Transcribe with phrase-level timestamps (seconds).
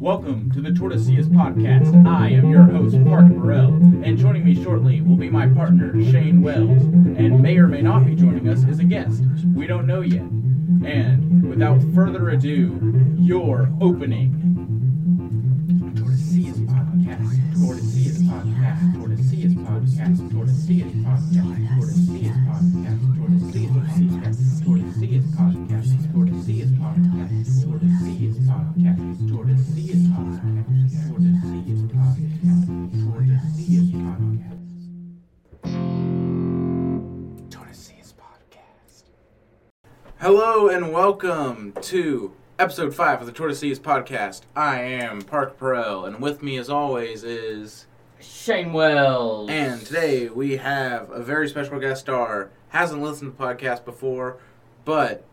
[0.00, 2.06] Welcome to the Tortoiseas Podcast.
[2.06, 3.68] I am your host, Mark Burrell,
[4.02, 8.06] and joining me shortly will be my partner, Shane Wells, and may or may not
[8.06, 9.22] be joining us as a guest.
[9.54, 10.22] We don't know yet.
[10.22, 12.80] And without further ado,
[13.18, 14.32] your opening.
[15.94, 17.52] Tortoiseas Podcast.
[17.60, 18.94] Tortoiseas Podcast.
[18.94, 20.32] Tortoiseas Podcast.
[20.32, 21.76] Tortoiseas Podcast.
[21.76, 23.00] Tortoiseas Podcast.
[23.18, 24.64] Tortoiseas Podcast.
[24.64, 25.49] Tortoiseas Podcast.
[38.20, 39.04] Podcast.
[40.18, 44.42] Hello and welcome to episode 5 of the Tortoiseas Podcast.
[44.54, 47.86] I am Park Perel, and with me as always is...
[48.20, 49.48] Shane Wells.
[49.48, 52.50] And today we have a very special guest star.
[52.68, 54.36] Hasn't listened to the podcast before,
[54.84, 55.24] but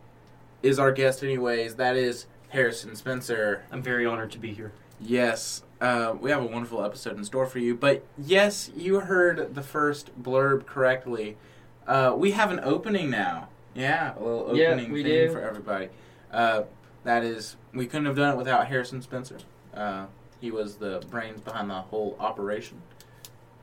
[0.63, 1.75] is our guest anyways.
[1.75, 3.63] That is Harrison Spencer.
[3.71, 4.71] I'm very honored to be here.
[4.99, 7.75] Yes, uh, we have a wonderful episode in store for you.
[7.75, 11.37] But yes, you heard the first blurb correctly.
[11.85, 13.49] Uh, we have an opening now.
[13.75, 15.31] Yeah, a little opening we thing do.
[15.31, 15.89] for everybody.
[16.31, 16.63] Uh,
[17.03, 19.37] that is, we couldn't have done it without Harrison Spencer.
[19.73, 20.07] Uh,
[20.41, 22.81] he was the brains behind the whole operation.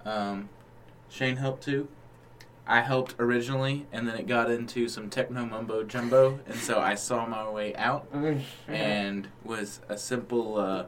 [0.05, 0.48] Um,
[1.08, 1.89] Shane helped too.
[2.67, 6.95] I helped originally, and then it got into some techno mumbo jumbo, and so I
[6.95, 8.09] saw my way out
[8.69, 10.87] and was a simple uh,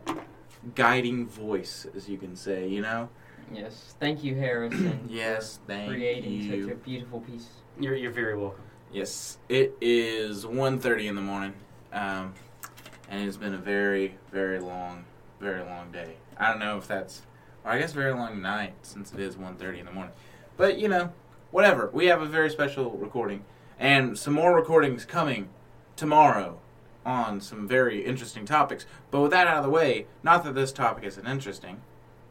[0.74, 2.66] guiding voice, as you can say.
[2.66, 3.08] You know.
[3.52, 5.00] yes, thank you, Harrison.
[5.10, 7.48] Yes, for thank creating such a beautiful piece.
[7.78, 8.62] You're, you're very welcome.
[8.90, 11.52] Yes, it is 1.30 in the morning,
[11.92, 12.32] um,
[13.10, 15.04] and it's been a very, very long,
[15.40, 16.14] very long day.
[16.38, 17.22] I don't know if that's,
[17.64, 20.14] or I guess very long night since it is 1.30 in the morning.
[20.56, 21.12] But you know,
[21.56, 21.88] whatever.
[21.90, 23.42] We have a very special recording,
[23.78, 25.48] and some more recordings coming
[25.96, 26.58] tomorrow
[27.06, 28.84] on some very interesting topics.
[29.10, 31.80] But with that out of the way, not that this topic isn't interesting.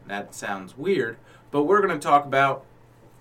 [0.06, 1.16] That sounds weird,
[1.50, 2.64] but we're going to talk about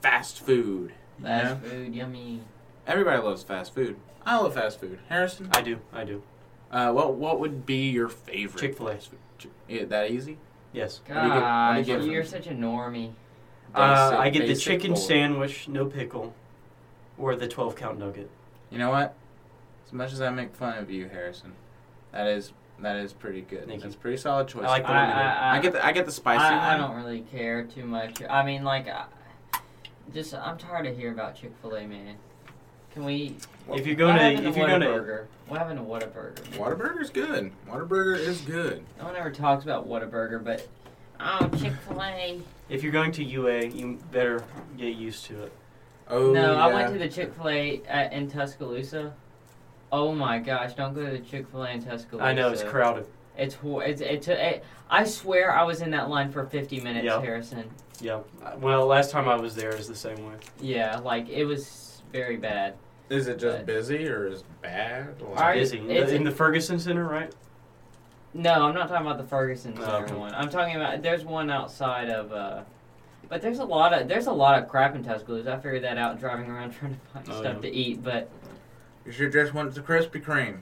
[0.03, 0.93] fast food.
[1.23, 1.69] Fast know?
[1.69, 2.41] food, yummy.
[2.85, 3.95] Everybody loves fast food.
[4.27, 4.99] I love fast food.
[5.09, 5.79] Harrison, I do.
[5.91, 6.21] I do.
[6.69, 8.61] uh, what what would be your favorite?
[8.61, 8.93] Chick-fil-A.
[8.93, 9.49] fast food?
[9.67, 10.37] Yeah, that easy?
[10.71, 11.01] Yes.
[11.07, 13.13] What do you get, you get you're such a normie.
[13.75, 16.33] Uh, I get the chicken or- sandwich, no pickle,
[17.17, 18.29] or the 12 count nugget.
[18.69, 19.15] You know what?
[19.85, 21.53] As much as I make fun of you, Harrison,
[22.11, 23.67] that is that is pretty good.
[23.67, 23.99] Thank That's you.
[23.99, 24.65] pretty solid choice.
[24.65, 25.17] I like the I, lemon.
[25.17, 28.21] I, I get the I get the spicy I, I don't really care too much.
[28.29, 29.05] I mean, like, I,
[30.13, 32.15] just I'm tired of hearing about Chick Fil A, man.
[32.93, 33.35] Can we?
[33.73, 35.25] If you're going happened to, if you're going to, Whataburger?
[35.47, 36.35] What happened to Whataburger?
[36.57, 37.51] Whataburger's good.
[37.69, 38.83] Whataburger is good.
[38.97, 40.67] No one ever talks about Whataburger, but
[41.19, 42.41] oh, Chick Fil A.
[42.69, 44.43] if you're going to UA, you better
[44.77, 45.53] get used to it.
[46.09, 46.65] Oh no, yeah.
[46.65, 49.13] I went to the Chick Fil A at- in Tuscaloosa.
[49.91, 50.73] Oh my gosh!
[50.73, 52.25] Don't go to the Chick Fil A in Tuscaloosa.
[52.25, 53.07] I know it's crowded.
[53.37, 54.27] It's hor- it's it's.
[54.27, 57.19] It, I swear I was in that line for 50 minutes, Yeah.
[57.21, 57.69] Harrison.
[58.01, 58.19] Yeah.
[58.59, 60.33] Well, last time I was there is the same way.
[60.61, 62.75] Yeah, like it was very bad.
[63.09, 65.15] Is it just But- busy or is it bad?
[65.21, 67.31] Or- All right, Busy it's- in the Ferguson Center, right?
[68.35, 70.13] No, I'm not talking about the Ferguson Center okay.
[70.13, 70.33] one.
[70.35, 72.31] I'm talking about there's one outside of.
[72.33, 72.63] uh
[73.29, 75.53] But there's a lot of there's a lot of crap in Tuscaloosa.
[75.53, 77.61] I figured that out driving around trying to find Oh, stuff yeah.
[77.61, 78.03] to eat.
[78.03, 78.29] But
[79.05, 80.59] You should just went to Krispy Kreme.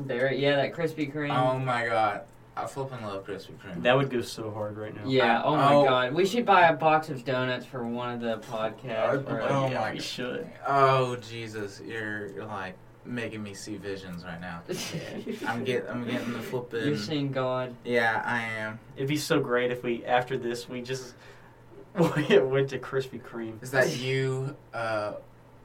[0.00, 1.30] there, yeah, that Krispy Kreme.
[1.36, 2.22] Oh my god,
[2.56, 3.82] I flipping love Krispy Kreme.
[3.82, 5.02] That would go so hard right now.
[5.06, 5.42] Yeah.
[5.44, 5.84] Oh my Oh.
[5.84, 6.12] God.
[6.14, 9.12] We should buy a box of donuts for one of the podcasts.
[9.12, 9.46] Oh, bro.
[9.48, 10.50] oh yeah, my we should.
[10.66, 12.74] Oh Jesus, you're you're like
[13.04, 14.62] making me see visions right now.
[15.46, 16.86] I'm get I'm getting the flipping.
[16.86, 17.74] You're seeing God.
[17.84, 18.78] Yeah, I am.
[18.96, 21.14] It'd be so great if we, after this, we just
[21.94, 23.62] went to Krispy Kreme.
[23.62, 24.56] Is that you?
[24.72, 25.14] Uh,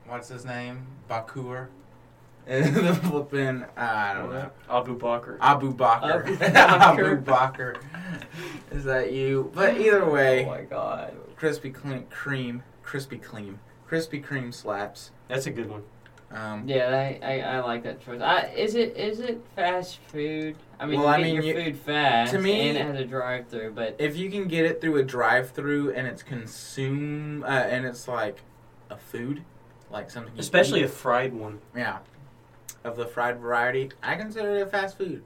[0.08, 0.86] what's his name?
[1.10, 1.68] Bakur.
[2.48, 3.64] the flipping.
[3.64, 4.50] Uh, I don't know.
[4.70, 5.38] Abu Bakr.
[5.42, 6.42] Abu Bakr.
[6.42, 7.24] Abu Abu Bakr.
[7.24, 7.78] Bakr.
[8.72, 9.52] Is that you?
[9.54, 11.14] But either way, Oh my God.
[11.38, 13.58] Krispy Kreme, cream, Krispy Kreme,
[13.90, 15.12] Krispy Kreme slaps.
[15.28, 15.84] That's a good one.
[16.32, 18.20] Um, Yeah, I, I, I like that choice.
[18.22, 20.56] I, is it is it fast food?
[20.80, 22.86] I mean, Well, you I get mean, your you- food fast, to me- and it
[22.86, 23.72] has a drive-through.
[23.72, 28.08] But if you can get it through a drive-through and it's consume uh, and it's
[28.08, 28.42] like
[28.90, 29.44] a food,
[29.90, 31.60] like something, you Especially eat, a fried one.
[31.76, 32.00] yeah,
[32.84, 35.24] of the fried variety, I consider it a fast food.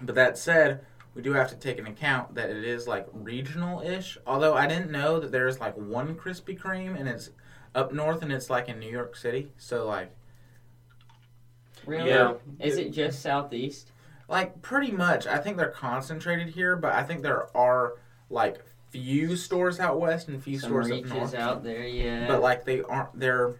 [0.00, 0.80] But that said,
[1.14, 4.16] we do have to take into account that it is like regional-ish.
[4.26, 7.30] Although I didn't know that there's like one Krispy Kreme and it's
[7.74, 9.50] up north and it's like in New York City.
[9.58, 10.10] So like,
[11.86, 12.34] really, Yeah.
[12.58, 13.92] is it just southeast?
[14.28, 16.76] like pretty much, I think they're concentrated here.
[16.76, 17.94] But I think there are
[18.28, 21.34] like few stores out west and few Some stores up reaches north.
[21.34, 22.28] out there, yeah.
[22.28, 23.54] but like they aren't they're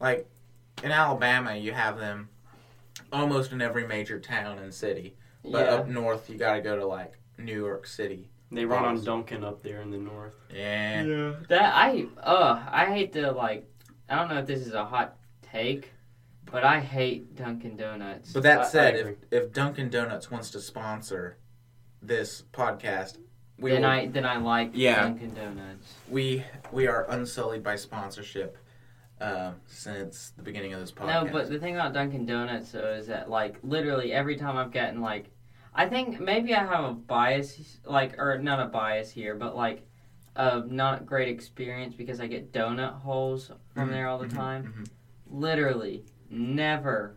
[0.00, 0.28] like
[0.82, 2.28] in Alabama you have them
[3.12, 5.74] almost in every major town and city But yeah.
[5.74, 8.28] up north, you got to go to like New York City.
[8.50, 9.04] They run on Balls.
[9.04, 10.32] Dunkin' up there in the north.
[10.54, 11.34] Yeah.
[11.48, 13.66] That I uh I hate to like
[14.08, 15.92] I don't know if this is a hot take,
[16.50, 18.32] but I hate Dunkin' Donuts.
[18.32, 21.36] But that I- I said, if if Dunkin' Donuts wants to sponsor
[22.00, 23.18] this podcast,
[23.58, 25.02] we then will, I then I like Yeah.
[25.02, 25.94] Dunkin' Donuts.
[26.08, 26.42] we
[26.72, 28.56] we are unsullied by sponsorship
[29.20, 31.24] um, since the beginning of this podcast.
[31.26, 34.72] No, but the thing about Dunkin' Donuts though is that like literally every time I've
[34.72, 35.26] gotten like
[35.74, 39.86] I think maybe I have a bias like or not a bias here, but like
[40.36, 44.34] a not great experience because I get donut holes from Mhm, there all the mhm,
[44.36, 44.74] time.
[44.76, 44.88] mhm.
[45.30, 47.16] Literally never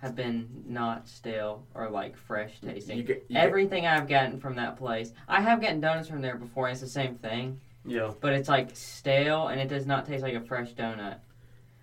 [0.00, 2.98] have been not stale or like fresh tasting.
[2.98, 6.20] You get, you get- Everything I've gotten from that place, I have gotten donuts from
[6.22, 6.66] there before.
[6.66, 8.12] And it's the same thing, Yeah.
[8.20, 11.18] but it's like stale and it does not taste like a fresh donut.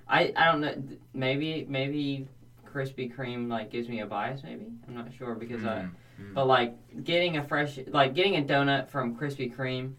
[0.07, 0.75] I I don't know.
[1.13, 2.27] Maybe maybe
[2.65, 4.43] Krispy Kreme like gives me a bias.
[4.43, 5.87] Maybe I'm not sure because I.
[6.19, 6.33] Mm, mm.
[6.33, 9.93] But like getting a fresh like getting a donut from Krispy Kreme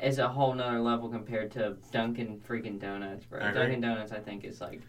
[0.00, 3.40] is a whole nother level compared to Dunkin' freaking Donuts, bro.
[3.52, 4.80] Dunkin' Donuts I think is like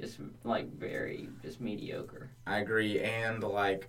[0.00, 2.30] just like very just mediocre.
[2.46, 3.88] I agree, and like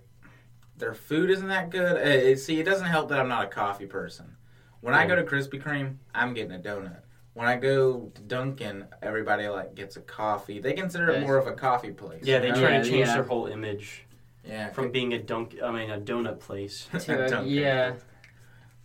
[0.76, 1.96] their food isn't that good.
[1.96, 2.00] Uh,
[2.30, 4.36] it- see, it doesn't help that I'm not a coffee person.
[4.80, 7.00] When I go to Krispy Kreme, I'm getting a donut.
[7.32, 10.58] When I go to Dunkin', everybody like gets a coffee.
[10.60, 12.22] They consider it more of a coffee place.
[12.24, 13.14] Yeah, they try Yeah, to change yeah.
[13.14, 14.05] their whole image
[14.46, 15.56] yeah from being a dunk.
[15.62, 16.88] I mean, a donut place.
[17.00, 17.52] To a- Dunkin'.
[17.52, 17.94] yeah.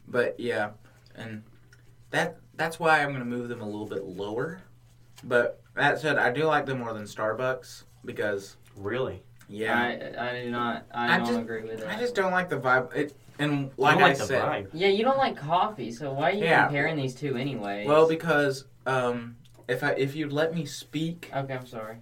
[0.07, 0.71] But yeah,
[1.15, 1.43] and
[2.09, 4.61] that that's why I'm gonna move them a little bit lower.
[5.23, 9.21] But that said, I do like them more than Starbucks because Really?
[9.47, 9.77] yeah,
[10.17, 11.89] I I do not I, I don't just- agree with that.
[11.89, 12.93] I just don't like the vibe.
[12.95, 14.67] It and I like don't I like the said, vibe.
[14.73, 16.65] yeah, you don't like coffee, so why are you Yeah.
[16.65, 17.85] comparing these two anyway?
[17.87, 19.35] well because um
[19.67, 21.97] if I if you'd let me speak, okay, I'm sorry.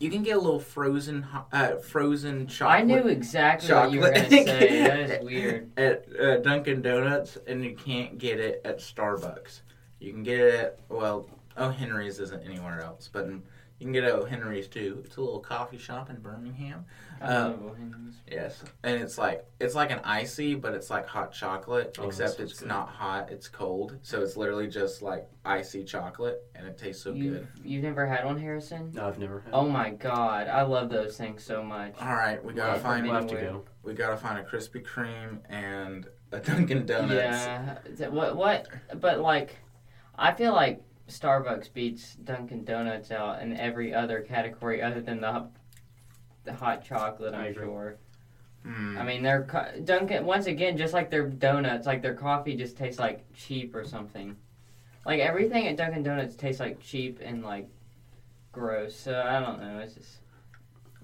[0.00, 2.80] You can get a little frozen uh, frozen chocolate.
[2.80, 4.30] I knew exactly what you were chocolate.
[4.30, 4.82] gonna say.
[4.82, 5.78] that is weird.
[5.78, 9.60] at uh, Dunkin' Donuts, and you can't get it at Starbucks.
[10.00, 13.28] You can get it at well, Oh Henry's isn't anywhere else, but
[13.80, 15.02] you can get it at Henry's too.
[15.04, 16.84] It's a little coffee shop in Birmingham.
[17.20, 18.16] I Uh, love Bohemians.
[18.30, 22.38] Yes, and it's like it's like an icy, but it's like hot chocolate, Oh, except
[22.40, 22.68] it's good.
[22.68, 23.96] not hot; it's cold.
[24.02, 27.48] So it's literally just like icy chocolate, and it tastes so you good.
[27.64, 28.92] you've never had one, Harrison?
[28.94, 29.54] No, I've never had.
[29.54, 31.94] Oh my god, I love those things so much.
[32.00, 33.64] All right, we gotta Yeah, find we'll have to go.
[33.82, 37.12] we gotta find a Krispy Kreme and a Dunkin' Donuts.
[37.14, 37.78] Yeah.
[37.96, 38.66] Th- What what?
[39.00, 39.56] But like,
[40.16, 45.48] I feel like Starbucks beats Dunkin' Donuts out in every other category other than the
[46.44, 47.34] the hot chocolate.
[47.34, 47.98] I'm sure.
[48.62, 48.98] Hmm.
[48.98, 52.76] I mean, their co- Dunkin' once again, just like their donuts, like their coffee just
[52.76, 54.36] tastes like cheap or something.
[55.04, 57.68] Like everything at Dunkin' Donuts tastes like cheap and like
[58.52, 58.94] gross.
[58.96, 59.78] So I don't know.
[59.78, 60.18] It's just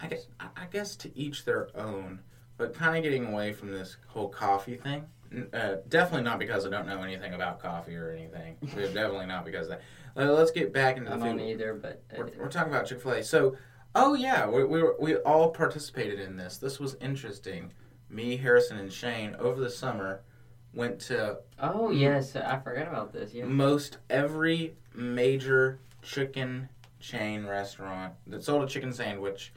[0.01, 2.21] I guess, I guess to each their own,
[2.59, 5.07] but kind of getting away from this whole coffee thing.
[5.33, 8.57] N- Uh, definitely not because I don't know anything about coffee or anything.
[8.63, 9.83] definitely not because of that.
[10.17, 11.49] Uh, let's get back into I the don't food.
[11.49, 11.75] either.
[11.75, 13.23] But We're, we're talking about Chick Fil A.
[13.23, 13.57] So,
[13.95, 16.57] oh yeah, we we, were, we all participated in this.
[16.59, 17.73] This was interesting.
[18.09, 20.23] Me, Harrison, and Shane over the summer
[20.73, 23.35] went to oh yes, I forgot about this.
[23.35, 23.45] Yeah.
[23.47, 26.69] most every major chicken
[27.01, 29.53] chain restaurant that sold a chicken sandwich,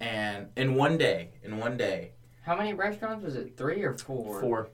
[0.00, 2.12] and in one day, in one day,
[2.42, 3.56] How many restaurants was it?
[3.56, 4.40] Three or four?
[4.40, 4.68] Four.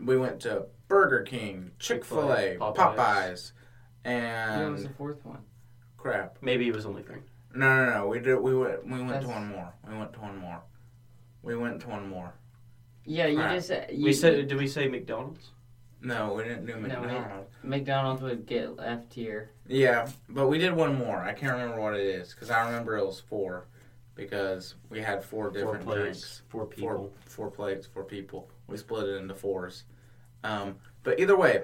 [0.00, 3.52] We went to Burger King, Chick Fil A, Chick-fil-A, Popeyes, Popeyes.
[4.04, 5.38] What was and the fourth one?
[5.96, 6.38] crap.
[6.40, 7.20] Maybe it was only three.
[7.54, 8.06] No, no, no.
[8.08, 8.36] We did.
[8.36, 8.84] We went.
[8.84, 9.72] We went to That's- one more.
[9.88, 10.62] We went to one more.
[11.42, 12.32] We went to one more.
[13.04, 13.54] Yeah, you Crap.
[13.54, 15.50] just uh, said you, We said, did we say McDonald's?
[16.02, 17.54] No, we didn't do No, we- McDonald's.
[17.62, 19.50] McDonald's would get F tier.
[19.66, 21.18] Yeah, but we did one more.
[21.22, 23.66] I can't remember what it is because I remember it was four
[24.14, 26.42] because we had four Four different plates, drinks.
[26.48, 27.12] four Four, people.
[27.26, 28.48] four plates, four people.
[28.68, 29.84] We split it into fours.
[30.42, 31.62] Um, but either way,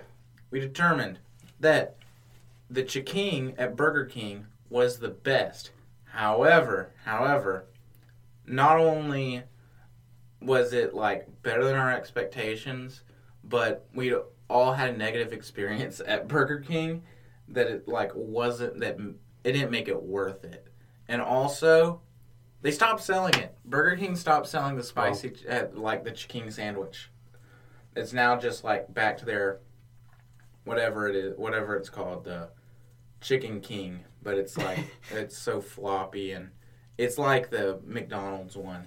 [0.50, 1.18] we determined
[1.60, 1.96] that
[2.70, 5.70] the Ch'King at Burger King was the best.
[6.04, 7.66] However, however,
[8.46, 9.42] not only
[10.40, 13.02] was it like better than our expectations,
[13.44, 14.14] but we
[14.48, 17.02] all had a negative experience at Burger King
[17.48, 18.98] that it like wasn't that
[19.44, 20.66] it didn't make it worth it.
[21.08, 22.00] And also,
[22.62, 23.54] they stopped selling it.
[23.64, 27.10] Burger King stopped selling the spicy uh, like the King sandwich.
[27.94, 29.60] It's now just like back to their
[30.64, 32.48] whatever it is, whatever it's called, the
[33.20, 34.78] Chicken King, but it's like
[35.10, 36.50] it's so floppy and
[36.98, 38.86] it's like the McDonald's one.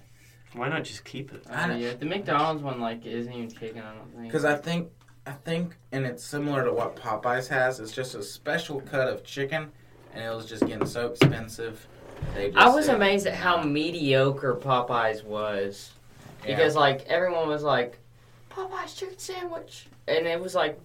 [0.53, 1.43] Why not just keep it?
[1.49, 3.81] I don't- yeah, the McDonald's one like isn't even chicken.
[3.83, 4.23] I don't think.
[4.23, 4.89] Because I think,
[5.27, 7.79] I think, and it's similar to what Popeyes has.
[7.81, 9.69] It's just a special cut of chicken,
[10.13, 11.85] and it was just getting so expensive.
[12.33, 15.91] They just I was said, amazed at how mediocre Popeyes was.
[16.43, 16.55] Yeah.
[16.55, 17.97] because like everyone was like
[18.49, 20.79] Popeye's chicken sandwich, and it was like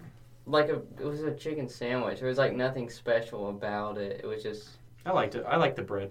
[0.46, 2.20] like a it was a chicken sandwich.
[2.20, 4.20] There was like nothing special about it.
[4.22, 4.68] It was just
[5.04, 5.44] I liked it.
[5.46, 6.10] I liked the bread.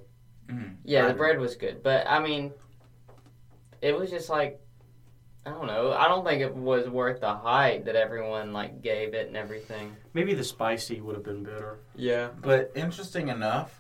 [0.49, 0.75] Mhm.
[0.83, 2.51] yeah, the bread was good, but I mean,
[3.81, 4.59] it was just like
[5.45, 5.93] I don't know.
[5.93, 9.95] I don't think it was worth the hype that everyone like gave it and everything.
[10.13, 11.79] Maybe the spicy would have been better.
[11.95, 12.29] Yeah.
[12.41, 13.78] But interesting enough,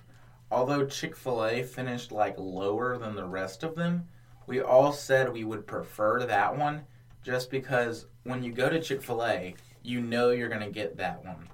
[0.51, 4.07] although Chick fil A finished like lower than the rest of them,
[4.47, 6.83] we all said we would prefer that one
[7.23, 10.97] just because when you go to Chick fil A, you know you're going to get
[10.97, 11.47] that one.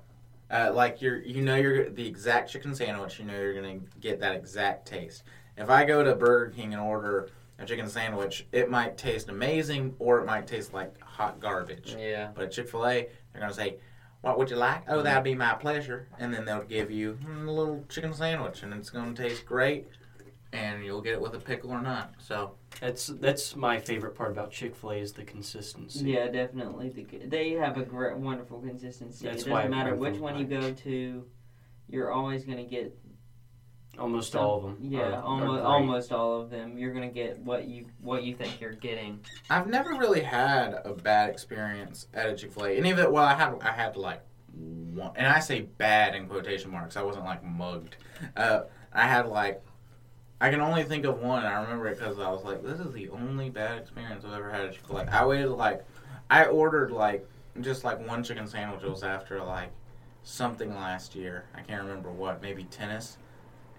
[0.50, 3.20] Uh, like you're, you know you're the exact chicken sandwich.
[3.20, 5.24] You know you're gonna get that exact taste.
[5.58, 9.96] If I go to Burger King and order a chicken sandwich, it might taste amazing
[9.98, 11.96] or it might taste like hot garbage.
[11.98, 12.30] Yeah.
[12.36, 13.78] But at Chick Fil A, they're gonna say,
[14.26, 16.08] "What would you like?" Oh, that'd be my pleasure.
[16.18, 19.88] And then they'll give you mm, a little chicken sandwich, and it's gonna taste great,
[20.52, 22.16] and you'll get it with a pickle or not.
[22.18, 26.12] So That's that's my favorite part about Chick Fil A is the consistency.
[26.12, 26.90] Yeah, definitely.
[26.90, 29.26] The, they have a great, wonderful consistency.
[29.26, 31.26] That's it doesn't matter which from one you go to,
[31.88, 32.98] you're always going to get
[34.00, 34.78] Almost some- all of them.
[34.82, 35.64] Yeah, are- are almost great.
[35.64, 36.78] almost all of them.
[36.78, 39.20] You're going to get what you what you think you're getting.
[39.50, 42.72] I've never really had a bad experience at a Chick Fil A.
[42.72, 43.12] Any of it?
[43.12, 44.22] Well, I had I had like
[44.54, 46.96] one, and I say bad in quotation marks.
[46.98, 47.96] I wasn't like mugged.
[48.36, 48.62] Uh,
[48.94, 49.62] I had like.
[50.42, 51.40] I can only think of one.
[51.46, 54.34] and I remember it because I was like, "This is the only bad experience I've
[54.34, 55.06] ever had at Chick Fil A.
[55.06, 55.86] I waited like,
[56.30, 57.26] I ordered like
[57.62, 58.84] just like one chicken sandwich.
[58.84, 59.70] It was after like
[60.24, 61.46] something last year.
[61.56, 62.42] I can't remember what.
[62.42, 63.18] Maybe tennis,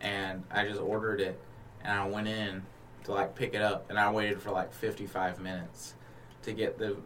[0.00, 1.40] and I just ordered it,
[1.82, 2.62] and I went in
[3.04, 5.94] to like pick it up, and I waited for like 55 minutes
[6.42, 6.96] to get the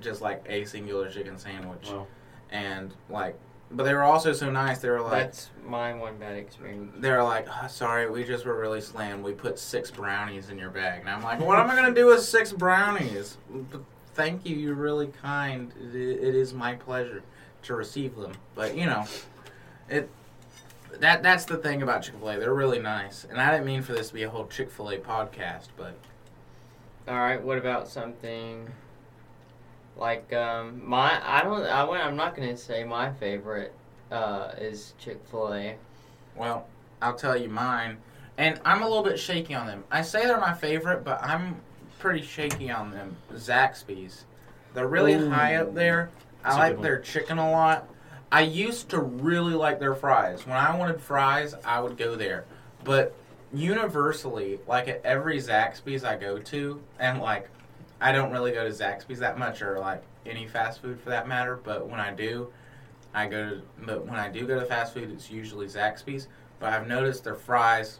[0.00, 2.06] just like a singular chicken sandwich, Wow.
[2.50, 3.36] and like,
[3.72, 4.78] but they were also so nice.
[4.78, 6.92] They were like, That's my one bad experience.
[6.98, 9.22] they were like, oh, sorry, we just were really slammed.
[9.22, 12.06] We put six brownies in your bag, and I'm like, what am I gonna do
[12.06, 13.36] with six brownies?
[13.70, 13.82] But
[14.14, 15.72] thank you, you're really kind.
[15.92, 17.22] It, it is my pleasure
[17.62, 19.04] to receive them, but you know,
[19.88, 20.08] it.
[20.98, 22.38] That that's the thing about Chick Fil A.
[22.38, 24.90] They're really nice, and I didn't mean for this to be a whole Chick Fil
[24.90, 25.94] A podcast, but
[27.08, 27.42] All right.
[27.42, 28.68] What about something
[29.96, 33.72] like um my I don't I went, I'm not going to say my favorite
[34.10, 35.76] uh is Chick Fil A.
[36.36, 36.66] Well,
[37.02, 37.98] I'll tell you mine.
[38.38, 39.84] And I'm a little bit shaky on them.
[39.90, 41.60] I say they're my favorite, but I'm
[41.98, 43.16] pretty shaky on them.
[43.34, 44.24] Zaxby's.
[44.72, 45.28] They're really Ooh.
[45.28, 46.10] high up there.
[46.42, 47.86] That's I a like their chicken a lot.
[48.32, 50.46] I used to really like their fries.
[50.46, 52.44] When I wanted fries, I would go there.
[52.84, 53.14] But
[53.52, 57.48] universally, like at every Zaxby's I go to, and like
[58.00, 61.26] I don't really go to Zaxby's that much or like any fast food for that
[61.26, 62.52] matter, but when I do,
[63.12, 66.28] I go to but when I do go to fast food, it's usually Zaxby's.
[66.60, 67.98] But I've noticed their fries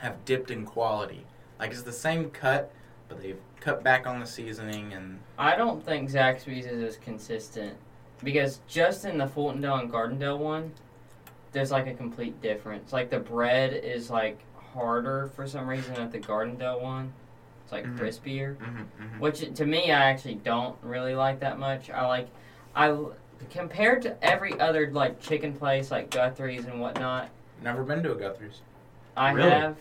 [0.00, 1.26] have dipped in quality.
[1.58, 2.72] Like it's the same cut,
[3.08, 7.76] but they've cut back on the seasoning and I don't think Zaxby's is as consistent
[8.22, 10.72] because just in the Fultondale and Gardendale one,
[11.52, 12.92] there's like a complete difference.
[12.92, 14.38] Like the bread is like
[14.74, 17.12] harder for some reason at the Gardendale one.
[17.64, 17.98] It's like Mhm.
[17.98, 21.90] crispier, mm-hmm, which to me I actually don't really like that much.
[21.90, 22.28] I like
[22.74, 22.96] I
[23.50, 27.28] compared to every other like chicken place like Guthrie's and whatnot.
[27.62, 28.60] never been to a Guthrie's.
[29.16, 29.50] I Really?
[29.50, 29.76] have.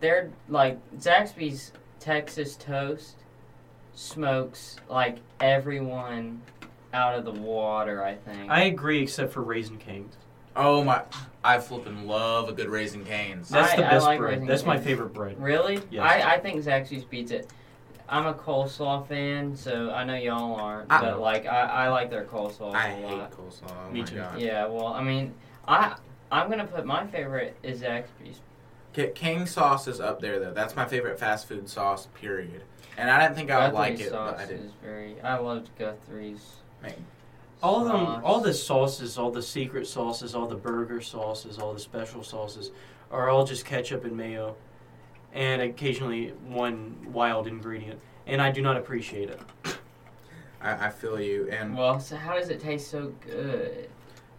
[0.00, 3.16] They're like Zaxby's Texas toast
[3.94, 6.40] smokes like everyone
[6.92, 8.02] out of the water.
[8.04, 8.50] I think.
[8.50, 10.16] I agree, except for Raising Cane's.
[10.54, 11.02] Oh my!
[11.42, 13.48] I flipping love a good Raising Cane's.
[13.48, 14.32] That's I- the best like bread.
[14.34, 15.40] Raisin That's my favorite bread.
[15.42, 15.80] really?
[15.90, 16.04] Yes.
[16.04, 17.50] I I think Zaxby's beats it.
[18.08, 22.10] I'm a coleslaw fan, so I know y'all aren't, I- but like I, I like
[22.10, 23.72] their coleslaw I a hate coleslaw.
[23.88, 24.16] Oh Me my too.
[24.16, 24.38] god.
[24.40, 25.32] Yeah, well, I mean,
[25.66, 25.96] I
[26.30, 28.40] I'm gonna put my favorite is Zaxby's.
[29.14, 30.52] King sauce is up there though.
[30.52, 32.08] That's my favorite fast food sauce.
[32.14, 32.62] Period.
[32.98, 34.60] And I didn't think I would like Guthrie's it, but I did.
[34.60, 35.18] is very.
[35.22, 36.56] I loved Guthrie's.
[37.62, 41.72] All of them, all the sauces, all the secret sauces, all the burger sauces, all
[41.72, 42.72] the special sauces,
[43.10, 44.56] are all just ketchup and mayo,
[45.32, 48.00] and occasionally one wild ingredient.
[48.26, 49.40] And I do not appreciate it.
[50.60, 51.48] I, I feel you.
[51.50, 53.88] And Well, so how does it taste so good?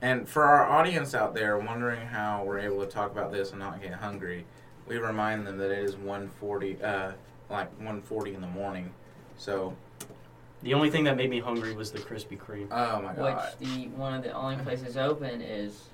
[0.01, 3.59] And for our audience out there wondering how we're able to talk about this and
[3.59, 4.45] not get hungry,
[4.85, 7.13] we remind them that it is 1:40, uh,
[7.49, 8.91] like 1:40 in the morning.
[9.37, 9.75] So,
[10.63, 12.67] The only thing that made me hungry was the Krispy Kreme.
[12.71, 15.89] oh my god, Which the one of the only places open is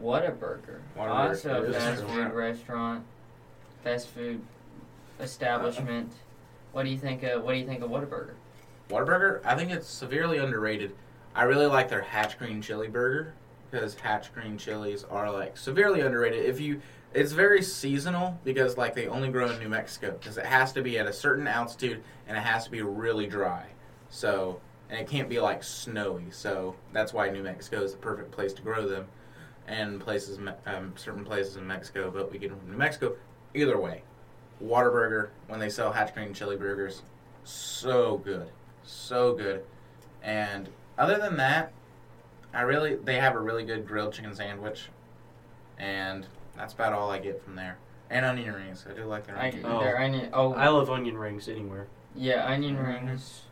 [0.00, 0.80] Whataburger.
[0.96, 2.08] Whataburger, Also it a is fast true.
[2.24, 3.04] food restaurant,
[3.84, 4.40] fast food
[5.20, 6.12] establishment.
[6.72, 7.22] What do you think?
[7.22, 8.32] Of, what do you think of Whataburger?
[8.88, 9.44] Whataburger.
[9.44, 10.94] I think it's severely underrated.
[11.34, 13.34] I really like their Hatch Green Chili Burger
[13.70, 16.44] because Hatch Green chilies are like severely underrated.
[16.44, 16.80] If you
[17.14, 20.82] It's very seasonal because like they only grow in New Mexico because it has to
[20.82, 23.66] be at a certain altitude and it has to be really dry.
[24.12, 24.60] So
[24.92, 26.26] and it can't be like snowy.
[26.30, 29.06] So that's why New Mexico is the perfect place to grow them,
[29.66, 32.10] and places um, certain places in Mexico.
[32.10, 33.16] But we get them from New Mexico.
[33.54, 34.02] Either way,
[34.62, 37.02] Whataburger when they sell Hatch Green Chili Burgers,
[37.42, 38.50] so good,
[38.84, 39.64] so good.
[40.22, 41.72] And other than that,
[42.52, 44.90] I really they have a really good grilled chicken sandwich,
[45.78, 47.78] and that's about all I get from there.
[48.10, 48.84] And onion rings.
[48.86, 49.64] I do like their I, onion.
[49.64, 49.80] Oh.
[49.80, 50.28] Their onion.
[50.34, 51.86] Oh, I love onion rings anywhere.
[52.14, 53.44] yeah, onion rings.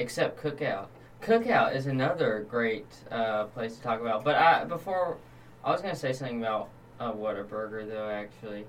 [0.00, 0.86] Except Cookout.
[1.20, 4.24] Cookout is another great uh, place to talk about.
[4.24, 5.18] But I before
[5.62, 8.08] I was gonna say something about uh, Whataburger though.
[8.08, 8.64] Actually,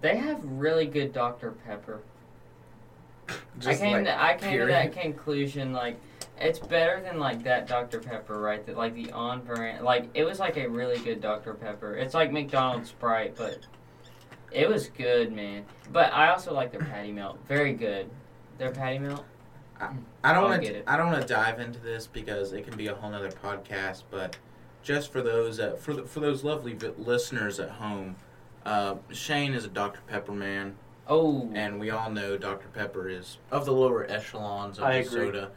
[0.00, 2.00] they have really good Dr Pepper.
[3.58, 6.00] Just I came like, to, I came to that conclusion like
[6.40, 10.24] it's better than like that Dr Pepper right that like the on brand like it
[10.24, 11.94] was like a really good Dr Pepper.
[11.94, 13.58] It's like McDonald's Sprite but
[14.50, 15.66] it was good man.
[15.92, 17.38] But I also like their patty melt.
[17.46, 18.08] Very good.
[18.56, 19.24] Their patty melt.
[20.24, 20.90] I don't want to.
[20.90, 24.02] I don't want to dive into this because it can be a whole nother podcast.
[24.10, 24.36] But
[24.82, 28.16] just for those uh, for the, for those lovely vi- listeners at home,
[28.64, 30.76] uh, Shane is a Dr Pepper man,
[31.08, 31.50] Oh.
[31.54, 35.10] and we all know Dr Pepper is of the lower echelons of I agree.
[35.26, 35.50] soda.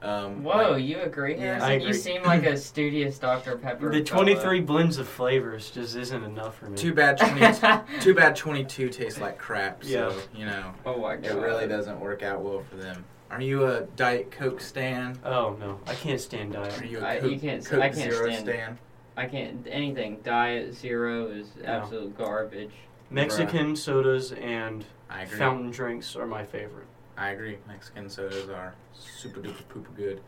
[0.00, 1.34] Um, Whoa, like- you agree?
[1.34, 1.68] Yeah, Harrison?
[1.70, 3.90] I You seem like a studious Dr Pepper.
[3.90, 6.76] The 23 blends of flavors just isn't enough for me.
[6.76, 7.18] too bad.
[7.18, 8.36] 20, too bad.
[8.36, 9.82] Twenty two tastes like crap.
[9.82, 10.38] So Yeah.
[10.38, 11.24] you know oh my god.
[11.32, 13.04] it really doesn't work out well for them.
[13.30, 15.18] Are you a Diet Coke stan?
[15.24, 16.86] Oh no, I can't stand Are diet.
[16.90, 18.78] you a I- Coke, you can't- Coke I can't Zero stand- stan?
[19.16, 20.20] I can't anything.
[20.22, 21.64] Diet Zero is No.
[21.66, 22.72] absolute garbage.
[23.10, 25.38] Mexican sodas and I agree.
[25.38, 26.86] fountain drinks are my favorite.
[27.16, 27.58] I agree.
[27.66, 30.20] Mexican sodas are super duper pooper good.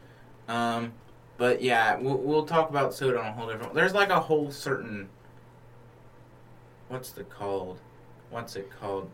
[0.48, 0.92] Um,
[1.38, 3.74] but yeah, we'll, we'll talk about soda on a whole different.
[3.74, 5.08] There's like a whole certain.
[6.88, 7.78] What's the called?
[8.30, 9.10] What's it called?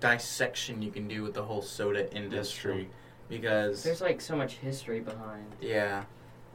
[0.00, 2.90] Dissection you can do with the whole soda industry,
[3.28, 6.04] because There's like so much history behind yeah,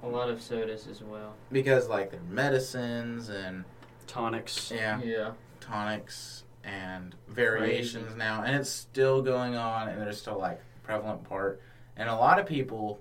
[0.04, 1.36] a lot of sodas as well.
[1.52, 3.64] because like their medicines and
[4.08, 4.72] Tonics.
[4.72, 5.32] yeah, Yeah.
[5.60, 11.62] tonics and variations now, and it's still going on, and there's still like prevalent part,
[11.98, 13.00] and a lot of people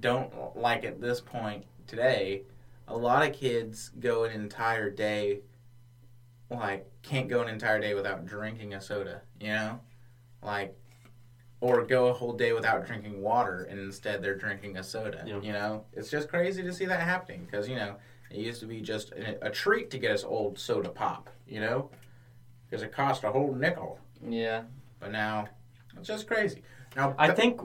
[0.00, 2.42] don't like at this point today.
[2.88, 5.40] A lot of kids go an entire day,
[6.50, 9.80] like can't go an entire day without drinking a soda, you know,
[10.42, 10.76] like,
[11.64, 15.24] or go a whole day without drinking water, and instead they're drinking a soda.
[15.26, 15.40] Yeah.
[15.40, 17.96] You know, it's just crazy to see that happening because you know
[18.30, 21.60] it used to be just a, a treat to get us old soda pop, you
[21.60, 21.88] know,
[22.68, 23.98] because it cost a whole nickel.
[24.28, 24.64] Yeah.
[25.00, 25.48] But now
[25.96, 26.62] it's just crazy.
[26.96, 27.60] Now I th- think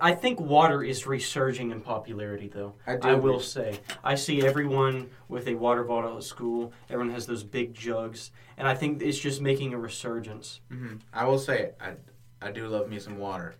[0.00, 2.72] I think water is resurging in popularity though.
[2.86, 3.78] I, do I will say.
[4.02, 6.72] I see everyone with a water bottle at school.
[6.88, 10.60] Everyone has those big jugs, and I think it's just making a resurgence.
[10.72, 11.00] Mhm.
[11.12, 11.72] I will say.
[11.78, 11.94] I
[12.42, 13.54] I do love me some water,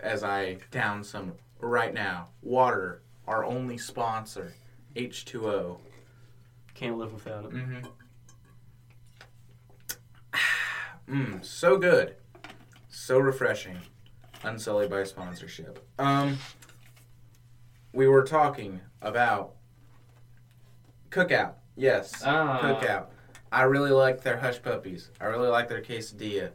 [0.00, 2.28] as I down some right now.
[2.42, 4.54] Water, our only sponsor,
[4.96, 5.78] H two O.
[6.74, 7.50] Can't live without it.
[7.52, 7.86] Mm-hmm.
[11.08, 12.16] Mmm, so good,
[12.88, 13.78] so refreshing,
[14.42, 15.84] unsullied by sponsorship.
[15.98, 16.38] Um,
[17.92, 19.54] we were talking about
[21.10, 21.54] cookout.
[21.76, 22.60] Yes, Ah.
[22.62, 23.06] cookout.
[23.52, 25.10] I really like their hush puppies.
[25.20, 26.50] I really like their quesadilla.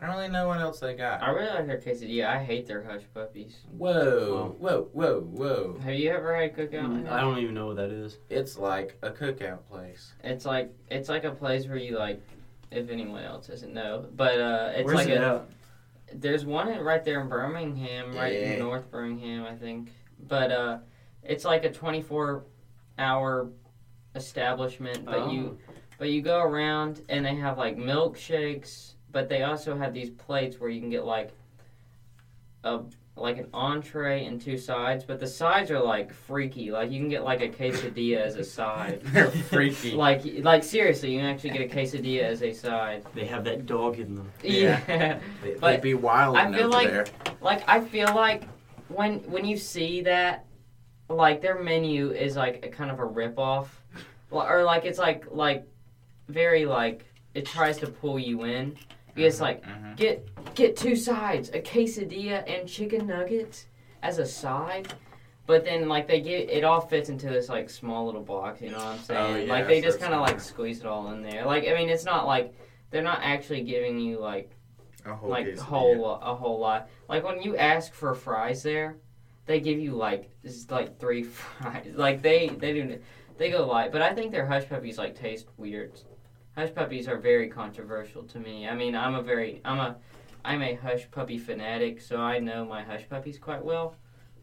[0.00, 1.22] I don't really know what else they got.
[1.22, 2.26] I really like their quesadilla.
[2.26, 3.56] I hate their hush puppies.
[3.76, 5.78] Whoa, whoa, whoa, whoa!
[5.82, 6.86] Have you ever had cookout?
[7.04, 8.18] Mm, I don't even know what that is.
[8.30, 10.12] It's like a cookout place.
[10.24, 12.20] It's like it's like a place where you like,
[12.70, 15.42] if anyone else doesn't know, but uh, it's Where's like it a.
[16.10, 16.20] at?
[16.20, 18.52] There's one right there in Birmingham, right Yeah.
[18.52, 19.90] in North Birmingham, I think.
[20.28, 20.78] But uh,
[21.22, 22.44] it's like a 24
[22.98, 23.50] hour
[24.14, 25.30] establishment, but Oh.
[25.30, 25.58] you
[25.98, 30.60] but you go around and they have like milkshakes, but they also have these plates
[30.60, 31.30] where you can get like
[32.64, 32.80] a
[33.16, 36.70] like an entree and two sides, but the sides are like freaky.
[36.70, 39.00] Like you can get like a quesadilla as a side.
[39.04, 39.92] They're freaky.
[40.06, 43.06] Like like seriously, you can actually get a quesadilla as a side.
[43.14, 44.30] They have that dog in them.
[44.42, 44.82] Yeah.
[44.86, 45.18] yeah.
[45.42, 47.06] They, but would be wild I feel like- there.
[47.40, 48.42] like I feel like
[48.88, 50.44] when when you see that,
[51.08, 53.82] like their menu is like a kind of a rip off,
[54.30, 55.66] or like it's like like
[56.28, 58.74] very like it tries to pull you in.
[59.16, 59.96] It's like Mhm.
[59.96, 63.66] get get two sides, a quesadilla and chicken nuggets
[64.02, 64.92] as a side.
[65.46, 68.60] But then, like they get it all fits into this like small little box.
[68.60, 69.46] You know what I'm saying?
[69.46, 71.44] yeah, like they just kind of like squeeze it all in there.
[71.46, 72.52] Like I mean, it's not like
[72.90, 74.50] they're not actually giving you like
[75.04, 75.58] a whole like quesadilla.
[75.60, 76.88] whole lo- a whole lot.
[77.08, 78.96] Like when you ask for fries there,
[79.46, 81.92] they give you like just like three fries.
[81.94, 82.98] Like they they do
[83.38, 85.92] they go light, but I think their hush puppies like taste weird.
[86.56, 88.66] Hush puppies are very controversial to me.
[88.68, 89.96] I mean, I'm a very I'm a
[90.44, 93.96] I'm a hush puppy fanatic, so I know my hush puppies quite well.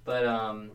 [0.03, 0.71] But um,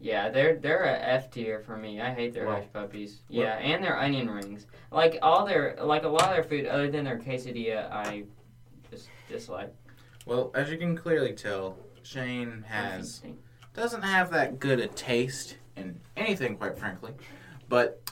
[0.00, 2.00] yeah, they're they're a F tier for me.
[2.00, 2.56] I hate their Wow.
[2.56, 3.22] hush puppies.
[3.28, 4.66] Yeah, and their onion rings.
[4.90, 8.24] Like all their like a lot of their food, other than their quesadilla, I
[8.90, 9.72] just dislike.
[10.26, 13.22] Well, as you can clearly tell, Shane has
[13.74, 17.12] doesn't have that good a taste in anything, quite frankly.
[17.68, 18.03] But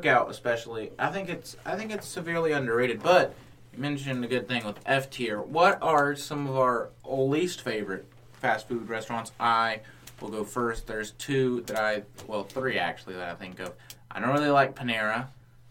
[0.00, 3.02] cookout, especially, I think it's I think it's severely underrated.
[3.02, 3.34] But
[3.72, 5.40] you mentioned a good thing with F tier.
[5.40, 9.32] What are some of our least favorite fast food restaurants?
[9.38, 9.80] I
[10.20, 10.86] will go first.
[10.86, 13.72] There's two that I well three actually that I think of.
[14.10, 15.28] I don't really like Panera.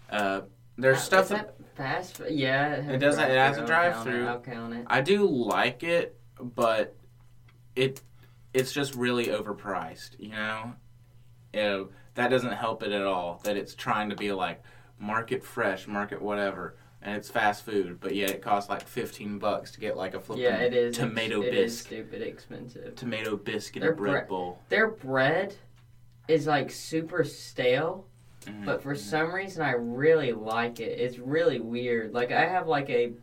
[0.10, 0.42] Uh,
[0.78, 2.18] there's Uh, stuff that that fast.
[2.18, 2.32] food?
[2.32, 3.24] Yeah, It doesn't.
[3.24, 4.12] it has a drive-through.
[4.24, 4.28] drive-through.
[4.28, 4.86] I'll count it.
[4.88, 6.96] I do like it, but
[7.76, 8.02] it
[8.54, 10.20] it's just really overpriced.
[10.20, 10.74] You know,
[11.54, 11.84] Uh,
[12.16, 13.40] that doesn't help it at all.
[13.44, 14.62] That it's trying to be like
[15.00, 19.72] market fresh, market whatever, and it's fast food, but yet it costs like fifteen bucks
[19.72, 20.96] to get like a flipping Yeah, it is.
[20.98, 22.96] tomato It is bisque, stupid expensive.
[22.96, 24.60] tomato bisque in Their a bread bre- bowl.
[24.70, 25.56] Their bread
[26.28, 28.06] is like super stale,
[28.46, 28.66] Mhm.
[28.66, 31.00] but for some reason I really like it.
[31.00, 32.14] It's really weird.
[32.14, 33.14] Like I have like a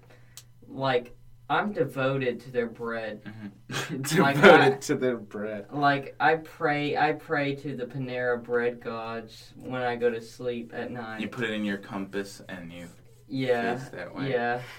[0.68, 1.14] like
[1.50, 3.22] I'm devoted to their bread.
[3.24, 3.52] Mhm.
[4.18, 5.66] Like devoted I- to their bread.
[5.72, 10.72] Like I pray I pray to the Panera bread gods when I go to sleep
[10.74, 11.20] at night.
[11.20, 12.88] You put it in your compass and you
[13.28, 13.80] yeah.
[13.92, 14.30] that way.
[14.30, 14.60] Yeah.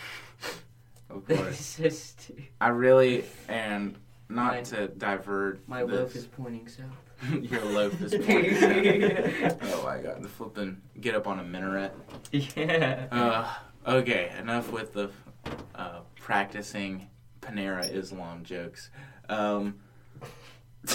[1.11, 1.77] Of course.
[1.77, 2.29] Just
[2.61, 3.95] I really and
[4.29, 5.91] not My- to divert my this.
[5.91, 7.41] loaf is pointing south.
[7.51, 9.57] Your loaf is pointing south.
[9.73, 11.93] Oh my god, the flipping get up on a minaret.
[12.31, 13.07] Yeah.
[13.11, 13.51] Uh,
[13.97, 15.09] okay, enough with the
[15.73, 17.07] uh, practicing
[17.41, 18.89] Panera Islam jokes.
[19.29, 19.79] Um,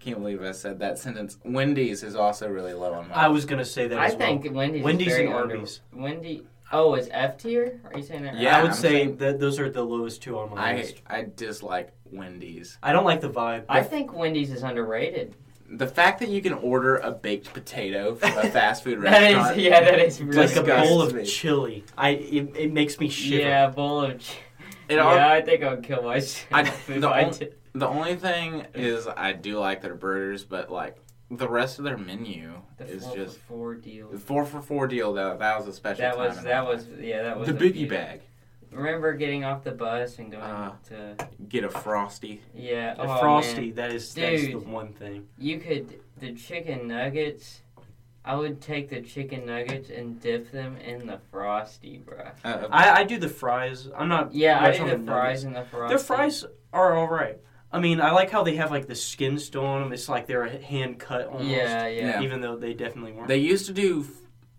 [0.00, 1.38] can't believe I said that sentence.
[1.44, 3.98] Wendy's is also really low on my I was gonna say that.
[3.98, 4.20] I as well.
[4.40, 4.82] think Wendy's.
[4.82, 5.80] Wendy's is very and under- Arby's.
[5.92, 6.46] Wendy.
[6.72, 7.80] Oh, is F tier?
[7.84, 8.34] Are you saying that?
[8.34, 8.42] right?
[8.42, 10.76] Yeah, I would I'm say saying- that those are the lowest two on my I
[10.76, 11.02] list.
[11.06, 12.78] I dislike Wendy's.
[12.82, 13.64] I don't like the vibe.
[13.68, 15.34] I think Wendy's is underrated.
[15.72, 19.56] The fact that you can order a baked potato from a fast food restaurant.
[19.56, 20.88] is, yeah, that is really like a disgusting.
[20.98, 21.20] bowl me.
[21.22, 21.84] of chili.
[21.96, 23.42] I it, it makes me shiver.
[23.48, 24.18] Yeah, bowl of.
[24.18, 24.36] Ch-
[24.88, 26.62] yeah, all- I think I'll kill myself I-
[26.98, 27.54] the I on- did.
[27.72, 30.96] The only thing is, I do like their burgers, but like
[31.30, 34.08] the rest of their menu The is four just for four deal.
[34.10, 35.12] the four for four deal.
[35.12, 36.00] That that was a special.
[36.02, 38.22] That time was that was yeah that was the a biggie bag.
[38.72, 41.16] Remember getting off the bus and going Uh, to
[41.48, 42.40] Get a frosty.
[42.54, 43.66] yeah a oh, frosty.
[43.66, 43.74] man.
[43.74, 45.26] That is that's the one thing.
[45.38, 47.62] You could the chicken nuggets.
[48.24, 52.32] I would take the chicken nuggets and dip them in the frosty, bruh.
[52.44, 53.88] Uh, I, I do the fries.
[53.96, 54.34] I'm not.
[54.34, 55.88] Yeah, I much do on the fries and the frosty.
[55.96, 57.38] Their fries are all right.
[57.72, 59.92] I mean, I like how they have like the skin still on them.
[59.92, 61.46] It's like they're hand cut almost.
[61.46, 62.06] Yeah, yeah.
[62.06, 62.22] Yeah.
[62.22, 63.28] Even though they definitely weren't.
[63.28, 64.06] they used to do.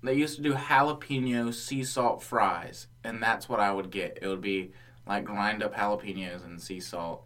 [0.04, 4.20] They used to do jalapeno sea salt fries, and that's what I would get.
[4.22, 4.72] It would be
[5.08, 7.26] like grind up jalapenos and sea salt,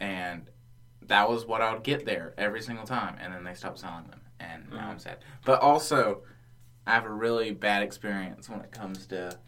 [0.00, 0.50] and
[1.02, 3.16] that was what I would get there every single time.
[3.20, 4.98] And then they stopped selling them, and now I'm mm-hmm.
[4.98, 5.18] sad.
[5.44, 6.22] But also,
[6.86, 9.38] I have a really bad experience when it comes to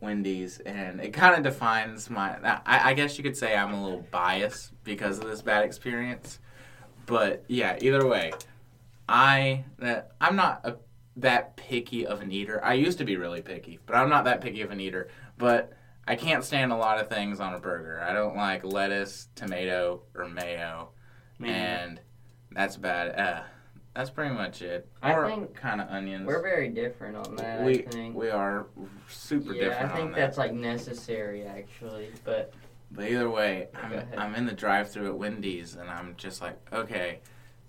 [0.00, 2.36] Wendy's, and it kind of defines my.
[2.42, 6.38] I, I guess you could say I'm a little biased because of this bad experience.
[7.06, 8.32] But yeah, either way,
[9.08, 10.76] I that I'm not a,
[11.18, 12.64] that picky of an eater.
[12.64, 15.08] I used to be really picky, but I'm not that picky of an eater.
[15.36, 15.72] But
[16.06, 18.00] I can't stand a lot of things on a burger.
[18.00, 20.90] I don't like lettuce, tomato, or mayo,
[21.42, 22.00] and
[22.50, 23.18] that's bad.
[23.18, 23.42] Uh,
[23.94, 24.88] that's pretty much it.
[25.02, 26.26] I or think kind of onions.
[26.26, 27.62] We're very different on that.
[27.62, 28.14] we I think.
[28.14, 28.66] we are
[29.08, 29.60] super different.
[29.60, 30.42] yeah, different I think that's that.
[30.42, 32.54] like necessary actually, but
[32.92, 34.02] But either way, I'm.
[34.16, 37.18] I'm in the drive-through at Wendy's, and I'm just like, okay,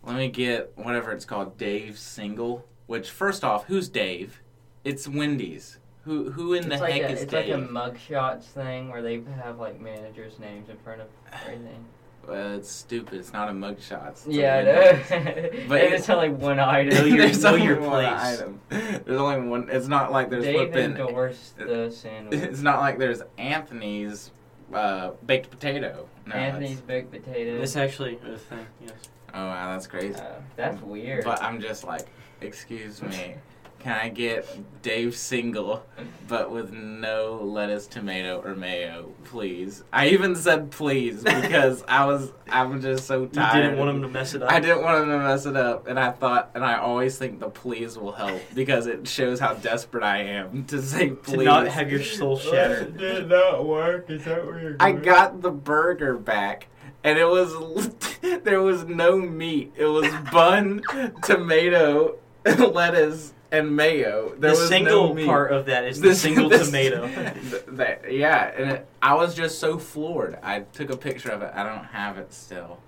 [0.03, 2.65] let me get whatever it's called, Dave's single.
[2.89, 4.41] Which, first off, who's Dave?
[4.83, 5.77] It's Wendy's.
[6.05, 7.49] Who who in it's the like heck a, is it's Dave?
[7.49, 11.07] It's like a mugshots thing where they have like managers' names in front of
[11.43, 11.85] everything.
[12.27, 13.19] well, it's stupid.
[13.19, 14.09] It's not a mugshot.
[14.09, 15.09] It's yeah, I Wendy's.
[15.11, 15.65] know.
[15.69, 16.95] But and it's only one item.
[16.95, 18.39] Know your- there's know only your one place.
[18.39, 18.59] item.
[18.69, 19.69] There's only one.
[19.69, 20.91] It's not like there's Dave flipping.
[20.97, 22.39] endorsed the sandwich.
[22.41, 24.31] It's not like there's Anthony's
[24.73, 26.07] uh, baked potato.
[26.25, 27.61] No, Anthony's baked potato.
[27.61, 28.65] It's actually a thing.
[28.83, 28.93] Yes.
[29.31, 30.15] Oh wow, that's crazy.
[30.15, 31.23] Uh, that's weird.
[31.23, 32.07] But I'm just like,
[32.41, 33.35] excuse me,
[33.79, 34.45] can I get
[34.81, 35.85] Dave single,
[36.27, 39.83] but with no lettuce, tomato, or mayo, please?
[39.93, 43.61] I even said please because I was, I'm just so You tired.
[43.63, 44.51] didn't want him to mess it up.
[44.51, 47.39] I didn't want him to mess it up, and I thought, and I always think
[47.39, 51.37] the please will help because it shows how desperate I am to say please.
[51.37, 52.97] to not have your soul shattered.
[52.97, 54.09] did not work.
[54.09, 56.67] Is that where you're I got the burger back,
[57.05, 57.89] and it was
[58.43, 59.71] there was no meat.
[59.77, 60.81] It was bun,
[61.23, 62.17] tomato,
[62.73, 64.29] lettuce, and mayo.
[64.37, 67.07] There the was single no part of that is the This- single this- tomato.
[67.07, 70.37] th- that- yeah, and it, I was just so floored.
[70.43, 71.51] I took a picture of it.
[71.53, 72.79] I don't have it still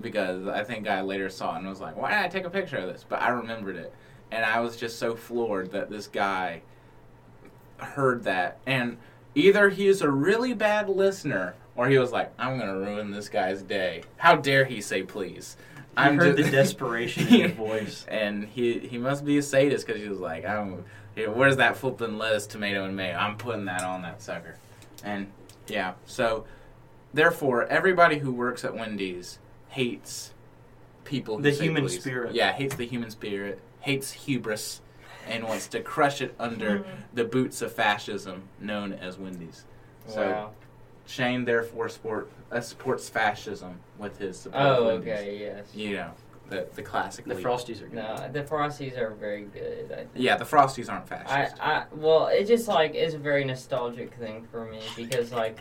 [0.00, 2.50] because I think I later saw it and was like, "Why did I take a
[2.50, 3.92] picture of this?" But I remembered it,
[4.30, 6.62] and I was just so floored that this guy
[7.78, 8.96] heard that, and
[9.34, 13.28] either he is a really bad listener or he was like, "I'm gonna ruin this
[13.28, 15.56] guy's day." How dare he say please?
[15.96, 18.04] I heard just- the desperation in your voice.
[18.08, 21.76] and he he must be a sadist because he was like, "I'm here, where's that
[21.76, 23.16] flipping lettuce, tomato, and mayo?
[23.16, 24.56] I'm putting that on that sucker."
[25.02, 25.28] And
[25.66, 26.44] yeah, so
[27.12, 30.32] therefore, everybody who works at Wendy's hates
[31.04, 32.00] people who The say human please.
[32.00, 32.34] spirit.
[32.34, 34.80] Yeah, hates the human spirit, hates hubris,
[35.26, 36.90] and wants to crush it under mm-hmm.
[37.14, 39.64] the boots of fascism known as Wendy's.
[40.06, 40.50] So wow.
[41.08, 45.74] Shane therefore sport uh, supports fascism with his support Oh, of okay, yes.
[45.74, 46.10] You know
[46.50, 47.24] the the classic.
[47.24, 47.44] The lead.
[47.44, 47.94] Frosties are good.
[47.94, 49.90] No, the Frosties are very good.
[49.90, 50.10] I think.
[50.14, 51.62] Yeah, the Frosties aren't I, fascist.
[51.62, 55.58] I well, it just like is a very nostalgic thing for me because like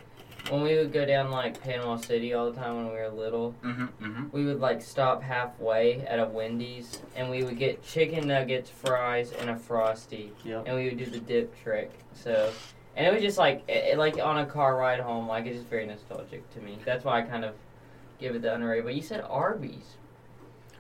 [0.50, 3.54] when we would go down like Panama City all the time when we were little,
[3.64, 4.26] mm-hmm, mm-hmm.
[4.32, 9.32] we would like stop halfway at a Wendy's and we would get chicken nuggets, fries,
[9.34, 10.64] and a frosty, Yep.
[10.68, 11.92] and we would do the dip trick.
[12.14, 12.52] So,
[12.98, 15.58] and it was just like it, it- like on a car ride home, like it's
[15.58, 16.78] just very nostalgic to me.
[16.86, 17.54] That's why I kind of
[18.20, 18.84] give it the underrated.
[18.86, 19.96] But you said Arby's.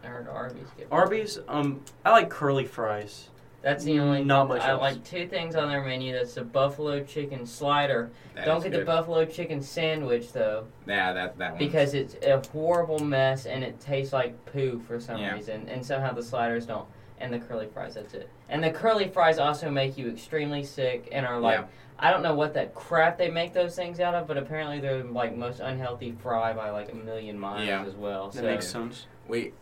[0.03, 0.67] I heard Arby's.
[0.77, 3.29] Give Arby's, um, I like curly fries.
[3.63, 4.23] That's the only.
[4.23, 4.81] Not much I else.
[4.81, 6.13] like two things on their menu.
[6.13, 8.09] That's the buffalo chicken slider.
[8.45, 11.59] Don't get the buffalo chicken sandwich though, Yeah, that that one.
[11.59, 15.33] because it's a horrible mess and it tastes like poo for some Yeah.
[15.33, 15.67] reason.
[15.69, 16.87] And somehow the sliders don't.
[17.19, 18.29] And the curly fries, that's it.
[18.47, 21.65] And the curly fries also make you extremely sick and are like Yeah.
[21.99, 25.03] I don't know what that crap they make those things out of, but apparently they're
[25.03, 27.83] like most unhealthy fry by like a million miles Yeah.
[27.85, 28.27] as well.
[28.29, 29.07] That so makes sense.
[29.27, 29.53] we,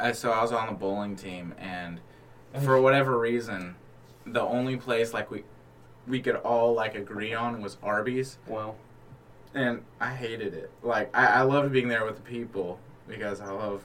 [0.00, 2.00] uh, so I was on the bowling team, and
[2.54, 2.60] Oh.
[2.60, 3.76] for whatever reason,
[4.26, 5.44] the only place like we
[6.08, 8.74] we could all like agree on was Arby's, Wow.
[9.54, 10.70] and I hated it.
[10.82, 13.84] Like I, I loved being there with the people because I love,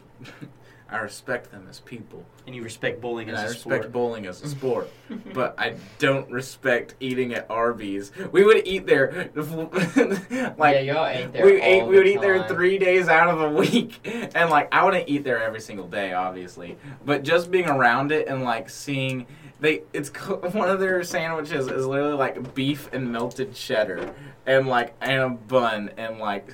[0.96, 3.92] I respect them as people, And you respect bowling and as I a respect sport.
[3.92, 4.90] bowling as a sport.
[5.34, 8.12] but I don't respect eating at Arby's.
[8.32, 11.46] We would eat there, like yeah, y'all ate there.
[11.46, 11.84] we all ate.
[11.88, 14.00] We the would eat there three days out of the week,
[14.36, 16.78] and like I wouldn't eat there every single day, obviously.
[17.06, 19.26] But just being around it and like seeing
[19.60, 24.14] they, it's one of their sandwiches is literally like beef and melted cheddar,
[24.46, 26.48] and like and a bun and like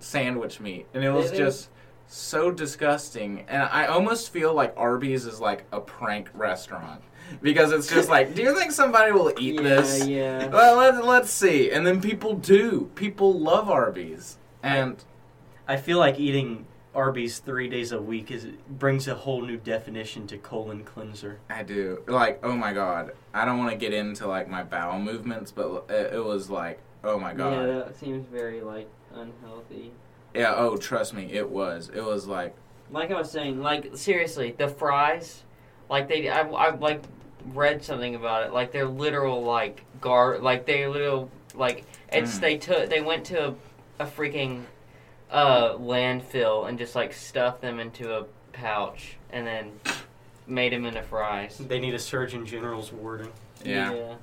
[0.00, 1.68] sandwich meat, and it was It is- just
[2.06, 3.44] so disgusting.
[3.48, 7.02] And I almost feel like Arby's is like a prank restaurant
[7.42, 10.06] because it's just like, do you think somebody will eat yeah, this?
[10.06, 10.46] Yeah.
[10.48, 11.70] Well, let's, let's see.
[11.70, 12.90] And then people do.
[12.94, 14.38] People love Arby's.
[14.62, 15.02] And
[15.66, 20.26] I feel like eating Arby's three days a week is brings a whole new definition
[20.28, 21.40] to colon cleanser.
[21.50, 22.02] I do.
[22.06, 23.12] Like, oh my god.
[23.32, 26.80] I don't want to get into, like, my bowel movements, but it, it was like,
[27.02, 29.92] oh my god, Yeah, that seems very like unhealthy.
[30.34, 31.90] Yeah, oh, trust me, it was.
[31.94, 32.54] It was like,
[32.90, 35.42] Like I was saying, like seriously, the fries,
[35.88, 37.02] like they, I, I like
[37.52, 38.52] read something about it.
[38.52, 42.40] Like they're literal, like gar, like they little like it's Mm.
[42.40, 43.54] they took they went to a,
[44.00, 44.64] a freaking
[45.30, 49.72] uh landfill and just like stuffed them into a pouch and then
[50.46, 51.58] made them into fries.
[51.58, 53.30] They need a Surgeon General's wording.
[53.64, 54.14] yeah.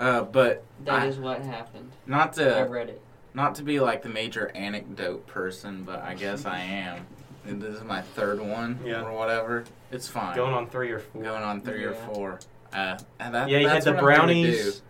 [0.00, 1.92] Uh, but that I- is what happened.
[2.06, 3.00] not the I read it.
[3.34, 7.06] Not to be like the major anecdote person, but I guess I am.
[7.46, 9.02] And This is my third one Yeah.
[9.02, 9.64] or whatever.
[9.90, 10.36] It's fine.
[10.36, 11.22] Going on three or four.
[11.22, 12.38] Going on three or four.
[12.72, 14.82] Uh, and that, Yeah, you had the what I'm here to brownies.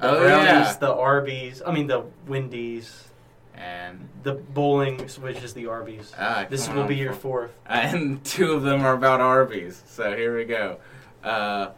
[0.00, 0.76] The oh brownies, yeah.
[0.80, 1.62] the Arby's.
[1.66, 3.08] I mean the Wendy's,
[3.56, 6.12] And the bowling, which is the Arby's.
[6.18, 7.52] uh, This will on be your fourth.
[7.66, 9.82] and two of them are about Arby's.
[9.86, 10.78] So here we go.
[11.22, 11.70] Uh,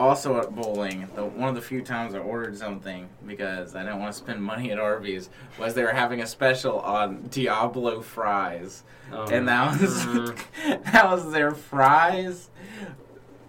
[0.00, 4.00] also at bowling, the, one of the few times I ordered something because I didn't
[4.00, 8.82] want to spend money at Arby's was they were having a special on Diablo fries,
[9.12, 10.36] Um, and that was mm,
[10.92, 12.48] that was their fries,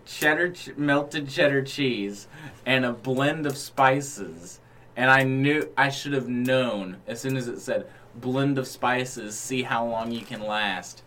[0.06, 2.28] cheddar ch- melted cheddar cheese,
[2.66, 4.60] and a blend of spices.
[4.98, 9.38] And I knew I should have known as soon as it said blend of spices.
[9.40, 11.04] See how long you can last.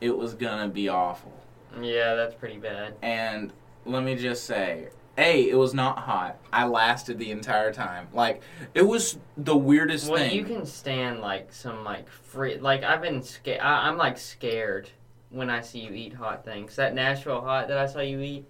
[0.00, 1.32] It was gonna be awful.
[1.80, 2.94] Yeah, that's pretty bad.
[3.02, 3.52] And
[3.84, 4.88] let me just say,
[5.18, 6.38] A, it was not hot.
[6.52, 8.08] I lasted the entire time.
[8.12, 8.42] Like,
[8.74, 10.12] it was the weirdest thing.
[10.14, 10.36] Well, thing.
[10.36, 12.58] you can stand like some like free.
[12.58, 13.60] Like I've been scared.
[13.60, 14.90] I'm like scared
[15.30, 16.76] when I see you eat hot things.
[16.76, 18.44] That Nashville hot that I saw you eat,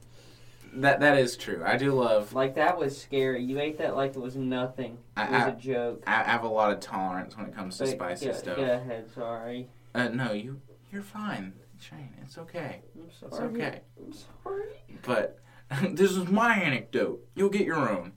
[0.75, 1.63] That that is true.
[1.65, 2.33] I do love.
[2.33, 3.43] like that was scary.
[3.45, 4.99] You ate that like it was nothing.
[5.17, 6.03] I, It was I, a joke.
[6.07, 8.57] I have a lot of tolerance when it comes to But spicy stuff.
[8.57, 9.11] Go ahead.
[9.15, 9.69] Sorry.
[9.95, 10.61] Uh, no, you
[10.93, 12.15] you're fine, Shane.
[12.23, 12.83] It's okay.
[12.95, 13.81] I'm It's okay.
[13.99, 14.85] I'm sorry.
[15.03, 15.39] But
[15.91, 17.27] this is my anecdote.
[17.35, 18.13] You'll get your own.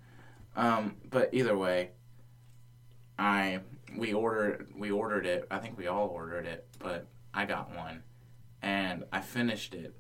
[0.56, 1.91] Um, but either way,
[3.17, 3.62] I
[3.97, 5.47] we ordered we ordered it.
[5.49, 8.04] I think we all ordered it, but I got one,
[8.62, 9.95] and I finished it,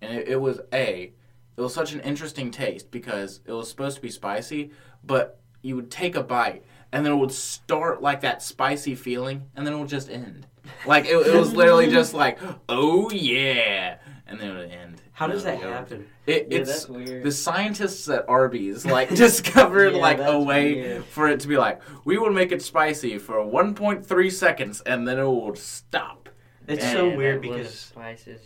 [0.00, 1.12] and it, it was a.
[1.56, 4.70] It was such an interesting taste because it was supposed to be spicy,
[5.02, 9.50] but you would take a bite and then it would start like that spicy feeling,
[9.56, 10.46] and then it would just end.
[10.86, 13.96] Like it, it was literally just like, oh yeah,
[14.26, 15.02] and then it would end.
[15.12, 15.74] How does that it would be over.
[15.76, 16.06] happen?
[16.26, 17.24] It, Yeah, it's that's weird.
[17.24, 21.04] the scientists at Arby's like discovered Yeah, like a way weird.
[21.06, 25.18] for it to be like we will make it spicy for 1.3 seconds and then
[25.18, 26.28] it will stop.
[26.68, 28.40] It's Yeah, so weird because spices.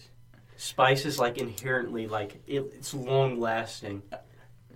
[0.56, 4.02] spice is like inherently like it, it's long lasting.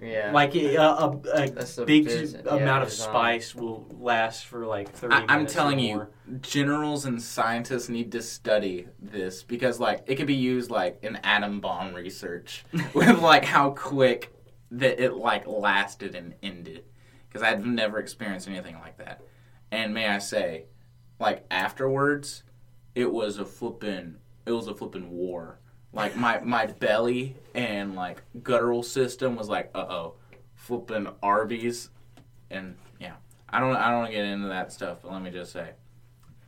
[0.03, 0.31] Yeah.
[0.33, 3.09] Like a, a, a That's big biz- amount yeah, of design.
[3.09, 5.15] spice will last for like thirty.
[5.15, 6.07] I, I'm minutes or telling you,
[6.41, 11.17] generals and scientists need to study this because like it could be used like in
[11.17, 14.33] atom bomb research with like how quick
[14.71, 16.85] that it like lasted and ended
[17.29, 19.23] because I've never experienced anything like that.
[19.71, 20.67] And may I say,
[21.19, 22.43] like afterwards,
[22.95, 25.59] it was a flippin' it was a flippin' war.
[25.97, 30.15] Like my my belly and like guttural system was like, uh oh,
[30.55, 31.89] flipping Arby's,
[32.51, 33.15] and yeah,
[33.49, 35.71] I don't I don't want to get into that stuff, but let me just say,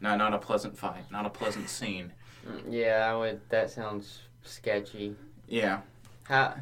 [0.02, 2.12] no, not a pleasant fight, not a pleasant scene.
[2.46, 3.40] Mm, Yeah, I would.
[3.48, 5.16] That sounds sketchy.
[5.48, 5.80] Yeah,
[6.24, 6.54] How?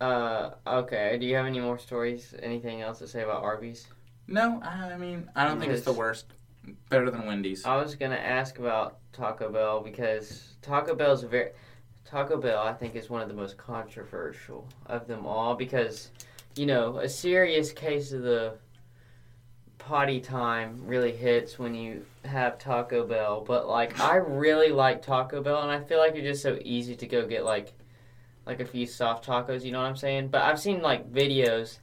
[0.00, 1.16] Uh, okay.
[1.20, 2.34] Do you have any more stories?
[2.42, 3.86] Anything else to say about Arby's?
[4.26, 6.26] no, I mean I don't think it's the worst.
[6.88, 7.64] Better than Wendy's.
[7.64, 11.50] I was gonna ask about Taco Bell because Taco Bell's very
[12.14, 16.12] Taco Bell I think is one of the most controversial of them all because
[16.54, 18.54] you know a serious case of the
[19.78, 25.42] potty time really hits when you have Taco Bell but like I really like Taco
[25.42, 27.72] Bell and I feel like it's just so easy to go get like
[28.46, 30.28] like a few soft tacos you know what I'm saying?
[30.28, 31.78] But I've seen like videos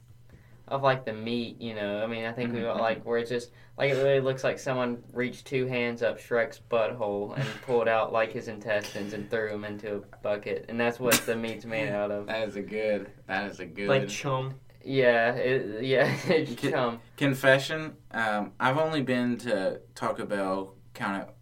[0.72, 2.78] of like the meat you know I mean I think we Mhm.
[2.80, 6.60] like where it's just like it really looks like someone reached two hands up Shrek's
[6.70, 10.98] butthole and pulled out like his intestines and threw them into a bucket, and that's
[10.98, 12.26] what the meat's made out of.
[12.26, 13.10] That is a good.
[13.26, 13.88] That is a good.
[13.88, 14.54] like chum.
[14.84, 17.00] Yeah, it, yeah, it's Ki- chum.
[17.16, 21.34] Confession: um, I've only been to Taco Bell count it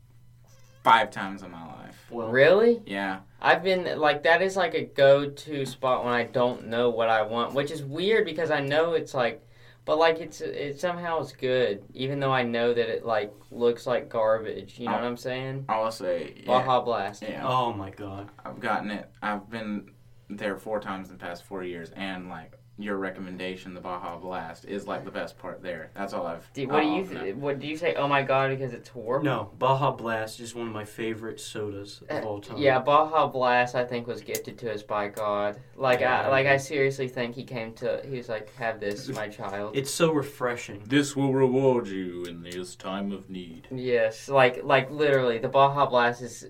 [0.83, 1.97] five times in my life.
[2.11, 2.83] Well, Really?
[2.87, 7.09] Yeah, I've been like that is like a go-to spot when I don't know what
[7.09, 9.47] I want, which is weird because I know it's like,
[9.85, 13.87] but like it's it somehow is good, even though I know that it like looks
[13.87, 14.79] like garbage.
[14.79, 14.97] You know Oh.
[14.97, 15.67] what I'm saying?
[15.69, 16.35] I will say.
[16.39, 17.23] Yeah, Baja Blast.
[17.23, 17.47] yeah.
[17.47, 18.29] Oh my god.
[18.45, 19.09] I've gotten it.
[19.23, 19.91] I've been
[20.29, 24.65] there four times in the past four years, and like your recommendation, the Baja Blast,
[24.65, 25.91] is like the best part there.
[25.95, 26.51] That's all I've.
[26.53, 27.95] Do, what do you th- what do you say?
[27.95, 29.25] Oh my god, because it's horrible.
[29.25, 32.59] No, Baja Blast is one of my favorite sodas of Uh, all time.
[32.59, 35.59] Yeah, Baja Blast, I think, was gifted to us by God.
[35.77, 36.29] Like, I, Yeah.
[36.29, 38.01] like I seriously think he came to.
[38.09, 40.83] He was like, "Have this, my child." It's so refreshing.
[40.87, 43.69] This will reward you in this time of need.
[43.71, 46.47] Yes, like, like literally, the Baja Blast is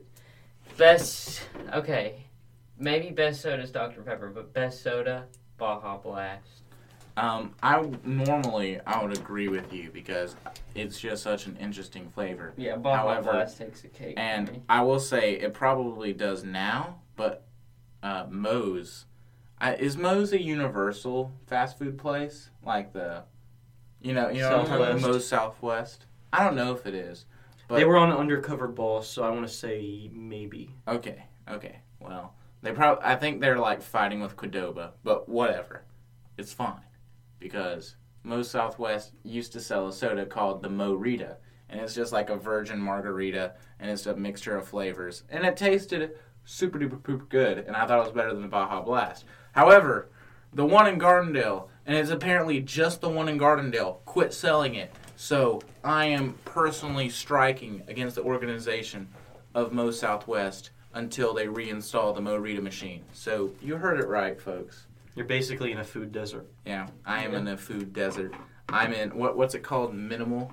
[0.76, 1.42] best.
[1.74, 2.24] Okay,
[2.78, 5.26] maybe best soda is Dr Pepper, but best soda,
[5.60, 6.62] Baja Blast.
[7.16, 10.34] Um, I w- normally I would agree with you because
[10.74, 14.14] it's just such an interesting flavor, Yeah, Baja However, Blast takes the cake.
[14.16, 14.26] for me.
[14.26, 17.00] and I will say it probably does now.
[17.16, 17.44] But
[18.02, 19.04] uh, Moe's,
[19.60, 23.24] I, is Moe's a universal fast food place like the,
[24.00, 24.86] you know, you know, what I'm talking about?
[25.00, 25.06] Southwest.
[25.06, 26.06] Moe's Southwest.
[26.32, 27.26] I don't know if it is.
[27.68, 30.74] But- they were on Undercover Boss, so I want to say maybe.
[30.88, 31.80] Okay, okay.
[32.00, 33.04] Well, they probably.
[33.04, 35.84] I think they're like fighting with Qdoba, but whatever.
[36.36, 36.84] It's fine
[37.38, 42.12] because Mo Southwest used to sell a soda called the Mo Rita, and it's just
[42.12, 46.12] like a virgin margarita, and it's a mixture of flavors, and it tasted
[46.44, 49.24] super duper poop good, and I thought it was better than the Baja Blast.
[49.52, 50.10] However,
[50.52, 54.92] the one in Gardendale, and it's apparently just the one in Gardendale, quit selling it.
[55.16, 59.08] So I am personally striking against the organization
[59.54, 63.03] of Mo Southwest until they reinstall the Mo Rita machine.
[63.12, 64.87] So you heard it right, folks.
[65.14, 66.47] You're basically in a food desert.
[66.64, 68.34] Yeah, I am in a food desert.
[68.68, 69.95] I'm in what what's it called?
[69.95, 70.53] Minimal,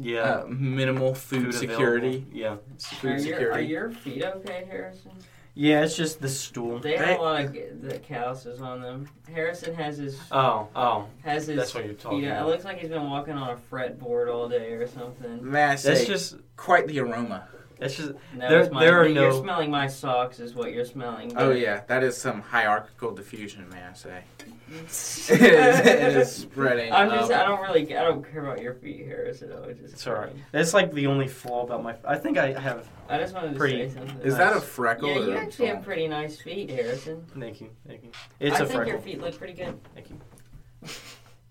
[0.00, 0.22] Yeah.
[0.22, 2.24] uh, minimal food, security.
[2.32, 2.36] available.
[2.38, 2.56] Yeah.
[2.78, 3.58] Food are, your, security.
[3.58, 5.12] are your feet okay, Harrison?
[5.54, 6.78] Yeah, it's just the stool.
[6.78, 7.16] They have Hey.
[7.16, 9.08] a lot of the calluses on them.
[9.30, 11.06] Harrison has his Oh, oh.
[11.24, 11.56] has his.
[11.56, 12.48] That's what you're talking feet out- about.
[12.48, 15.40] It looks like he's been walking on a fretboard all day or something.
[15.42, 17.48] May I say, That's just quite the aroma.
[17.78, 20.84] That's just No, There- it's my, there are you're smelling my socks is what you're
[20.84, 21.32] smelling.
[21.36, 24.22] Oh yeah, that is some hierarchical diffusion, may I say?
[24.70, 26.92] it, is, it is spreading.
[26.92, 27.30] I'm just.
[27.30, 27.40] up.
[27.40, 27.96] I don't really.
[27.96, 29.52] I don't care about your feet, Harrison.
[29.52, 29.94] I was oh, just.
[29.94, 30.32] it's alright.
[30.52, 31.94] That's like the only flaw about my.
[32.04, 32.88] I think I have.
[33.08, 34.20] I just wanted to Pretty- say something.
[34.20, 37.24] Is that a freckle yeah, you actually have pretty nice feet, Harrison.
[37.38, 38.10] Thank you, thank you.
[38.40, 38.92] It's I a think freckle.
[38.92, 39.78] your feet look pretty good.
[39.94, 40.20] Thank you.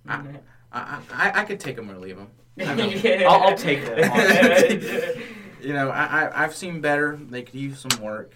[0.08, 2.28] I- I, I, I could take them or leave them.
[2.60, 5.18] I mean, I'll- I'll take that,
[5.62, 7.18] You know, I, I I've seen better.
[7.30, 8.34] They could use some work.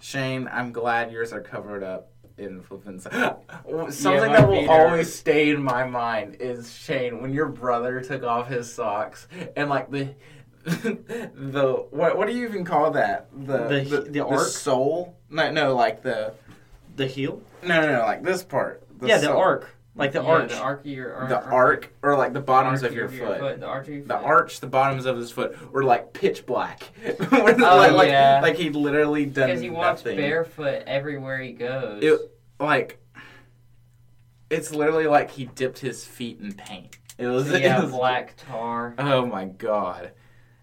[0.00, 2.98] Shane, I'm glad yours are covered up in flipping.
[3.00, 3.32] Something
[3.66, 3.90] my
[4.36, 8.72] that will always stay in my mind is Shane when your brother took off his
[8.72, 10.14] socks and like the
[10.64, 14.46] the what what do you even call that the The- the arc?
[14.48, 16.34] sole no no like the
[16.96, 17.42] The heel?
[17.62, 19.68] no no no like this part yeah, the arc.
[19.94, 20.48] Like the yeah, arch.
[20.50, 23.60] The arc of your the arc or like the bottoms arch of your foot.
[23.60, 24.24] The arch of your The foot.
[24.24, 26.82] arch, the bottoms of his foot were like pitch black.
[27.32, 28.40] oh, like, yeah.
[28.42, 30.16] like he'd literally done Because he walks nothing.
[30.16, 32.02] barefoot everywhere he goes.
[32.02, 32.18] It
[32.58, 32.98] like
[34.50, 36.96] it's literally like he dipped his feet in paint.
[37.18, 38.94] It was yeah, it was- black tar.
[38.98, 40.12] Oh my god.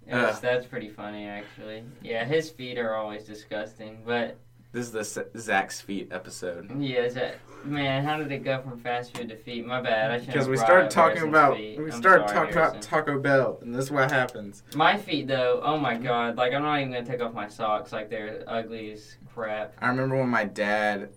[0.07, 0.41] Was- Ugh.
[0.41, 1.83] that's pretty funny, actually.
[2.01, 4.39] Yeah, his feet are always disgusting, but
[4.71, 6.69] This is the S- Zach's feet episode.
[6.79, 8.03] yeah, is that man?
[8.03, 9.65] How did it go from fast food to feet?
[9.65, 10.11] My bad.
[10.11, 10.33] I shouldn't.
[10.33, 11.79] Because we brought started talking about feet.
[11.79, 14.61] we I'm started talking about Taco Bell, and this is what happens.
[14.75, 16.37] My feet, though, oh my god!
[16.37, 17.91] Like I'm not even gonna take off my socks.
[17.91, 19.73] Like they're ugly as crap.
[19.79, 21.09] I remember when my dad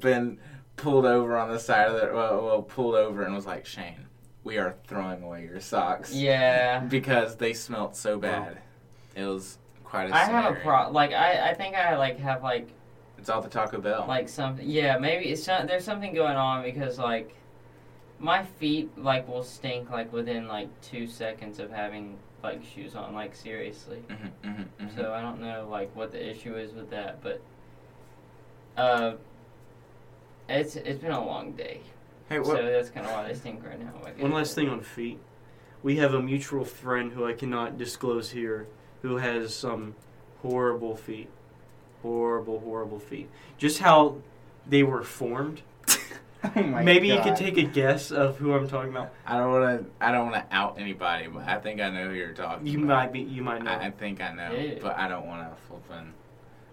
[0.00, 0.38] been
[0.76, 4.06] pulled over on the side of the well, well pulled over and was like, Shane,
[4.44, 6.12] we are throwing away your socks.
[6.12, 8.58] Yeah, because they smelt so bad.
[9.14, 9.56] It was
[9.86, 10.62] quite a I have a scenario.
[10.62, 10.90] pro.
[10.90, 12.68] Like I, I think I like have like
[13.18, 14.04] It's all the Taco Bell.
[14.08, 14.68] like something.
[14.68, 17.34] Yeah, maybe it's some, there's something going on because like
[18.18, 23.14] my feet like will stink like within like two seconds of having like shoes on.
[23.14, 24.02] Like seriously.
[24.08, 24.96] Mhm, mhm, mhm.
[24.96, 27.40] So I don't know like what the issue is with that, but
[28.76, 29.14] uh,
[30.48, 31.80] it's it's been a long day,
[32.28, 33.92] hey, what, so that's kind of why they stink right now.
[34.04, 35.18] I One last thing on feet.
[35.82, 38.66] We have a mutual friend who I cannot disclose here
[39.06, 39.94] who has some
[40.42, 41.28] horrible feet.
[42.02, 43.28] Horrible, horrible feet.
[43.58, 44.16] Just how
[44.68, 45.62] they were formed.
[46.44, 49.12] oh my Maybe you could take a guess of who I'm talking about.
[49.26, 50.04] I don't want to.
[50.04, 52.66] I don't want to out anybody, but I think I know who you're talking.
[52.66, 52.86] You about.
[52.88, 53.20] might be.
[53.20, 53.70] You might know.
[53.70, 54.74] I, I think I know, Yeah.
[54.82, 56.12] but I don't want to flippin'.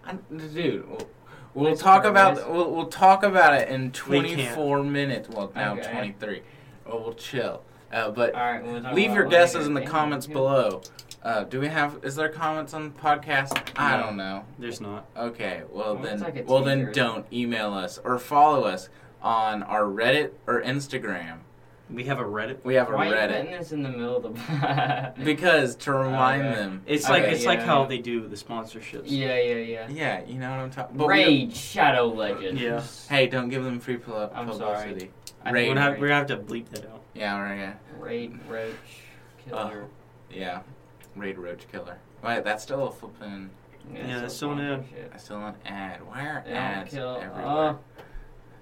[0.06, 0.14] I,
[0.52, 1.08] dude, we'll,
[1.54, 2.44] we'll Nice talk about nice.
[2.46, 5.28] we'll, we'll talk about it in We 24 minutes.
[5.30, 5.90] Well, now Okay.
[5.90, 6.42] 23.
[6.86, 7.62] Well, we'll chill.
[7.90, 10.32] Uh, but All right, we'll leave your guesses in the comments Yeah.
[10.34, 10.82] below.
[11.24, 11.98] Uh, do we have?
[12.02, 13.70] Is there comments on the podcast?
[13.76, 14.02] I No.
[14.04, 14.44] don't know.
[14.58, 15.06] There's not.
[15.16, 16.92] Okay, well Well, then, like a well then, teaser.
[16.92, 18.90] don't email us or follow us
[19.22, 21.38] on our Reddit or Instagram.
[21.90, 22.58] We have a Reddit.
[22.64, 25.12] We have a Why are you Reddit putting this in the middle of the?
[25.24, 26.54] because to remind Okay.
[26.56, 26.82] them.
[26.86, 29.04] It's Okay, like it's like yeah, how they do the sponsorships.
[29.06, 29.88] yeah, yeah, yeah.
[29.88, 30.96] Yeah, you know what I'm talking.
[30.96, 32.60] But we Raid Shadow Legends.
[32.60, 32.82] Yeah.
[33.08, 35.10] Hey, don't give them free pub- I'm publicity.
[35.42, 35.68] I Raid.
[35.68, 36.00] We're think gonna, have, Raid.
[36.02, 37.00] we're gonna have to bleep that out.
[37.14, 37.58] Yeah, right.
[37.58, 38.74] Yeah, Raid Roach
[39.46, 39.84] Killer.
[40.30, 40.60] yeah.
[41.16, 41.98] Raid Roach Killer.
[42.22, 43.50] Wait, that's still a flipping.
[43.94, 44.84] Yeah, that's still an fun ad.
[44.90, 45.12] shit.
[45.14, 46.06] I still an ad.
[46.06, 47.16] Why are They don't ads kill.
[47.16, 47.44] everywhere?
[47.46, 47.78] Oh,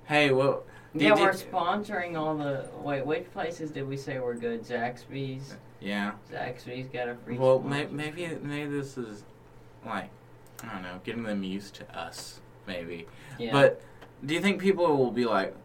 [0.05, 2.69] Hey, well, yeah, we're sponsoring all the.
[2.83, 4.63] Wait, which places did we say were good?
[4.65, 5.55] Zaxby's.
[5.81, 6.13] yeah.
[6.31, 7.39] Zaxby's got a free.
[7.39, 9.25] Well, may, maybe maybe this is
[9.87, 10.11] like
[10.65, 12.41] I don't know, getting them used to us.
[12.67, 13.07] Maybe.
[13.39, 13.53] Yeah.
[13.53, 13.81] But
[14.27, 15.57] do you think people will be like,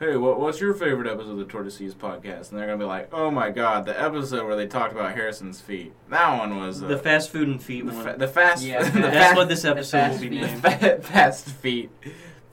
[0.00, 3.12] "Hey, what, what's your favorite episode of the Tortoises podcast?" And they're gonna be like,
[3.14, 5.92] "Oh my god, the episode where they talked about Harrison's feet.
[6.08, 8.04] That one was uh, The fast food and feet the, one.
[8.04, 8.64] fa- the fast.
[8.64, 10.40] Yeah, the that's That's fa- what this episode will fast be feet.
[10.40, 10.62] named.
[10.80, 11.90] fa- fast feet,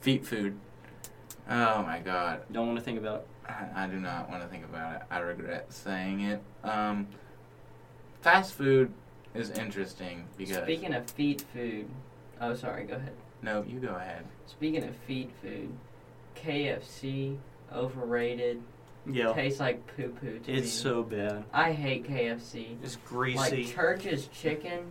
[0.00, 0.58] feet food.
[1.50, 3.26] Oh my god, Don't want to think about it.
[3.48, 5.02] I, I do not want to think about it.
[5.10, 6.42] I regret saying it.
[6.62, 7.08] Um,
[8.20, 8.92] fast food
[9.34, 11.88] is interesting because Speaking of feet food.
[12.40, 12.84] Oh, sorry.
[12.84, 13.12] Go ahead.
[13.42, 14.24] no, you go ahead.
[14.46, 15.70] Speaking of feet food,
[16.44, 17.36] KFC
[17.74, 18.62] overrated.
[19.10, 19.32] Yeah.
[19.32, 20.58] Tastes like poo poo to me.
[20.58, 21.44] It's so bad.
[21.52, 22.76] I hate KFC.
[22.82, 23.64] It's Like greasy.
[23.64, 24.90] Church's chicken.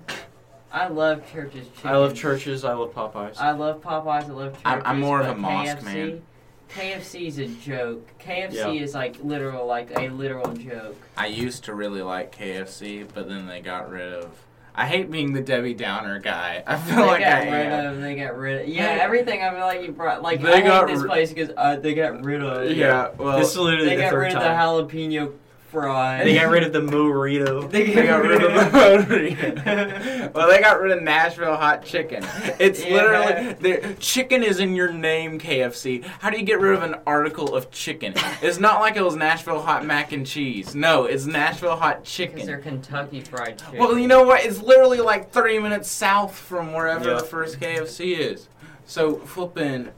[0.71, 1.89] I love Church's chicken.
[1.89, 2.65] I love churches.
[2.65, 3.37] I love Popeyes.
[3.37, 4.23] I love Popeyes.
[4.25, 4.61] I love Church's.
[4.65, 6.21] I'm- I'm more of a mosque KFC, man.
[6.69, 8.07] KFC is a joke.
[8.19, 8.83] KFC Yeah.
[8.83, 10.97] is like literal, like a literal joke.
[11.15, 14.31] I used to really like KFC, but then they got rid of.
[14.79, 16.63] I hate being the Debbie Downer guy.
[16.67, 17.93] I feel they like got I rid am.
[17.95, 18.01] of.
[18.01, 18.67] They got rid of.
[18.67, 19.41] Yeah, everything.
[19.41, 20.21] I feel like you brought.
[20.21, 22.69] Like They I got hate this ri- place because uh, they got rid of.
[22.71, 25.33] Yeah, well, this is literally They the got third rid of the jalapeno
[25.67, 26.23] fries.
[26.23, 27.67] They got rid of the Morito.
[27.71, 30.33] They got rid of the burrito.
[30.33, 32.23] well, they got rid of Nashville hot chicken.
[32.59, 32.93] It's Yeah.
[32.93, 36.03] literally there- chicken is in your name, KFC.
[36.03, 38.13] How do you get rid of an article of chicken?
[38.41, 40.73] It's not like it was Nashville hot mac and cheese.
[40.75, 42.35] No, it's Nashville hot chicken.
[42.35, 42.81] Because they're chicken.
[42.81, 43.79] Kentucky Fried Chicken.
[43.79, 44.43] Well, you know what?
[44.45, 47.17] It's literally like 30 minutes south from wherever Yeah.
[47.17, 48.47] the first KFC is.
[48.85, 49.89] So flipping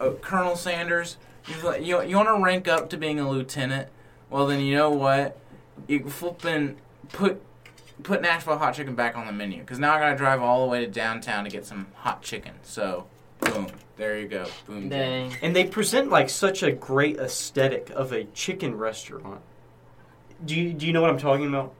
[0.00, 3.88] uh, Colonel Sanders, you you, you want to rank up to being a lieutenant?
[4.32, 5.38] Well, then you know what?
[5.86, 6.78] You flipping
[7.10, 7.42] put
[8.02, 10.70] put Nashville hot chicken back on the menu because now I gotta drive all the
[10.70, 12.52] way to downtown to get some hot chicken.
[12.62, 13.06] So,
[13.40, 14.88] boom, there you go, boom.
[14.88, 15.34] Dang.
[15.42, 19.42] And they present like such a great aesthetic of a chicken restaurant.
[20.44, 21.74] Do you do you know what I'm talking about?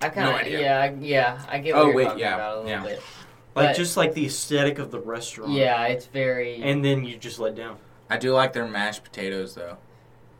[0.00, 2.34] I kind of No yeah I, yeah I get what Oh, you're wait, talking yeah,
[2.36, 2.82] about a little yeah.
[2.82, 3.02] bit.
[3.54, 5.52] Like But- just like the aesthetic of the restaurant.
[5.52, 6.62] Yeah, it's very.
[6.62, 7.76] And then you just let down.
[8.08, 9.76] I do like their mashed potatoes though.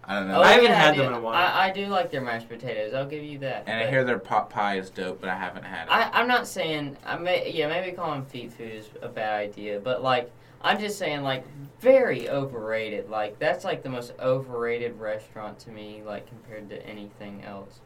[0.09, 0.39] I don't know.
[0.39, 1.35] Oh, I haven't yeah, had do- them in a while.
[1.35, 2.95] I, I do like their mashed potatoes.
[2.95, 3.65] I'll give you that.
[3.67, 5.91] and I hear their pot pie is dope, but I haven't had it.
[5.91, 9.79] I, I'm not saying I may yeah maybe calling feet food is a bad idea,
[9.81, 10.33] but like
[10.63, 11.45] I'm just saying like
[11.81, 13.11] very overrated.
[13.11, 17.81] Like that's like the most overrated restaurant to me, like compared to anything else.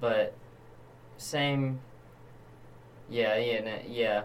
[0.00, 0.34] But
[1.18, 1.78] same.
[3.08, 4.24] Yeah, yeah, no, yeah.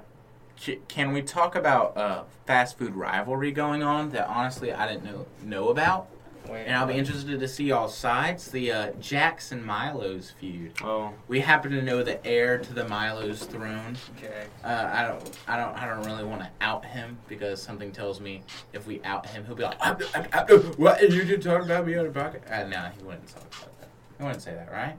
[0.88, 5.26] Can we talk about uh, fast food rivalry going on that honestly I didn't know
[5.44, 6.08] know about?
[6.48, 8.50] Wait, And I'll be interested to see y'all's sides.
[8.50, 10.74] The uh, Jack's and Milo's feud.
[10.84, 11.14] Oh.
[11.28, 13.98] We happen to know the heir to the Milo's throne.
[14.18, 14.46] Okay.
[14.64, 18.20] Uh, I don't, I don't, I don't really want to out him because something tells
[18.20, 18.42] me
[18.74, 21.02] if we out him, he'll be like, "Ah, ah, ah, ah, "What?
[21.02, 23.90] You did talk about me on the pocket?" Uh, no, he wouldn't talk about that.
[24.18, 24.96] He wouldn't say that, right?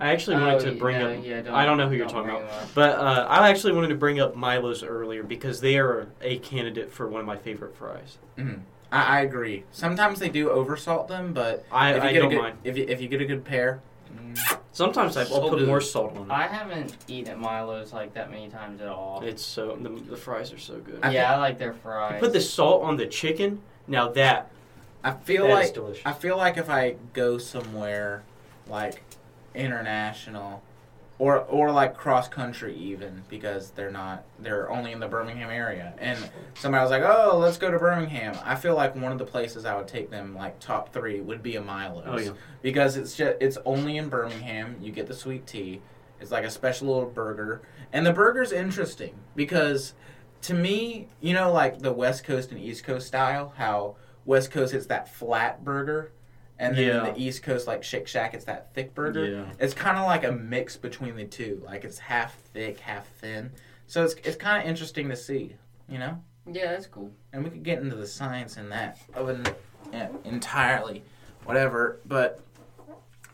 [0.00, 1.24] I actually wanted Oh, to bring no, up.
[1.24, 3.96] yeah, don't- I don't know who you're talking about, but uh, I actually wanted to
[3.96, 8.18] bring up Milo's earlier because they are a candidate for one of my favorite fries.
[8.36, 8.60] Mm.
[8.90, 9.64] I, I agree.
[9.72, 12.58] Sometimes they do oversalt them, but I, if you I get don't a good, mind.
[12.64, 13.80] if you if you get a good pair,
[14.14, 16.32] mm, Sometimes I- I'll So put do- more salt on it.
[16.32, 19.22] I haven't eaten at Milo's like that many times at all.
[19.24, 21.00] It's so the, the fries are so good.
[21.02, 22.20] I yeah, think- I like their fries.
[22.20, 23.60] Put the salt on the chicken.
[23.88, 24.50] Now that
[25.04, 26.02] I feel that is like delicious.
[26.06, 28.22] I feel like if I go somewhere
[28.68, 29.02] like
[29.54, 30.62] international
[31.18, 35.92] or or like cross country even because they're not they're only in the Birmingham area
[35.98, 36.18] and
[36.54, 39.64] somebody was like, "Oh, let's go to Birmingham." I feel like one of the places
[39.64, 42.04] I would take them like top 3 would be a Milo's.
[42.06, 42.30] Oh, yeah.
[42.62, 44.76] Because it's just it's only in Birmingham.
[44.80, 45.82] You get the sweet tea.
[46.20, 47.62] It's like a special little burger.
[47.92, 49.94] And the burger's interesting because
[50.42, 54.72] to me, you know like the West Coast and East Coast style, how West Coast
[54.72, 56.12] it's that flat burger,
[56.58, 57.10] and then Yeah.
[57.12, 59.24] the East Coast like Shake Shack it's that thick burger.
[59.26, 59.44] Yeah.
[59.58, 61.62] It's kind of like a mix between the two.
[61.64, 63.50] Like it's half thick, half thin.
[63.86, 65.54] So it's it's kind of interesting to see,
[65.88, 66.22] you know.
[66.50, 67.10] yeah, that's cool.
[67.32, 69.46] And we could get into the science in that of an
[69.92, 71.02] yeah, entirely,
[71.44, 72.00] whatever.
[72.04, 72.40] But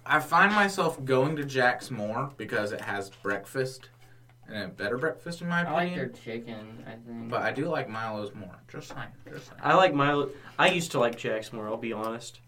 [0.06, 3.88] I find myself going to Jack's more because it has breakfast
[4.46, 5.96] and a better breakfast in my I like opinion.
[5.98, 6.84] their chicken.
[6.86, 7.30] I think.
[7.30, 8.54] But I do like Milo's more.
[8.68, 9.08] Just saying.
[9.32, 9.60] Just saying.
[9.62, 10.28] I like Milo.
[10.58, 11.66] I used to like Jack's more.
[11.66, 12.40] I'll be honest,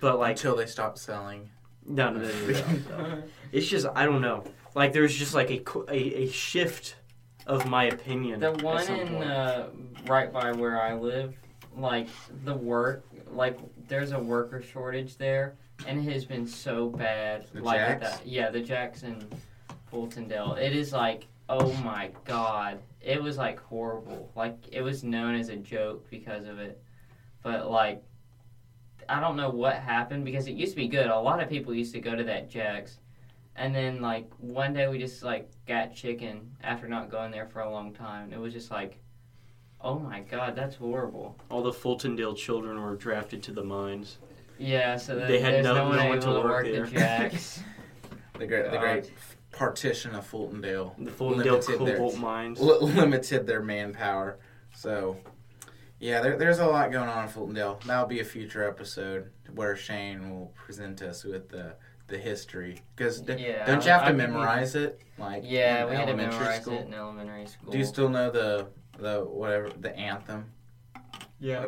[0.00, 1.50] but like Until they stop selling.
[1.86, 2.52] no, no, no, no,
[2.98, 3.22] no, no.
[3.52, 4.44] It's just I don't know.
[4.74, 6.96] Like there's just like a a, a shift
[7.46, 8.40] of my opinion.
[8.40, 9.24] The at one some in point.
[9.30, 9.66] uh,
[10.06, 11.34] right by where I live,
[11.76, 12.08] like
[12.44, 17.46] the work, like there's a worker shortage there, and it has been so bad.
[17.54, 18.18] The like Jack's?
[18.18, 19.26] that, yeah, the Jack's in
[19.90, 20.58] Fultondale.
[20.58, 24.30] It is like, oh my god, it was like horrible.
[24.36, 26.80] Like it was known as a joke because of it,
[27.42, 28.02] but like.
[29.08, 31.06] I don't know what happened because it used to be good.
[31.06, 32.98] A lot of people used to go to that Jack's,
[33.56, 37.60] and then like one day we just like got chicken after not going there for
[37.60, 38.32] a long time.
[38.32, 38.98] It was just like,
[39.80, 41.36] oh my god, that's horrible.
[41.50, 44.18] all the Fultondale children were drafted to the mines.
[44.58, 46.44] Yeah, so that, They had there's no- no, one no able one to to work,
[46.44, 46.86] work the there.
[46.86, 47.62] Jack's.
[48.38, 52.60] The great, the great uh, partition of Fultondale The Fultondale Limited cobalt mines.
[52.60, 54.38] li- limited their manpower.
[54.72, 55.16] So,
[56.00, 57.82] yeah, there, there's a lot going on in Fultondale.
[57.84, 61.74] That'll be a future episode where Shane will present us with the
[62.06, 62.80] the history.
[62.96, 65.00] Because Yeah, don't you have to I- memorize it?
[65.18, 66.74] Like yeah, in we had to memorize school?
[66.78, 67.72] it in elementary school.
[67.72, 68.68] Do you still know the
[68.98, 70.46] the whatever the anthem?
[71.40, 71.66] Yeah.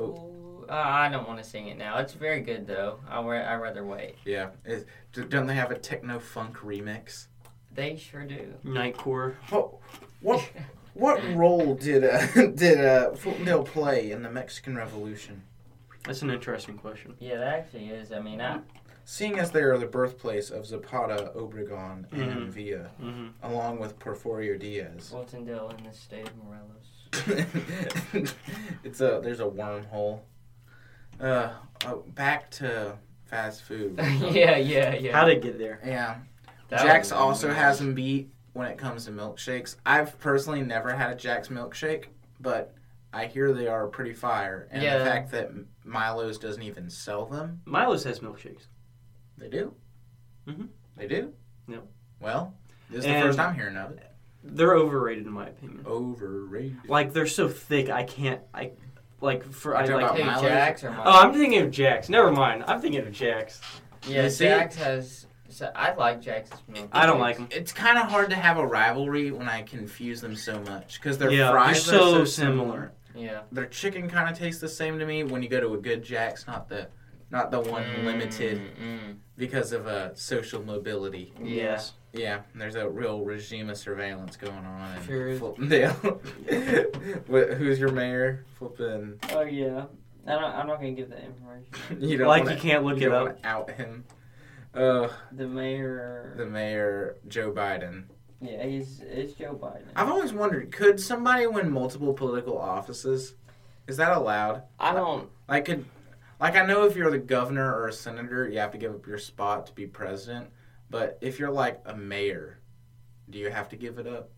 [0.00, 1.98] Ooh, uh, I don't want to sing it now.
[1.98, 3.00] It's very good though.
[3.08, 4.16] I I rather wait.
[4.24, 7.26] Yeah, Is, don't they have a techno funk remix?
[7.74, 8.54] They sure do.
[8.64, 9.34] Nightcore.
[9.50, 9.74] What
[10.20, 10.42] what
[10.94, 15.42] what role did uh, did uh, Fultondale play in the Mexican Revolution?
[16.04, 17.14] That's an interesting question.
[17.20, 18.10] Yeah, that actually is.
[18.12, 18.60] I mean, I,
[19.04, 22.48] Seeing as they are the birthplace of Zapata, Obregon, and Mhm.
[22.50, 25.10] Villa, hmm along with Porfirio Diaz.
[25.12, 28.32] Fultondale in the state of Morelos.
[28.84, 30.20] it's a there's a wormhole.
[31.20, 31.50] Uh,
[31.86, 33.94] oh, back to fast food.
[34.30, 35.12] yeah, yeah, yeah.
[35.12, 35.80] How to get there?
[35.84, 36.16] Yeah.
[36.68, 39.76] That Jack's was- also has him beat when it comes to milkshakes.
[39.86, 42.06] I've personally never had a Jack's milkshake,
[42.40, 42.74] but
[43.12, 44.68] I hear they are pretty fire.
[44.70, 44.98] And Yeah.
[44.98, 45.50] the fact that
[45.84, 48.66] Milo's doesn't even sell them, Milo's has milkshakes.
[49.38, 49.74] they do.
[50.46, 50.68] Mhm.
[50.96, 51.32] They do.
[51.66, 51.84] Yep.
[52.20, 52.54] Well,
[52.90, 54.06] this is the first I'm hearing of it.
[54.44, 55.84] They're overrated in my opinion.
[55.86, 56.88] Overrated.
[56.88, 58.40] Like they're so thick, I can't.
[58.54, 58.72] I
[59.20, 60.06] like for I You're like.
[60.06, 60.50] talking Hey, about Milo's?
[60.52, 61.06] Jack's or Milo's?
[61.06, 62.08] Oh, I'm thinking of Jack's.
[62.08, 62.64] Never mind.
[62.66, 63.60] I'm thinking of Jack's.
[64.06, 64.44] Yeah, You see?
[64.44, 65.26] Jack's has.
[65.52, 66.88] So I like Jack's milk.
[66.92, 67.48] I don't like them.
[67.50, 71.18] It's kind of hard to have a rivalry when I confuse them so much because
[71.18, 72.56] their Yeah, fries they're are so so similar.
[72.64, 72.92] similar.
[73.14, 73.40] Yeah.
[73.52, 76.02] Their chicken kind of tastes the same to me when you go to a good
[76.02, 76.88] Jack's, not the
[77.30, 81.32] not the one limited Mm, because of uh, social mobility.
[81.38, 81.48] mm.
[81.54, 81.92] Yes.
[82.14, 84.96] Yeah, there's a real regime of surveillance going on.
[84.98, 85.38] in Sure is.
[85.40, 85.92] Flippendale.
[87.26, 88.44] What- Who's your mayor?
[88.58, 89.18] Flipping.
[89.32, 89.84] Oh yeah.
[90.26, 91.72] I don't, I'm not gonna give that information.
[92.00, 93.38] You don't Like wanna, you can't look you it don't up.
[93.44, 94.04] out him.
[94.74, 96.34] Uh, The mayor.
[96.36, 98.04] the mayor, Joe Biden.
[98.40, 99.84] yeah, he's it's Joe Biden.
[99.94, 103.34] I've always wondered, could somebody win multiple political offices?
[103.86, 104.62] Is that allowed?
[104.78, 105.28] I don't.
[105.48, 105.84] Like, could,
[106.40, 109.06] like I know if you're the governor or a senator, you have to give up
[109.06, 110.48] your spot to be president.
[110.88, 112.60] But if you're like a mayor,
[113.28, 114.30] do you have to give it up?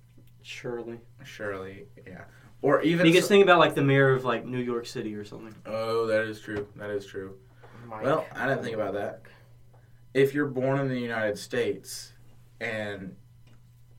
[0.43, 0.99] Surely.
[1.25, 2.25] Surely, yeah.
[2.63, 5.25] Or even Because so- think about like the mayor of like New York City or
[5.25, 5.55] something.
[5.67, 6.67] oh, that is true.
[6.77, 7.37] That is true.
[7.87, 9.23] Mike Well, I didn't think about that.
[10.15, 12.13] If you're born in the United States
[12.61, 13.17] and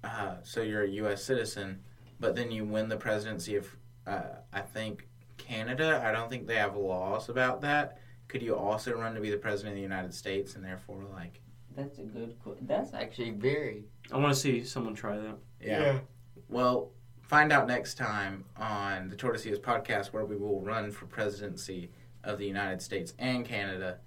[0.04, 1.24] uh, so you're a U.S.
[1.24, 1.80] citizen,
[2.20, 3.68] but then you win the presidency of,
[4.08, 4.22] uh,
[4.54, 5.08] I think,
[5.38, 8.00] Canada, I don't think they have laws about that.
[8.28, 11.42] Could you also run to be the president of the United States and therefore, like,
[11.76, 12.36] That's a good.
[12.44, 13.84] qu- That's actually very.
[14.12, 15.36] I want to see someone try that.
[15.60, 16.00] yeah.
[16.48, 16.92] Well,
[17.24, 21.90] find out next time on the Tortoises podcast where we will run for presidency
[22.24, 23.98] of the United States and Canada.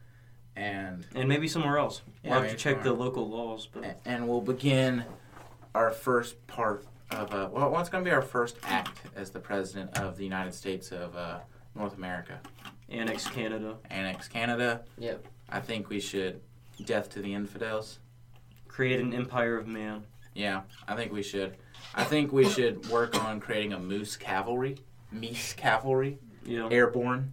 [0.59, 2.02] And And maybe somewhere else.
[2.24, 5.04] Yeah, we'll have to maybe check the local laws, but A- and we'll begin
[5.74, 9.38] our first part of uh, well, what's going to be our first act as the
[9.38, 11.38] president of the United States of uh,
[11.74, 12.40] North America,
[12.88, 14.82] annex Canada, annex Canada.
[14.98, 15.24] Yep.
[15.48, 16.40] I think we should
[16.84, 18.00] death to the infidels.
[18.66, 20.04] create an empire of man.
[20.34, 21.56] Yeah, I think we should.
[21.94, 24.76] I think we should work on creating a moose cavalry,
[25.14, 27.32] meese cavalry, You know, airborne.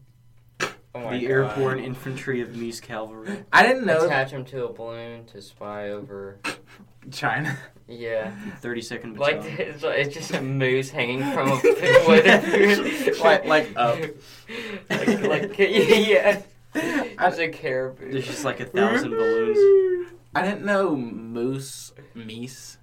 [0.96, 1.24] Oh the God.
[1.30, 3.43] airborne infantry of Mies Cavalry.
[3.52, 6.39] I didn't know Attach him to a balloon to spy over.
[7.12, 7.58] China.
[7.88, 8.34] Yeah.
[8.62, 9.70] 32nd Like Battalion.
[9.76, 11.56] it's, it's just a moose hanging from a
[12.08, 13.16] wood.
[13.20, 14.00] Like- like up.
[14.89, 16.41] like, like yeah.
[17.18, 18.12] As a caribou.
[18.12, 20.12] There's just like a thousand balloons.
[20.34, 22.78] I didn't know moose, meese,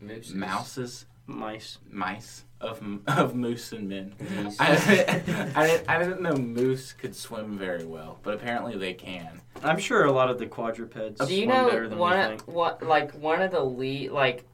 [0.00, 0.34] Mooses.
[0.34, 1.06] mouses.
[1.26, 1.78] Mice.
[1.90, 4.14] mice of of moose and men.
[4.36, 4.56] Moose.
[4.58, 4.66] I,
[5.54, 9.40] I, didn't, I didn't know moose could swim very well, but apparently they can.
[9.62, 12.22] I'm sure a lot of the quadrupeds Do you swim know better than one we
[12.24, 12.48] of, think.
[12.48, 14.44] what like one of the lead like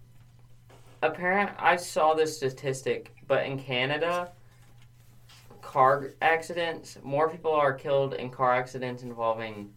[1.02, 4.32] apparent I saw this statistic, but in Canada
[5.62, 9.70] car accidents, more people are killed in car accidents involving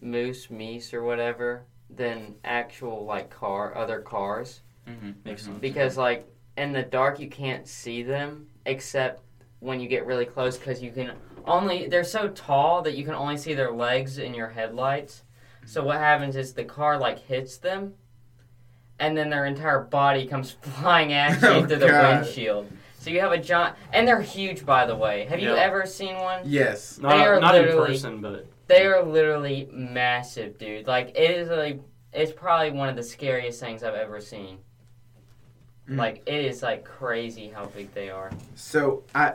[0.00, 5.12] moose, meese or whatever than actual like car other cars Mm-hmm.
[5.24, 5.58] Makes sense.
[5.60, 9.22] because like in the dark you can't see them except
[9.60, 11.12] when you get really close because you can
[11.46, 15.22] only they're so tall that you can only see their legs in your headlights.
[15.66, 17.94] So what happens is the car like hits them
[18.98, 22.22] and then their entire body comes flying at you Oh, through the God.
[22.24, 22.70] windshield.
[22.98, 25.24] So you have a giant and they're huge by the way.
[25.26, 26.42] Have you ever seen one?
[26.44, 26.98] Yes.
[26.98, 30.86] Not, They are not in person, but they are literally massive dude.
[30.86, 31.80] Like it is like
[32.12, 34.58] it's probably one of the scariest things i've ever seen
[35.88, 35.96] Mm.
[35.98, 39.34] like it is like crazy how big they are So I,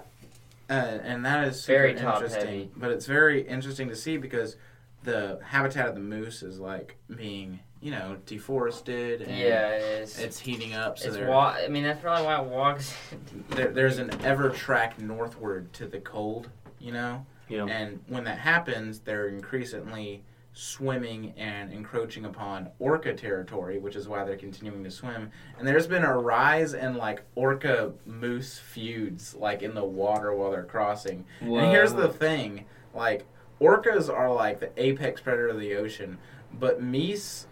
[0.70, 0.74] uh,
[1.04, 2.46] and that is super Very top interesting.
[2.46, 2.72] heavy.
[2.76, 4.56] But it's very interesting to see because
[5.04, 9.22] the habitat of the moose is like being, you know, deforested.
[9.22, 12.26] And yeah it is It's heating up, so it's there, wa- i mean that's probably
[12.26, 12.96] why it walks
[13.52, 17.26] there, there's an ever track northward to the cold, you know.
[17.48, 20.24] you know, And when that happens, they're increasingly
[20.54, 25.32] swimming and encroaching upon orca territory, which is why they're continuing to swim.
[25.58, 30.52] And there's been a rise in like orca moose feuds, like in the water while
[30.52, 31.26] they're crossing.
[31.62, 33.26] And here's the thing, like
[33.62, 36.18] orcas are like the apex predator of the ocean,
[36.54, 37.46] but meese.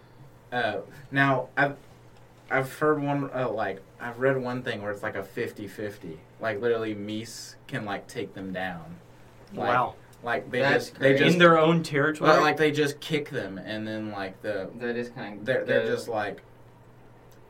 [0.52, 0.78] Uh,
[1.10, 1.76] now I've
[2.50, 6.16] I've heard one uh, like I've read one thing where it's like a 50-50.
[6.40, 8.96] Like literally meese can like take them down.
[9.54, 9.94] Like, wow.
[10.22, 11.24] Like they That's just they crazy.
[11.24, 12.28] just in their own territory.
[12.30, 15.64] well, like they just kick them and then like the that is kind of they're
[15.64, 16.42] they're just like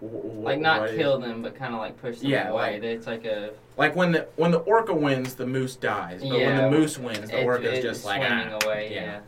[0.02, 2.48] w- w- like not what is- kill them but kind of like push them Yeah,
[2.50, 6.20] away like- it's like a like when the when the orca wins the moose dies
[6.20, 6.60] but when Yeah.
[6.62, 9.02] the moose wins the it- orca's it's just like swimming ah, away yeah.
[9.02, 9.20] yeah.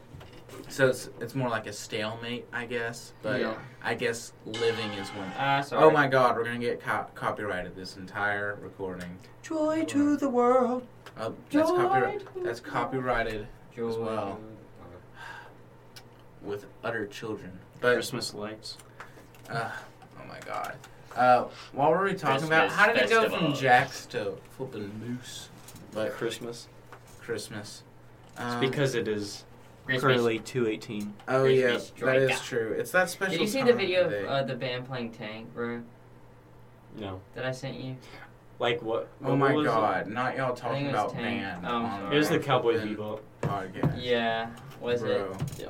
[0.68, 3.12] So it's it's more like a stalemate, I guess.
[3.22, 3.55] But Yeah.
[3.82, 5.32] I guess living is when.
[5.36, 5.82] Ah, sorry.
[5.82, 9.18] Oh my God, we're gonna get co- copyrighted this entire recording.
[9.43, 10.86] Joy to the world.
[11.20, 12.22] Oh, that's Joy copyright.
[12.44, 13.46] That's copyrighted
[13.76, 13.88] Joy.
[13.90, 14.40] as well.
[16.42, 17.52] with utter children.
[17.80, 18.78] But Christmas lights.
[19.50, 19.70] uh,
[20.18, 20.74] oh my God.
[21.14, 22.70] Uh, what were we talking about?
[22.70, 23.52] How did it go from festival.
[23.52, 25.48] Jack's to flipping moose?
[25.92, 26.68] But Christmas.
[27.20, 27.82] Christmas.
[28.32, 29.44] It's Um, because it is
[29.84, 30.02] Christmas.
[30.02, 31.12] currently 218.
[31.28, 32.44] Oh yeah, Christmas that is Draca.
[32.44, 32.76] true.
[32.78, 33.32] It's that special.
[33.32, 34.22] Did you see time the of video day.
[34.22, 35.82] of uh, the band playing Tank, bro?
[36.98, 37.20] No.
[37.34, 37.96] That I sent you?
[38.61, 39.08] Like what?
[39.24, 39.68] oh my was it?
[39.70, 40.06] God!
[40.08, 41.24] Not y'all talking about Tank.
[41.40, 41.64] band.
[41.64, 42.14] Oh, I'm on sorry.
[42.14, 43.20] It was the our Cowboy flipping Bebop.
[43.40, 43.94] podcast.
[44.04, 44.50] Yeah.
[44.80, 45.34] Was Bro.
[45.40, 45.61] it?
[45.61, 45.68] Yeah.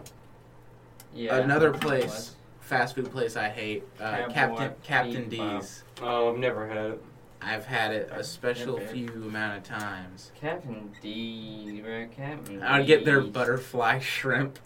[1.14, 1.36] yeah.
[1.36, 3.84] Another place, fast food place I hate.
[4.00, 5.84] Uh, Captain Captain D's.
[6.02, 7.02] Oh, I've never had it.
[7.42, 8.86] I've had it a special Okay.
[8.88, 10.30] few amount of times.
[10.38, 12.06] Captain D, bro.
[12.14, 14.58] Captain I'd get their butterfly shrimp.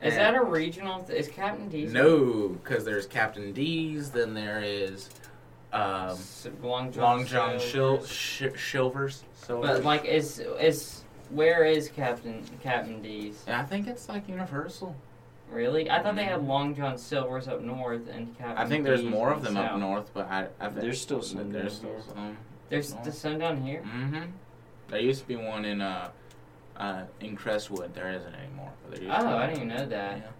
[0.00, 1.02] Is that a regional?
[1.02, 1.92] Th- is Captain D's?
[1.92, 4.10] No, because there's Captain D's.
[4.12, 5.10] Then there is
[5.72, 6.16] um,
[6.62, 7.02] Long John.
[7.02, 9.22] Long John Shil- Silver's.
[9.46, 9.62] Shilvers.
[9.62, 13.44] But like, is is where is Captain Captain D's?
[13.48, 14.96] I think it's like Universal.
[15.50, 15.88] Really?
[15.88, 18.58] I thought they had Long John Silver's up north and Captain.
[18.58, 21.00] I think there's D's more of the them up north, but I, I think There's
[21.00, 22.00] still some There's down still here.
[22.14, 22.36] some.
[22.68, 23.82] There's the sun down here.
[23.82, 24.22] Mm-hmm.
[24.88, 26.10] There used to be one in uh,
[26.76, 27.94] uh, in Crestwood.
[27.94, 28.72] There isn't anymore.
[28.90, 30.32] But there Oh, to I didn't even know that.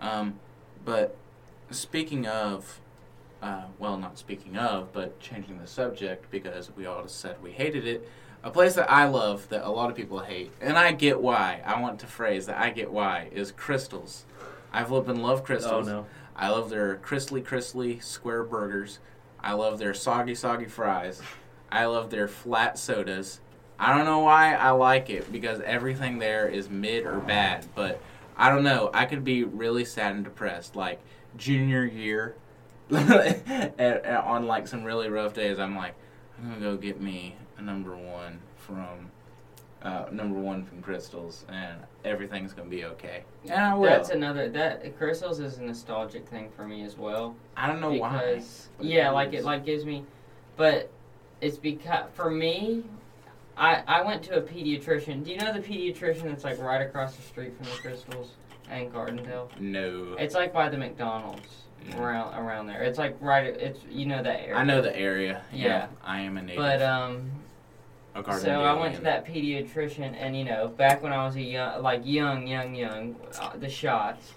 [0.00, 0.10] Yeah.
[0.10, 0.38] Um,
[0.84, 1.16] but
[1.70, 2.80] speaking of,
[3.44, 7.52] uh, well, not speaking of, but changing the subject because we all just said we
[7.52, 8.08] hated it.
[8.42, 11.60] A place that I love that a lot of people hate, and I get why.
[11.64, 14.24] I want to phrase that I get why is Krystal's.
[14.72, 15.86] I've lived and loved Oh Krystal's.
[15.86, 16.06] no.
[16.36, 18.98] I love their crystally, crystally square burgers.
[19.40, 21.22] I love their soggy, soggy fries.
[21.70, 23.40] I love their flat sodas.
[23.78, 28.00] I don't know why I like it because everything there is mid or bad, but
[28.36, 28.90] I don't know.
[28.94, 30.76] I could be really sad and depressed.
[30.76, 31.00] Like
[31.36, 32.36] junior year,
[32.94, 35.94] at, at- on like some really rough days, I'm like,
[36.38, 39.10] I'm gonna go get me a number one from
[39.82, 43.22] uh, number one from Krystal's, and everything's gonna be okay.
[43.44, 43.84] And I will.
[43.84, 47.36] That's another that Krystal's is a nostalgic thing for me as well.
[47.56, 48.34] I don't know why.
[48.34, 50.04] because but yeah, like it like gives me,
[50.56, 50.90] but
[51.40, 52.84] it's because for me,
[53.56, 55.24] I I went to a pediatrician.
[55.24, 58.30] Do you know the pediatrician that's like right across the street from the Krystal's
[58.70, 59.48] and Gardendale?
[59.60, 60.16] No.
[60.18, 61.63] It's like by the McDonald's.
[61.96, 62.82] Around around there.
[62.82, 63.44] It's like right.
[63.44, 64.54] It's you know that area.
[64.56, 65.42] I know the area.
[65.52, 65.88] Yeah.
[66.02, 66.56] I am a native.
[66.56, 67.30] But um,
[68.14, 71.42] a so I went to that pediatrician, and you know, back when I was a
[71.42, 74.32] young, like young, young, young, uh, the shots.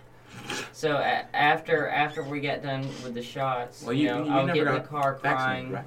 [0.71, 4.31] So a- after after we got done with the shots, Well, you, you- know, you
[4.31, 5.85] I would never get in the car crying, right?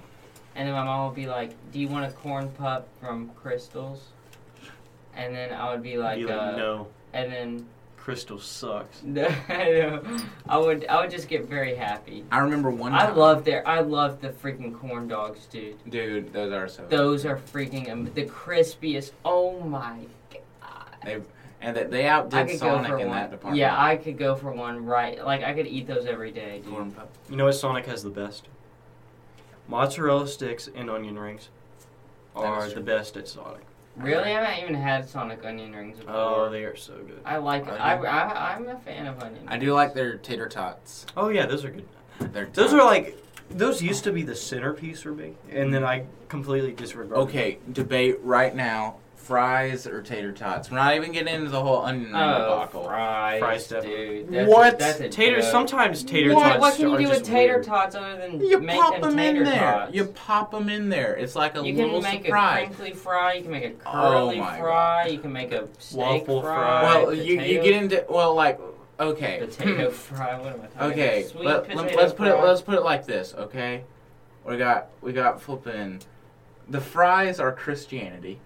[0.54, 4.08] and then my mom would be like, "Do you want a corn pup from Krystal's?"
[5.14, 7.66] And then I would be like, Be like, uh, no, and then
[8.04, 9.02] Krystal sucks.
[9.48, 10.00] I
[10.48, 12.24] I would I would just get very happy.
[12.32, 13.16] I remember one I time.
[13.16, 15.76] love their I love the freaking corn dogs, dude.
[15.90, 16.86] Dude, those are so.
[16.88, 19.12] Those are freaking um, the crispiest.
[19.24, 19.98] Oh my
[20.32, 20.96] god.
[21.04, 21.20] They
[21.60, 23.16] and they, they I outdid could Sonic go for in one.
[23.16, 23.56] that department.
[23.58, 25.22] Yeah, I could go for one right.
[25.22, 26.72] Like I could eat those every day, dude.
[26.72, 27.10] Corn pup.
[27.28, 28.48] You know what Sonic has the best?
[29.68, 31.48] Mozzarella sticks and onion rings
[32.34, 33.60] That are is the best at Sonic.
[34.02, 36.14] Really, I haven't even had Sonic onion rings before.
[36.14, 37.20] Oh, they are so good.
[37.24, 37.66] I like.
[37.66, 39.44] Are I, I I'm a fan of onion.
[39.46, 41.06] I do like their tater tots.
[41.16, 41.88] Oh yeah, those are good.
[42.32, 43.16] Their Those are like
[43.50, 47.20] those used to be the centerpiece for me, and then I completely disregarded.
[47.22, 48.96] Okay, debate right now:
[49.30, 50.72] fries or tater tots.
[50.72, 52.82] We're not even getting into the whole onion ring Oh, debacle.
[52.82, 54.24] fries, Fries definitely.
[54.24, 54.32] dude.
[54.32, 54.74] That's What?
[54.74, 55.44] A, that's a taters.
[55.44, 55.52] joke.
[55.52, 57.64] Sometimes tater what, tots What can you are do with tater weird.
[57.64, 59.58] tots other than You make pop them them tater in there.
[59.60, 59.94] tots?
[59.94, 61.14] You pop them in there.
[61.14, 62.62] It's like a You little can make surprise.
[62.64, 63.34] a crinkly fry.
[63.34, 65.06] You can make a Oh curly my fry.
[65.06, 66.54] You can make a steak Waffle fry.
[66.56, 66.82] fry.
[67.04, 68.58] well, you, you get into well, like
[68.98, 69.38] okay.
[69.46, 70.40] potato fry.
[70.40, 71.30] What am I talking Okay, about?
[71.30, 73.84] Sweet let, potato let, us put it let's put it like this, okay?
[74.44, 76.00] We got we got flipping
[76.68, 78.40] the fries are Christianity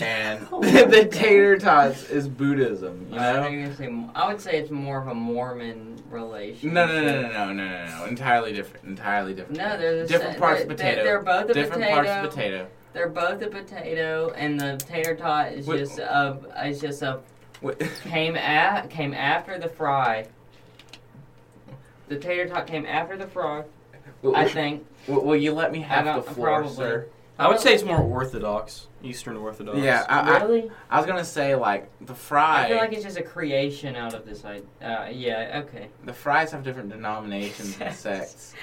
[0.00, 3.70] and Oh the tater tots is Buddhism, you I, know?
[3.70, 6.72] it's a- I would say it's more of a Mormon relationship.
[6.72, 9.58] No, no, no, no, no, no, no, no, entirely different, entirely different.
[9.58, 11.04] No, they're the different sa- parts of they're, potato.
[11.04, 11.54] They're both a potato.
[11.62, 11.94] different potato.
[11.94, 12.66] parts of potato.
[12.92, 15.78] They're both a potato, and the tater tot is Wait.
[15.78, 17.20] just a is just a
[18.02, 20.26] came at came after the fry.
[22.08, 23.62] The tater tot came after the fry.
[24.34, 24.84] I think.
[25.06, 26.74] will, will you let me have the floor, probably.
[26.76, 27.06] sir?
[27.40, 29.78] I would say it's more orthodox, Eastern Orthodox.
[29.78, 30.70] Yeah, I, I, really?
[30.90, 32.64] I was gonna say like the fry.
[32.64, 34.44] I feel like it's just a creation out of this.
[34.44, 35.88] I uh, yeah okay.
[36.04, 38.54] the fries have different denominations and sects.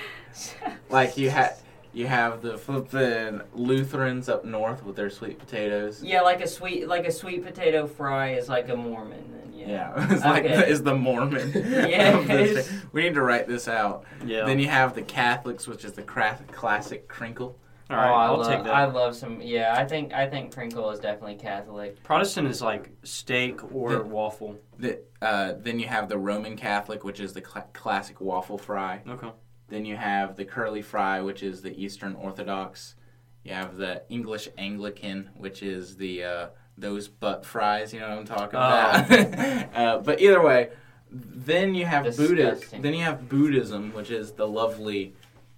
[0.90, 1.56] Like you had,
[1.94, 6.04] You have the flippin' Lutherans up north with their sweet potatoes.
[6.04, 9.24] Yeah, like a sweet like a sweet potato fry is like a Mormon.
[9.32, 9.68] Then yeah.
[9.68, 10.70] Yeah, it's like Okay.
[10.70, 11.52] is the Mormon.
[11.56, 12.14] Yes.
[12.16, 12.82] of this thing.
[12.92, 14.04] we need to write this out.
[14.24, 14.46] Yeah.
[14.46, 17.58] Then you have the Catholics, which is the cra- classic crinkle.
[17.90, 18.74] All right, oh, I I'll love, take that.
[18.74, 19.40] I love some.
[19.42, 22.04] Yeah, I think I think Pringle is definitely Catholic.
[22.04, 24.58] Protestant is like steak or The- waffle.
[24.78, 29.02] The, uh, then you have the Roman Catholic, which is the cla classic waffle fry.
[29.08, 29.32] Okay.
[29.70, 32.96] Then you have the curly fry, which is the Eastern Orthodox.
[33.44, 37.94] You have the English Anglican, which is the uh, those butt fries.
[37.94, 39.12] You know what I'm talking about.
[39.76, 40.70] uh, but either way,
[41.10, 42.36] then you have Buddha.
[42.52, 42.82] Disgusting.
[42.82, 45.14] Then you have Buddhism, which is the lovely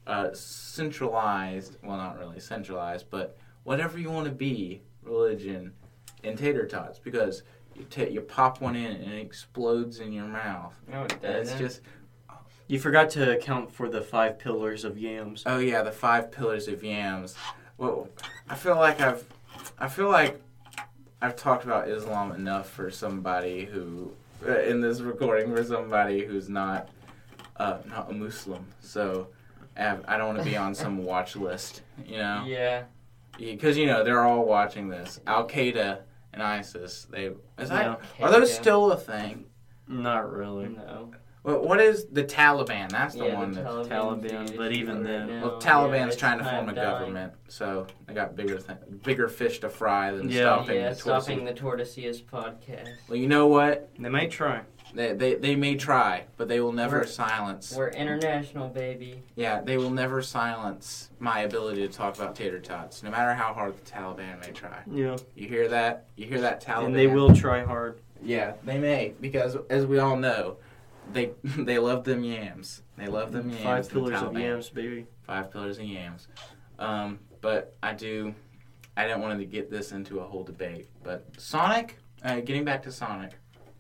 [0.10, 1.78] uh, centralized.
[1.84, 5.74] Well, not really centralized, but whatever you want to be religion
[6.24, 7.44] in tater tots because.
[7.76, 10.76] You, ta you pop one in and it explodes in your mouth.
[10.92, 11.58] No, it It's doesn't.
[11.60, 11.82] just
[12.68, 15.44] You forgot to account for the five pillars of yams.
[15.46, 17.36] Oh yeah, the five pillars of yams.
[17.78, 18.10] Well,
[18.50, 19.24] I feel like I've,
[19.80, 20.42] I feel like
[21.22, 24.12] I've talked about Islam enough for somebody who,
[24.46, 26.90] uh, in this recording, for somebody who's not,
[27.58, 28.66] uh, not a Muslim.
[28.82, 29.28] So,
[29.80, 32.84] I don't want to be on some watch list, you know, yeah.
[33.38, 35.20] because you know they're all watching this.
[35.26, 36.00] Al Qaeda
[36.34, 37.08] and ISIS.
[37.10, 38.26] They is that, Yeah.
[38.26, 39.46] are those still a thing?
[39.88, 40.68] Not really.
[40.70, 41.12] No.
[41.44, 42.90] What what is the Taliban?
[42.90, 43.68] That's the yeah, one the that.
[43.90, 45.42] Taliban's Taliban, but even right then- now.
[45.48, 46.90] Well, Yeah, Taliban's it's trying to form a dying.
[47.00, 50.42] government, so they got bigger th- bigger fish to fry than Yeah.
[50.42, 51.54] stopping Yeah, the stopping tortoise.
[51.56, 52.90] the Tortoises podcast.
[53.08, 53.90] Well, you know what?
[53.98, 54.62] They may try.
[54.94, 57.74] They, they they may try, but they will never We're- silence.
[57.76, 59.24] We're international, baby.
[59.36, 63.54] Yeah, they will never silence my ability to talk about tater tots, no matter how
[63.54, 64.82] hard the Taliban may try.
[64.92, 65.18] Yeah.
[65.36, 66.08] You hear that?
[66.16, 66.88] You hear that Taliban?
[66.88, 68.02] And they will try hard.
[68.24, 70.58] Yeah, they may because as we all know,
[71.14, 72.82] they they love them yams.
[72.98, 73.64] They love them yams.
[73.64, 75.06] Five the pillars of yams, baby.
[75.26, 76.28] Five pillars of yams.
[76.80, 78.34] Um, but I do.
[78.98, 80.90] I didn't want to get this into a whole debate.
[81.04, 83.32] But Sonic, uh, getting back to Sonic,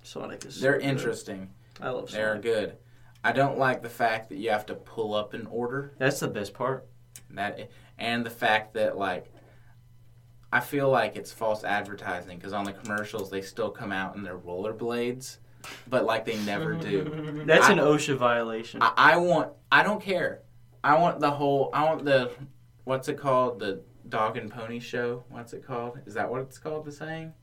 [0.10, 0.60] Sonic is.
[0.60, 0.84] they're good.
[0.84, 1.50] interesting.
[1.80, 2.42] I love Sonic.
[2.42, 2.78] They're good.
[3.24, 5.94] I don't like the fact that you have to pull up an order.
[6.00, 6.88] That's the best part.
[7.32, 9.32] That and the fact that like.
[10.52, 14.24] I feel like it's false advertising because on the commercials they still come out in
[14.24, 15.38] their rollerblades,
[15.88, 17.44] but like they never do.
[17.46, 18.82] That's I- an OSHA violation.
[18.82, 19.52] I, I want.
[19.72, 20.42] I don't care.
[20.84, 21.70] I want the whole.
[21.72, 22.32] I want the.
[22.86, 23.60] What's it called?
[23.60, 25.24] The dog and pony show.
[25.30, 26.00] What's it called?
[26.08, 26.86] Is that what it's called?
[26.86, 27.34] The saying.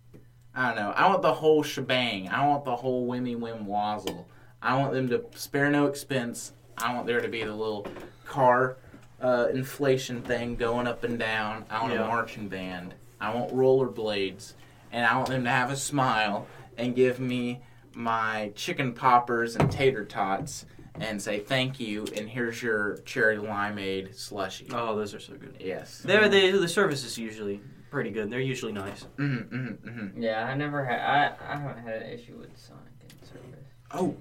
[0.57, 0.91] I don't know.
[0.91, 2.29] I want the whole shebang.
[2.31, 4.27] I want the whole wimmy wim wazzle.
[4.63, 6.53] I want them to spare no expense.
[6.79, 7.87] I want there to be the little
[8.25, 8.79] car
[9.21, 11.67] uh, inflation thing going up and down.
[11.71, 12.05] I want Yeah.
[12.05, 12.95] a marching band.
[13.21, 14.55] I want rollerblades,
[14.93, 16.47] and I want them to have a smile
[16.79, 17.61] and give me
[17.95, 20.67] my chicken poppers and tater tots
[21.01, 22.07] and say thank you.
[22.17, 24.69] And here's your cherry limeade slushy.
[24.73, 25.57] oh, those are so good.
[25.61, 25.99] Yes.
[26.05, 27.61] They're, they, the services usually
[27.91, 28.31] pretty good.
[28.31, 29.07] They're usually nice.
[29.19, 30.23] Mm-hmm, mm-hmm, mm-hmm.
[30.23, 31.01] Yeah, I never had.
[31.01, 33.67] I, I haven't had an issue with Sonic in service.
[33.93, 34.17] Oh,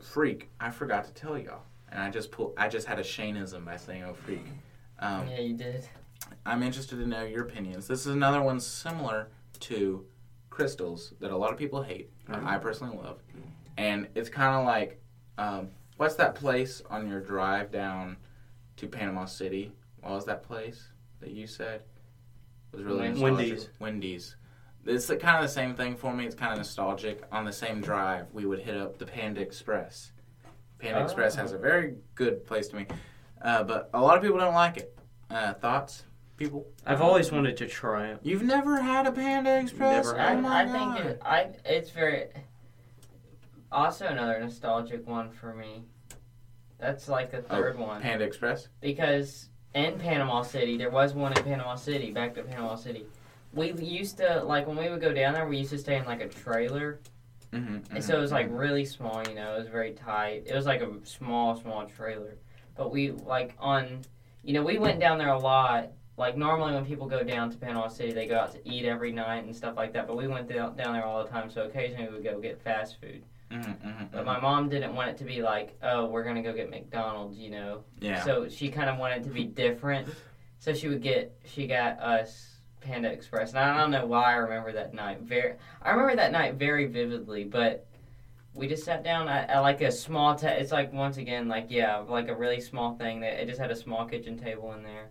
[0.00, 0.48] freak!
[0.60, 2.54] I forgot to tell y'all, and I just pull.
[2.56, 4.46] I just had a Shaneism by saying "oh freak."
[5.00, 5.86] Um, yeah, you did.
[6.44, 7.86] I'm interested to know your opinions.
[7.86, 9.28] This is another one similar
[9.60, 10.04] to
[10.50, 12.10] Krystal's that a lot of people hate.
[12.26, 12.44] Mhm.
[12.44, 13.20] I personally love,
[13.76, 15.00] and it's kind of like,
[15.38, 18.16] um, what's that place on your drive down
[18.76, 19.72] to Panama City?
[20.00, 20.88] What was that place
[21.20, 21.82] that you said
[22.72, 23.20] was really Wendy's.
[23.20, 23.40] nostalgic?
[23.40, 23.70] Wendy's.
[23.80, 24.36] Wendy's.
[24.86, 26.24] It's the, kind of the same thing for me.
[26.24, 27.22] It's kind of nostalgic.
[27.32, 30.12] On the same drive, we would hit up the Panda Express.
[30.78, 31.04] Panda Oh.
[31.04, 32.86] Express has a very good place to me,
[33.42, 34.96] uh, but a lot of people don't like it.
[35.28, 36.04] Uh, thoughts,
[36.38, 36.66] people?
[36.86, 38.20] I've always wanted to try it.
[38.22, 40.06] You've never had a Panda Express?
[40.06, 40.96] Never oh had I, my I god!
[40.96, 42.28] think it, I it's very.
[43.70, 45.84] Also, another nostalgic one for me.
[46.78, 48.68] That's like the Oh, third one Panda Express.
[48.80, 52.10] because in Panama City there was one in Panama City.
[52.10, 53.06] Back to Panama City,
[53.52, 55.46] we used to like when we would go down there.
[55.46, 57.00] We used to stay in like a trailer,
[57.52, 59.22] Mm-hmm, and so it was like really small.
[59.26, 60.44] You know, it was very tight.
[60.46, 62.36] It was like a small, small trailer.
[62.76, 64.02] But we like on,
[64.42, 65.90] you know, we went down there a lot.
[66.16, 69.12] Like normally when people go down to Panama City, they go out to eat every
[69.12, 70.06] night and stuff like that.
[70.06, 72.60] But we went down, down there all the time, so occasionally we would go get
[72.60, 73.22] fast food.
[73.50, 76.70] Mm-hmm, But my mom didn't want it to be like, oh, we're gonna go get
[76.70, 77.84] McDonald's, you know.
[78.00, 78.22] yeah.
[78.24, 80.08] So she kind of wanted it to be different.
[80.58, 84.36] So she would get, she got us Panda Express, and I don't know why I
[84.36, 85.20] remember that night.
[85.20, 87.44] Very, I remember that night very vividly.
[87.44, 87.86] But
[88.54, 90.36] we just sat down at, at like a small.
[90.40, 93.70] It's like once again, like yeah, like a really small thing that it just had
[93.70, 95.10] a small kitchen table in there.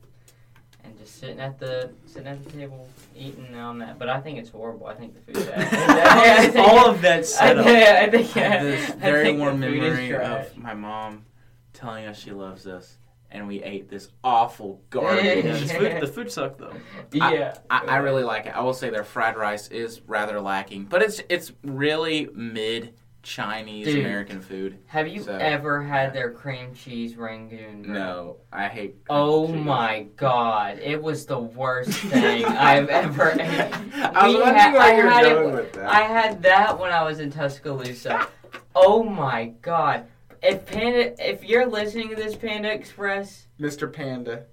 [0.88, 4.38] And just sitting at the sitting at the table eating on that, but I think
[4.40, 4.88] it's horrible.
[4.88, 5.50] I think the food.
[5.56, 7.66] I think- All of that I setup.
[7.66, 10.58] think, I think, I have yeah, this I very think the warm food memory of
[10.58, 11.26] my mom
[11.74, 12.98] telling us she loves us,
[13.32, 15.26] and we ate this awful garbage.
[15.46, 16.74] Yeah, the food, the food sucked though.
[17.12, 17.58] yeah.
[17.70, 18.56] I, I really like it.
[18.56, 22.94] I will say their fried rice is rather lacking, but it's it's really mid
[23.28, 24.06] Chinese Dude.
[24.06, 24.78] American food.
[24.86, 27.82] Have you So- ever had their cream cheese rangoon?
[27.84, 27.94] bro?
[27.94, 28.96] No, I hate.
[29.10, 29.66] Oh cheese.
[29.66, 33.40] my god, it was the worst thing I've ever ate.
[33.42, 35.90] I was wondering had- where I you were had it going w- with that.
[35.90, 38.28] I had that when I was in Tuscaloosa.
[38.74, 40.06] Oh my god.
[40.42, 43.92] If Panda if you're listening to this Panda Express, Mr.
[43.92, 44.46] Panda.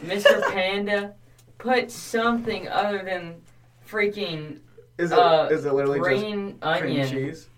[0.00, 0.40] Mr.
[0.52, 1.14] Panda,
[1.58, 3.42] put something other than
[3.86, 4.60] freaking
[4.96, 7.08] Is it- Uh, is it literally green onion.
[7.10, 7.48] cheese?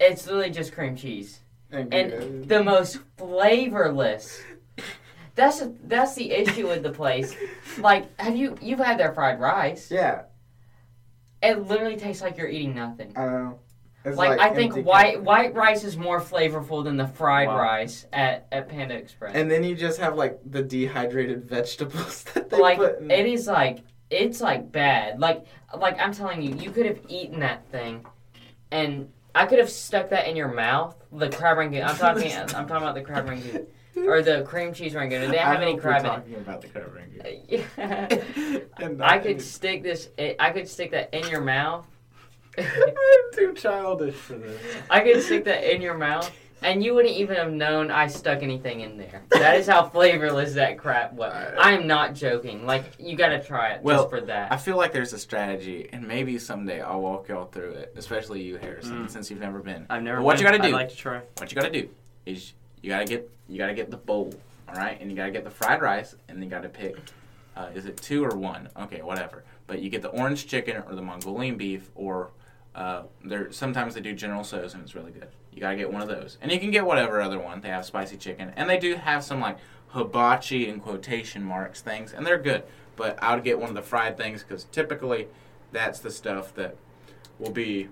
[0.00, 1.40] It's literally just cream cheese.
[1.70, 4.40] And, And the most flavorless.
[5.34, 7.34] That's that's the issue with the place.
[7.78, 9.90] Like, have you you've had their fried rice?
[9.90, 10.22] yeah,
[11.42, 13.12] It literally tastes like you're eating nothing.
[13.16, 13.58] I know.
[14.04, 15.24] It's Like, I think white cup.
[15.24, 17.58] white rice is more flavorful than the fried Wow.
[17.58, 19.32] rice at, at Panda Express.
[19.34, 23.10] And then you just have like the dehydrated vegetables that they like put in.
[23.10, 23.78] it is like
[24.10, 25.20] it's like bad.
[25.20, 25.44] Like
[25.76, 28.04] like I'm telling you, you could have eaten that thing,
[28.72, 30.96] and I could have stuck that in your mouth.
[31.12, 31.84] The crab rangoon.
[31.84, 32.32] I'm talking.
[32.36, 33.66] I'm talking about the crab rangoon
[33.96, 35.20] or the cream cheese rangoon.
[35.22, 37.20] They didn't have I any crab in talking about the crab rangoon.
[37.24, 38.60] Uh, yeah.
[38.80, 40.08] And I could any- stick this.
[40.38, 41.86] I could stick that in your mouth.
[42.58, 42.64] I'm
[43.34, 44.60] too childish for this.
[44.90, 46.30] I could stick that in your mouth,
[46.62, 49.22] and you wouldn't even have known I stuck anything in there.
[49.30, 51.54] That is how flavorless that crap was.
[51.58, 52.66] I am not joking.
[52.66, 54.52] Like you got to try it Well, just for that.
[54.52, 58.42] I feel like there's a strategy, and maybe someday I'll walk y'all through it, especially
[58.42, 59.10] you, Harrison, Mm.
[59.10, 59.86] since you've never been.
[59.90, 60.18] I've never.
[60.18, 61.20] But what you gotta do- I'd like to try.
[61.38, 61.88] What you gotta do
[62.26, 62.52] is
[62.82, 64.34] you gotta get you gotta get the bowl,
[64.68, 66.96] all right, and you gotta get the fried rice, and then you gotta pick.
[67.56, 68.68] Uh, is it two or one?
[68.78, 69.42] Okay, whatever.
[69.66, 72.30] But you get the orange chicken or the Mongolian beef, or
[72.78, 73.50] uh, there.
[73.50, 75.26] Sometimes they do General Tso's, and it's really good.
[75.52, 77.60] You gotta get one of those, and you can get whatever other one.
[77.60, 79.58] They have spicy chicken, and they do have some like
[79.88, 82.62] hibachi in quotation marks things, and they're good.
[82.94, 85.26] But I would get one of the fried things because typically
[85.72, 86.76] that's the stuff that
[87.40, 87.88] will be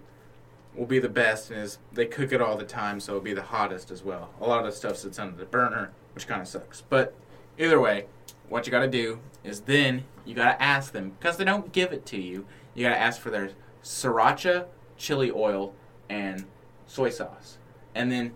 [0.75, 3.33] will be the best and is they cook it all the time so it'll be
[3.33, 6.43] the hottest as well a lot of the stuff sits under the burner which kind
[6.43, 7.15] of sucks but
[7.59, 8.05] either way
[8.51, 11.73] what you got to do is then you got to ask them because they don't
[11.73, 13.51] give it to you you got to ask for their
[13.83, 14.67] sriracha
[14.97, 15.75] chili oil
[16.09, 16.45] and
[16.87, 17.59] soy sauce
[17.95, 18.33] and then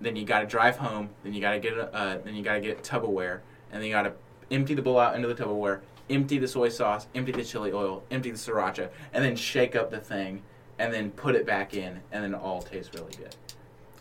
[0.00, 2.42] then you got to drive home then you got to get a uh, then you
[2.42, 3.40] got to get tupperware
[3.72, 4.12] and then you got to
[4.50, 8.02] empty the bowl out into the tupperware empty the soy sauce empty the chili oil
[8.10, 10.42] empty the sriracha and then shake up the thing
[10.78, 13.34] and then put it back in, and then it all tastes really good.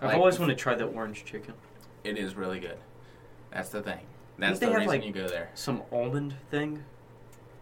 [0.02, 1.54] I've Like- always wanted to try that orange chicken.
[2.04, 2.78] It is really good.
[3.52, 4.00] That's the thing.
[4.40, 5.52] That's the reason like- you go there.
[5.54, 6.84] Some almond thing.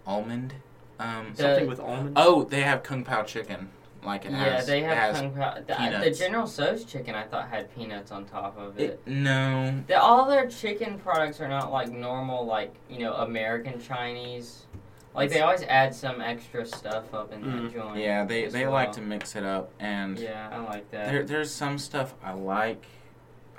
[0.08, 0.54] Almond.
[0.98, 1.34] Um.
[1.36, 2.14] The- Something with almonds.
[2.16, 3.70] Oh, they have kung pao chicken.
[4.04, 4.66] Like it yeah, has.
[4.68, 5.66] they it have has.
[5.68, 6.12] The, the.
[6.12, 9.00] General Tso's chicken I thought had peanuts on top of it.
[9.06, 9.84] It, no.
[9.88, 14.66] The, all their chicken products are not like normal, like you know, American Chinese.
[15.14, 17.64] Like they always add some extra stuff up in Mm.
[17.64, 17.98] that joint.
[17.98, 18.72] Yeah, they they well.
[18.74, 21.12] like to mix it up, and Yeah, I like that.
[21.12, 22.86] there there's some stuff I like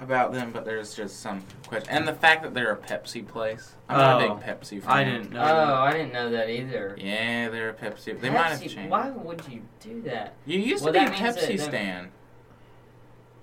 [0.00, 1.90] about them, but there's just some question.
[1.90, 3.72] And the fact that they're a Pepsi place.
[3.88, 4.90] I'm not a Oh, big Pepsi fan.
[4.92, 5.40] I didn't know.
[5.42, 6.96] oh, I didn't know that either.
[6.98, 8.20] Yeah, they're a Pepsi.
[8.20, 8.90] They might have Pepsi- changed.
[8.90, 10.34] Why would you do that?
[10.46, 12.10] You used Well, to be a that means that Pepsi the- stan.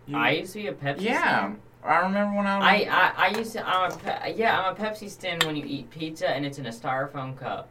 [0.08, 1.02] You- I used to be a Pepsi.
[1.02, 1.60] Yeah, stan.
[1.84, 2.66] I remember when I was.
[2.66, 3.66] I, I, I used to.
[3.66, 4.60] I'm a Pe- yeah.
[4.60, 7.70] I'm a Pepsi stand when you eat pizza and it's in a styrofoam cup.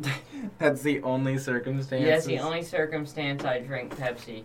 [0.58, 2.04] That's the only circumstance.
[2.06, 4.44] That's the only circumstance I drink Pepsi.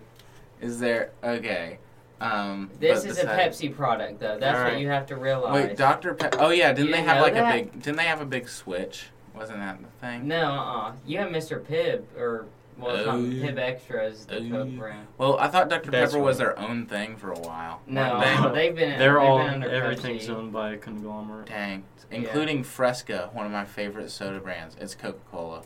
[0.60, 1.78] Is there okay?
[2.24, 4.38] Um, This but is a Pepsi product, though.
[4.39, 5.53] That's what you have to realize.
[5.69, 6.13] Wait, Dr.
[6.13, 6.36] Pep.
[6.39, 7.53] Oh yeah, didn't You they didn't have like that?
[7.55, 7.82] a big?
[7.82, 9.07] Didn't they have a big switch?
[9.36, 10.28] Wasn't that the thing?
[10.28, 11.59] No, uh, uh You have Mr.
[11.59, 12.45] Pibb, or
[12.78, 13.19] well, it's not Oh.
[13.19, 14.49] Pibb Extra is the Oh.
[14.49, 15.07] Coke brand.
[15.17, 15.91] Well, I thought Dr.
[15.91, 17.82] That's Pepper was their own thing for a while.
[17.88, 18.97] No, weren't they've been.
[18.97, 20.30] They're they've all been under everything's Pepsi.
[20.36, 21.47] owned by a conglomerate.
[21.47, 24.76] Dang, including Fresca, one of my favorite soda brands.
[24.80, 25.63] It's Coca Cola.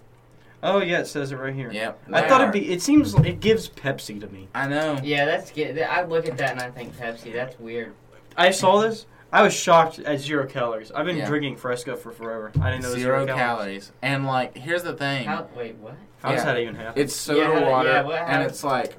[0.67, 1.71] Oh yeah, it says it right here.
[1.71, 2.03] Yep.
[2.11, 2.49] I thought are.
[2.49, 2.71] it'd be.
[2.71, 4.49] It seems like it gives Pepsi to me.
[4.53, 4.99] I know.
[5.01, 5.79] Yeah, that's good.
[5.79, 7.31] I look at that and I think Pepsi.
[7.33, 7.93] That's weird.
[8.35, 9.05] I saw this.
[9.31, 10.91] I was shocked at zero calories.
[10.91, 11.25] I've been Yeah.
[11.27, 12.51] drinking Fresca for forever.
[12.61, 13.91] I didn't know it was Zero zero, calories.
[14.01, 15.25] And like, here's the thing.
[15.25, 15.47] How?
[15.55, 15.95] Wait, what?
[16.23, 16.53] How does Yeah.
[16.53, 17.01] that even happen?
[17.01, 18.95] It's soda Yeah, how- water, yeah, what and it's like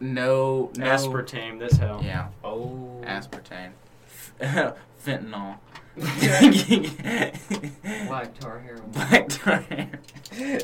[0.00, 1.58] no, no aspartame.
[1.58, 2.00] That's how.
[2.02, 3.02] Yeah, Oh.
[3.04, 3.72] aspartame,
[5.04, 5.56] fentanyl,
[8.06, 8.90] Black tar heroin.
[8.92, 9.90] black tar hair.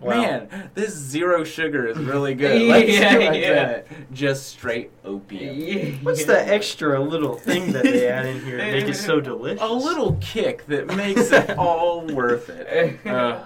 [0.00, 0.22] Wow.
[0.22, 2.62] Man, this zero sugar is really good.
[2.68, 3.82] Let's Yeah, like yeah.
[4.12, 5.56] Just straight opium.
[5.58, 5.90] Yeah.
[6.02, 9.60] What's the extra little thing that they add in here to make it so delicious?
[9.60, 13.00] A little kick that makes it all worth it.
[13.04, 13.44] Ugh.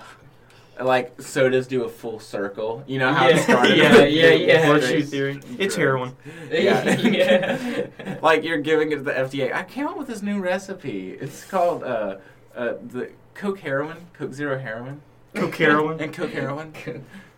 [0.84, 2.82] Like sodas do a full circle.
[2.86, 3.36] You know how Yeah.
[3.36, 3.76] it started.
[3.82, 4.66] Yeah, yeah, yeah.
[4.66, 5.40] Horseshoe theory.
[5.58, 6.16] It's heroin.
[6.50, 6.98] Yeah.
[7.00, 8.18] Yeah.
[8.22, 9.54] like you're giving it to the FDA.
[9.54, 11.10] I came up with this new recipe.
[11.12, 12.16] It's called uh,
[12.54, 15.00] uh, the Coke heroin, Coke Zero heroin,
[15.34, 16.00] Coke heroin.
[16.00, 16.72] and Coke heroin.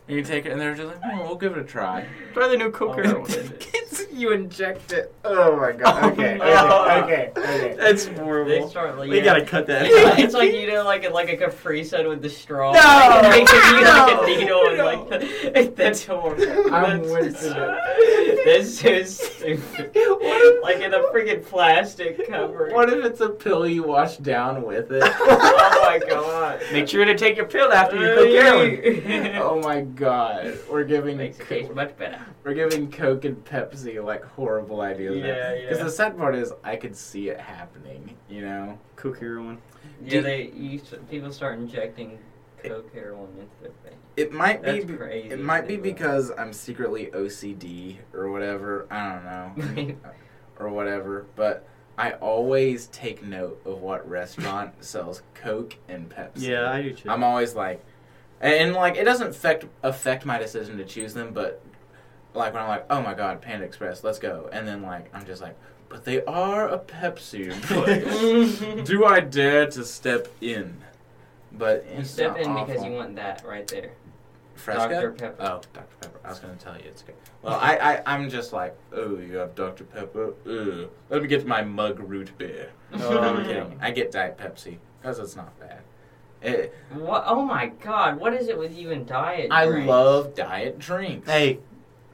[0.07, 2.07] And you take it, and they're just like, oh, we'll give it a try.
[2.35, 3.03] Try the new cooker.
[3.07, 3.27] Oh,
[4.13, 5.15] you inject it.
[5.25, 6.05] Oh my god.
[6.05, 6.37] Oh, okay.
[6.37, 6.85] no.
[7.03, 7.03] Okay.
[7.03, 7.33] Okay.
[7.37, 7.75] okay.
[7.77, 8.69] That's They horrible.
[8.69, 9.25] start like We yeah.
[9.25, 9.87] gotta cut that.
[9.95, 12.73] It's like, it's like you know, like a, like a Capri Sun with the straw.
[12.73, 12.79] No!
[12.81, 14.23] like, it makes you like No!
[14.23, 15.51] a needle and No!
[15.61, 16.75] like that's horrible.
[16.75, 18.45] I'm that's, with you.
[18.45, 20.61] That's so stupid.
[20.63, 22.71] like in a freaking plastic cover.
[22.73, 25.03] What if it's a pill you wash down with it?
[25.03, 26.61] oh my god.
[26.73, 29.37] Make sure to take your pill after you cook heroin.
[29.43, 30.59] oh my god.
[30.71, 32.21] We're giving Makes it Co- taste much better.
[32.45, 35.17] we're giving Coke and Pepsi like horrible ideas.
[35.17, 35.85] Yeah, Because yeah.
[35.85, 38.17] the sad part is I could see it happening.
[38.29, 38.79] You know.
[38.97, 39.59] Coke heroin.
[40.05, 40.81] Yeah, they you,
[41.11, 42.19] people start injecting
[42.63, 43.99] coke heroin into their face.
[44.17, 44.83] It might be.
[44.85, 45.31] Crazy.
[45.31, 48.87] It might be because I'm secretly OCD or whatever.
[48.91, 49.95] I don't know.
[50.05, 50.09] Uh,
[50.61, 51.27] or whatever.
[51.35, 51.67] But
[51.99, 56.43] I always take note of what restaurant sells Coke and Pepsi.
[56.49, 57.11] Yeah, I do too.
[57.11, 57.85] I'm always like,
[58.45, 61.63] and, and, like it doesn't affect affect my decision to choose them, but
[62.35, 65.25] like when I'm like, oh my god, Panda Express, let's go, and then like I'm
[65.25, 65.57] just like,
[65.89, 68.85] but they are a Pepsi place.
[68.89, 70.77] Do I dare to step in?
[71.53, 73.93] But You step not in because you want that right there.
[74.55, 74.89] Fresca?
[74.89, 75.13] Dr.
[75.13, 75.43] Pepper.
[75.43, 75.97] Oh, Dr.
[76.01, 76.21] Pepper.
[76.25, 77.15] I was gonna tell you it's good.
[77.43, 79.85] Well, I, I I'm just like, oh, you have Dr.
[79.85, 80.35] Pepper.
[80.49, 80.91] Ugh.
[81.11, 82.71] Let me get my mug root beer.
[82.97, 83.77] Oh, I'm kidding.
[83.81, 85.81] I get Diet Pepsi because it's not bad.
[86.45, 87.25] It, What?
[87.27, 88.19] Oh my god!
[88.21, 89.49] What is it with you and diet?
[89.51, 89.89] I drinks?
[89.89, 91.29] love diet drinks.
[91.29, 91.59] Hey,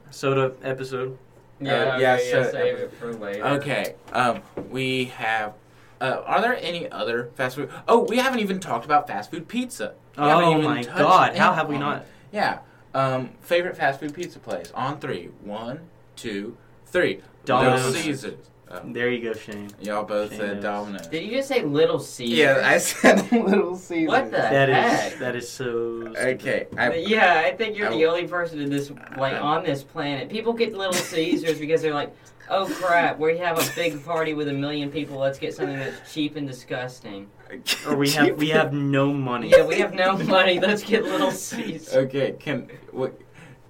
[0.09, 1.17] soda episode.
[1.59, 2.43] Yeah, Uh, okay, yeah, yeah.
[2.45, 3.45] so- save it for later.
[3.45, 3.95] Okay.
[4.13, 5.53] Um, we have.
[5.99, 7.69] Uh, are there any other fast food?
[7.87, 9.93] Oh, we haven't even talked about fast food pizza.
[10.17, 12.05] We Oh even my god, how have we not?
[12.31, 12.59] Yeah.
[12.93, 15.29] Um, favorite fast food pizza place on three.
[15.43, 15.81] One,
[16.15, 16.57] two,
[16.87, 17.21] three.
[17.45, 17.85] Domino's.
[17.85, 18.49] Little Caesars.
[18.73, 19.69] Oh, There you go, Shane.
[19.81, 20.63] y'all both Shane said knows.
[20.63, 21.07] Domino's.
[21.07, 22.37] Did you just say Little Caesars?
[22.37, 24.07] Yeah, I said Little Caesars.
[24.07, 25.13] What the That heck?
[25.13, 26.01] is that is so.
[26.01, 26.17] stupid.
[26.17, 26.67] Okay.
[26.77, 29.83] I, yeah, I think you're I- the only person in this like I'm- on this
[29.83, 30.29] planet.
[30.29, 32.15] People get Little Caesars because they're like,
[32.49, 35.17] "Oh crap, we have a big party with a million people.
[35.17, 37.27] Let's get something that's cheap and disgusting."
[37.85, 39.49] Or we have we have no money.
[39.49, 40.57] Yeah, we have no money.
[40.61, 41.93] Let's get Little Caesars.
[41.93, 43.19] Okay, can what?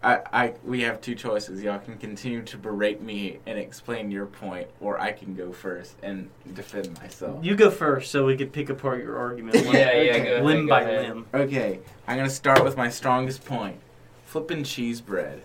[0.04, 1.62] I, I we have two choices.
[1.62, 5.95] Y'all can continue to berate me and explain your point, or I can go first
[6.02, 7.43] and defend myself.
[7.45, 9.56] You go first, so we could pick apart your argument.
[9.58, 11.08] limb- Yeah, yeah, go ahead, limb go by ahead.
[11.08, 11.26] limb.
[11.34, 13.80] Okay, I'm gonna start with my strongest point.
[14.26, 15.43] Flippin' cheese bread.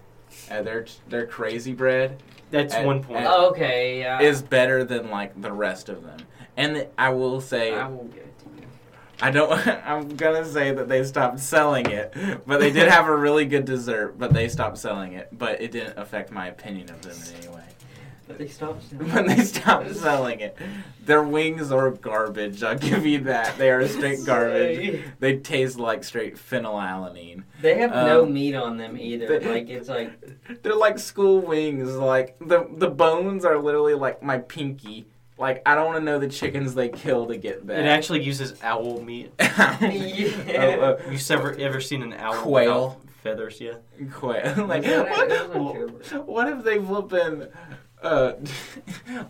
[0.50, 3.20] Uh, their their crazy bread That's And- one point.
[3.20, 4.20] and- Oh, okay, yeah.
[4.20, 6.18] is better than like the rest of them.
[6.56, 8.66] And the, I will say I will give it to you.
[9.20, 9.50] I don't.
[9.86, 12.14] I'm gonna say that they stopped selling it,
[12.46, 14.18] but they did have a really good dessert.
[14.18, 17.48] But they stopped selling it, but it didn't affect my opinion of them in any
[17.54, 17.62] way.
[18.28, 18.82] But they stopped.
[18.90, 20.58] Selling When they stopped selling it,
[21.04, 22.60] their wings are garbage.
[22.64, 23.56] I'll give you that.
[23.56, 25.00] They are straight garbage.
[25.20, 27.44] They taste like straight phenylalanine.
[27.62, 29.38] They have no Um, meat on them either.
[29.38, 30.10] they- Like it's like
[30.64, 31.94] They're like school wings.
[31.94, 35.06] Like the the bones are literally like my pinky.
[35.38, 37.80] Like I don't want to know the chickens they kill to get that.
[37.80, 39.32] It actually uses owl meat.
[39.40, 39.46] Yeah.
[40.56, 43.00] Oh, uh, You ever ever seen an owl Quail.
[43.22, 43.60] feathers?
[43.60, 43.74] Yeah.
[44.12, 44.66] quail.
[44.68, 47.48] like Yeah, what, that was on what if they flip in
[48.02, 48.32] uh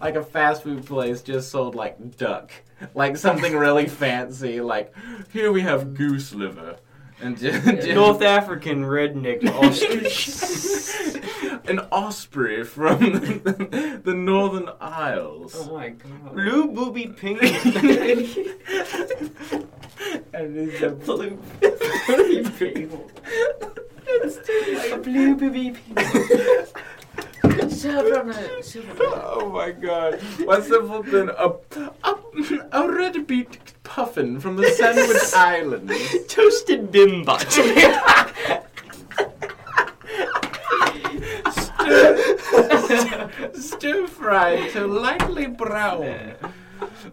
[0.01, 2.51] like a fast food place just sold like duck
[2.95, 4.93] like something really fancy like
[5.33, 6.77] here we have goose liver
[7.21, 10.29] and just, just North African redneck ostrich.
[11.69, 16.35] an osprey from the, the northern isles Oh my god.
[16.35, 17.43] Blue booby pink.
[20.33, 21.39] and it's a Blue
[22.59, 23.11] people
[24.93, 26.96] A blue baby Silver on a silver.
[29.01, 30.21] Oh my god.
[30.45, 31.55] What's the flippin' a,
[32.05, 32.17] a,
[32.73, 35.93] a red beet puffin from the Sandwich Islands?
[36.29, 37.47] Toasted bimbot.
[41.53, 46.35] Stir, stir fried to lightly brown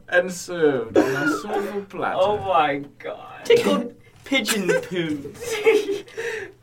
[0.10, 2.18] and served on a silver platter.
[2.20, 3.46] Oh my god.
[3.46, 3.94] Tickled
[4.26, 5.34] pigeon poo.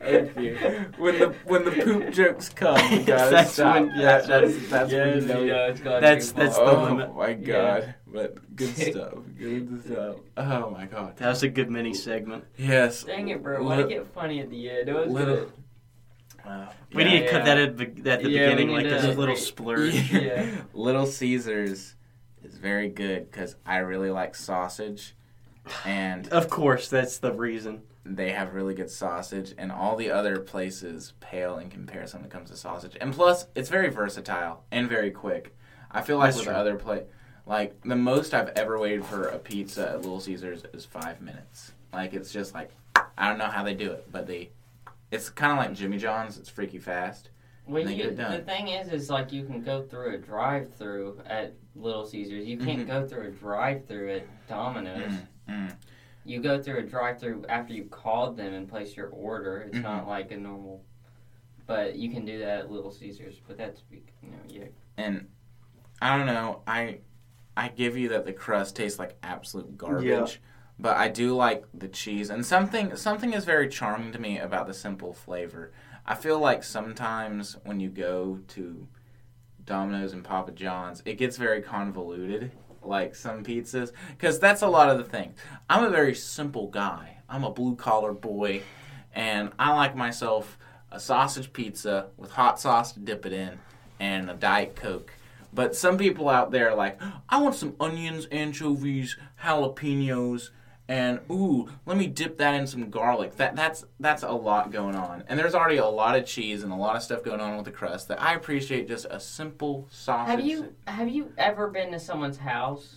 [0.03, 0.87] Okay.
[0.97, 3.75] When the when the poop jokes come, you gotta That's stop.
[3.75, 5.43] when- yeah, that's that's, that's when you know.
[5.43, 7.95] Yeah, it's That's- that's the oh my god!
[8.07, 9.15] But good stuff.
[9.39, 10.17] Good stuff.
[10.37, 11.17] Oh my god.
[11.19, 12.45] That was a good mini segment.
[12.57, 13.05] Yes.
[13.05, 13.63] Dang it, bro.
[13.63, 14.89] Why Little- get funny at the end?
[14.89, 15.53] It was little- good.
[16.47, 16.71] Wow.
[16.95, 19.13] We Yeah, need to cut that at, the- at the Yeah, beginning, like to- a
[19.13, 19.95] little splurge.
[20.11, 20.63] Yeah.
[20.73, 21.95] Little Caesars
[22.43, 25.15] is very good because I really like sausage,
[25.85, 27.83] and Of course, that's the reason.
[28.05, 32.33] they have really good sausage, and all the other places pale in comparison when it
[32.33, 32.97] comes to sausage.
[33.01, 35.55] And plus, it's very versatile and very quick.
[35.91, 36.55] I feel like That's with true.
[36.55, 37.05] other play,
[37.47, 41.73] like the most I've ever waited for a pizza at Little Caesars is five minutes.
[41.93, 42.71] Like it's just like
[43.19, 44.51] I don't know how they do it, but they.
[45.11, 46.39] It's kind of like Jimmy John's.
[46.39, 47.31] It's freaky fast.
[47.67, 48.33] Well, you, get it done.
[48.33, 52.47] the thing is, is like you can go through a drive-through at Little Caesars.
[52.47, 52.87] You can't Mhm.
[52.87, 55.13] go through a drive-through at Domino's.
[55.13, 55.75] Mm, mm.
[56.25, 59.63] You go through a drive-through after you called them and placed your order.
[59.63, 59.83] It's Mhm.
[59.83, 60.85] not like a normal,
[61.67, 63.41] but you can do that at Little Caesars.
[63.47, 64.67] But that's you know yeah.
[64.97, 65.29] And
[66.03, 66.63] I don't know.
[66.67, 67.01] I
[67.57, 70.05] I give you that the crust tastes like absolute garbage.
[70.05, 70.27] Yeah.
[70.79, 74.67] But I do like the cheese and something something is very charming to me about
[74.67, 75.73] the simple flavor.
[76.07, 78.89] I feel like sometimes when you go to
[79.65, 82.53] Domino's and Papa John's, it gets very convoluted
[82.83, 85.35] like some pizzas cuz that's a lot of the thing.
[85.69, 87.19] I'm a very simple guy.
[87.29, 88.63] I'm a blue collar boy
[89.15, 90.59] and I like myself
[90.93, 93.59] a sausage pizza with hot sauce to dip it in
[93.99, 95.13] and a diet coke.
[95.53, 100.51] But some people out there are like, I want some onions, anchovies, jalapenos,
[100.91, 103.37] and ooh, let me dip that in some garlic.
[103.37, 105.23] That that's that's a lot going on.
[105.29, 107.65] And there's already a lot of cheese and a lot of stuff going on with
[107.65, 110.31] the crust that I appreciate just a simple sausage.
[110.31, 112.97] Have you have you ever been to someone's house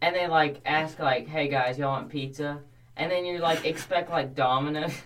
[0.00, 2.60] and they like ask like, "Hey guys, y'all want pizza?"
[2.96, 4.92] And then you like expect like Domino's.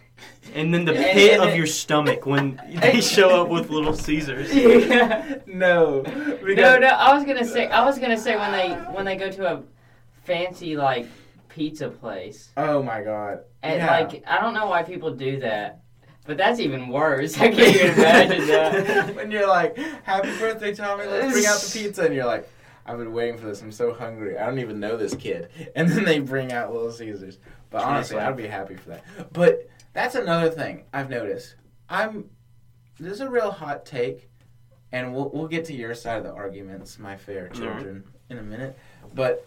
[0.54, 3.94] And then the And- pit and of your stomach when they show up with Little
[3.94, 4.54] Caesars.
[4.54, 5.36] yeah.
[5.46, 6.02] No.
[6.02, 6.88] No, no.
[6.88, 7.68] I was gonna say.
[7.68, 9.62] I was gonna say when they when they go to a
[10.24, 11.06] fancy like
[11.60, 13.40] pizza place Oh my god.
[13.62, 14.00] and Yeah.
[14.00, 15.82] like I don't know why people do that,
[16.24, 17.38] but that's even worse.
[17.44, 19.14] I can't even imagine that.
[19.16, 21.04] when you're like, "Happy birthday, Tommy!
[21.04, 22.48] Let's bring out the pizza," and you're like,
[22.86, 23.60] "I've been waiting for this.
[23.60, 24.38] I'm so hungry.
[24.38, 27.36] I don't even know this kid." And then they bring out Little Caesars.
[27.68, 28.18] But honestly, Honestly.
[28.20, 29.32] I'd be happy for that.
[29.34, 31.56] But that's another thing I've noticed.
[31.90, 32.30] I'm
[32.98, 34.30] this is a real hot take,
[34.92, 37.52] and we'll we'll get to your side of the arguments, my fair right.
[37.52, 38.78] children, in a minute.
[39.14, 39.46] But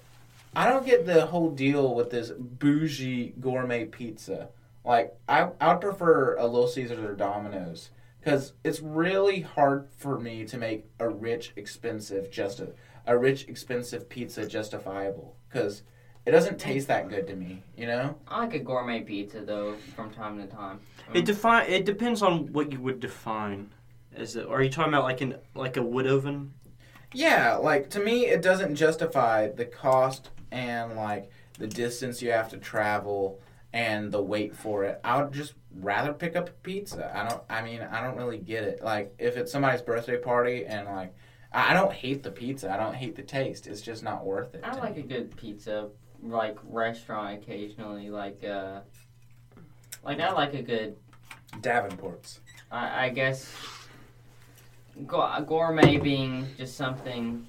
[0.56, 4.50] I don't get the whole deal with this bougie gourmet pizza.
[4.86, 7.90] Like I I would prefer a Little Caesars or Domino's
[8.20, 12.74] because it's really hard for me to make a rich expensive just a,
[13.06, 15.84] a rich expensive pizza justifiable because
[16.26, 17.64] it doesn't taste that good to me.
[17.76, 18.16] You know.
[18.28, 20.80] I like a gourmet pizza though from time to time.
[21.14, 21.70] It define.
[21.70, 23.72] It depends on what you would define
[24.16, 24.36] as.
[24.36, 26.54] A, are you talking about like an like a wood oven?
[27.14, 32.50] Yeah, like to me, it doesn't justify the cost and like the distance you have
[32.50, 33.42] to travel
[33.74, 35.02] and the wait for it.
[35.04, 37.12] I would just rather pick up a pizza.
[37.16, 37.42] I don't.
[37.50, 38.84] I mean, I don't really get it.
[38.84, 41.14] Like if it's somebody's birthday party and like,
[41.52, 42.72] I don't hate the pizza.
[42.72, 43.68] I don't hate the taste.
[43.68, 44.62] It's just not worth it.
[44.64, 45.02] I like me.
[45.02, 45.90] a good pizza
[46.22, 48.10] like restaurant occasionally.
[48.10, 48.82] Like uh,
[50.04, 50.96] like I like a good.
[51.62, 52.40] Davenport's.
[52.72, 53.52] I, I guess
[55.06, 57.48] gourmet being just something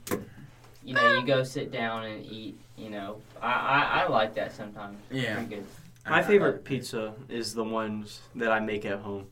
[0.84, 4.54] you know you go sit down and eat you know i i, I like that
[4.54, 5.34] sometimes Yeah.
[5.36, 5.66] Pretty good
[6.08, 9.26] My favorite pizza is the ones that I make at home.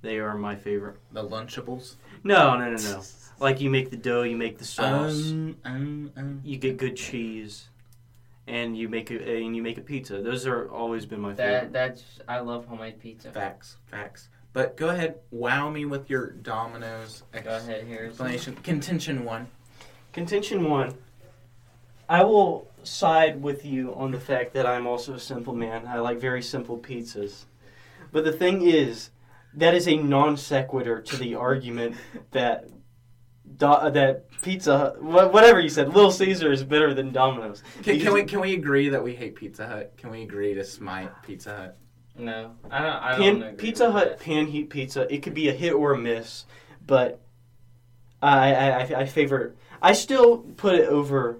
[0.00, 0.96] They are my favorite.
[1.12, 1.96] The Lunchables.
[2.24, 3.02] No, no, no, no.
[3.38, 6.40] Like you make the dough, you make the sauce, Um, um, um.
[6.42, 7.68] you get good cheese,
[8.46, 10.22] and you make a and you make a pizza.
[10.22, 11.72] Those are always been my that favorite.
[11.74, 13.76] that's i love homemade pizza Facts.
[13.90, 14.28] Facts.
[14.54, 18.56] But go ahead, wow me with your Domino's go ahead here explanation.
[18.62, 19.48] Contention one.
[20.12, 20.94] Contention one.
[22.08, 25.86] I will side with you on the fact that I'm also a simple man.
[25.86, 27.44] I like very simple pizzas.
[28.10, 29.10] But the thing is,
[29.54, 31.96] that is a non sequitur to the argument
[32.32, 32.68] that
[33.56, 37.62] do, uh, that pizza, wha- whatever you said, Little Caesar is better than Domino's.
[37.82, 39.92] Can, can we can we agree that we hate Pizza Hut?
[39.96, 41.76] Can we agree to smite Pizza Hut?
[42.18, 44.20] no i don't i don't Pan, agree Pizza with Hut that.
[44.20, 45.12] pan heat pizza.
[45.14, 46.44] It could be a hit or a miss,
[46.86, 47.20] but
[48.20, 49.54] I I, I, I favor.
[49.82, 51.38] I still put it over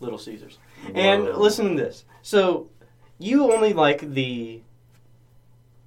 [0.00, 0.58] Little Caesars.
[0.94, 2.04] And listen to this.
[2.22, 2.68] So
[3.18, 4.60] you only like the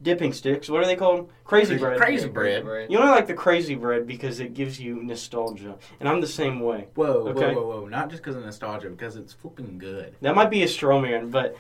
[0.02, 0.70] dipping sticks.
[0.70, 1.30] What are they called?
[1.44, 1.98] Crazy bread.
[2.00, 2.92] Crazy Yeah, bread.
[2.92, 6.60] You only like the crazy bread because it gives you nostalgia, and I'm the same
[6.60, 6.88] way.
[6.96, 7.54] Whoa, Okay.
[7.54, 7.88] whoa, whoa, whoa!
[7.88, 10.16] Not just because of nostalgia, because it's flipping good.
[10.22, 11.56] That might be a straw man, but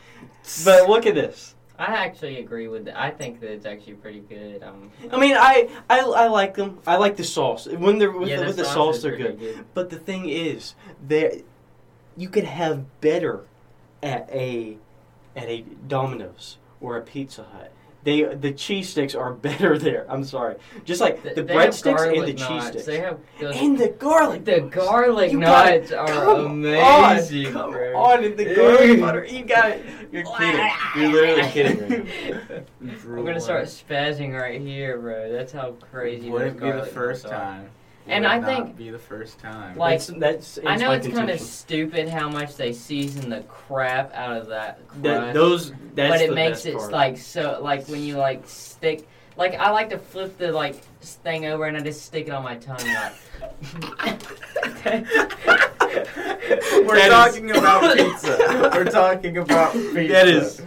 [0.65, 1.55] but look at this.
[1.81, 5.35] I actually agree with that i think that it's actually pretty good um I mean,
[5.35, 6.79] I, I I like them.
[6.85, 9.01] I like the sauce when they're with, yeah, the, with the sauce sauce.
[9.03, 9.65] They're pretty good.
[9.73, 11.33] But the thing is, there
[12.15, 13.45] you could have better
[14.03, 14.77] at a
[15.35, 17.71] at a Domino's or a Pizza Hut
[18.03, 20.05] they the cheese sticks are better there.
[20.09, 20.55] I'm sorry.
[20.85, 22.85] Just like Th- the breadsticks and garlic the cheese sticks.
[22.85, 24.45] They have those, And the garlic.
[24.45, 27.47] the garlic You gotta- nuts are come amazing.
[27.47, 27.97] On, come bro.
[27.97, 29.25] on, and the garlic butter.
[29.25, 29.85] You got it.
[30.11, 30.69] You're kidding.
[30.97, 32.07] You're literally kidding.
[32.43, 32.65] Right?
[32.81, 35.31] I'm gonna start spazzing right here, bro.
[35.31, 36.29] That's how crazy.
[36.29, 37.37] Wouldn't those be the first nuts are.
[37.39, 37.69] time.
[38.07, 39.77] And I think- be the first time.
[39.77, 44.13] Like, that's, that's I know it's kind of stupid how much they season the crap
[44.13, 45.71] out of that crust, That, those.
[45.93, 46.91] That's but it the makes it part.
[46.91, 49.07] like so like when you like stick.
[49.37, 52.43] Like I like to flip the like thing over and I just stick it on
[52.43, 53.13] my tongue like.
[56.83, 58.69] We're That is- talking about pizza.
[58.73, 60.07] We're talking about pizza.
[60.07, 60.61] That is-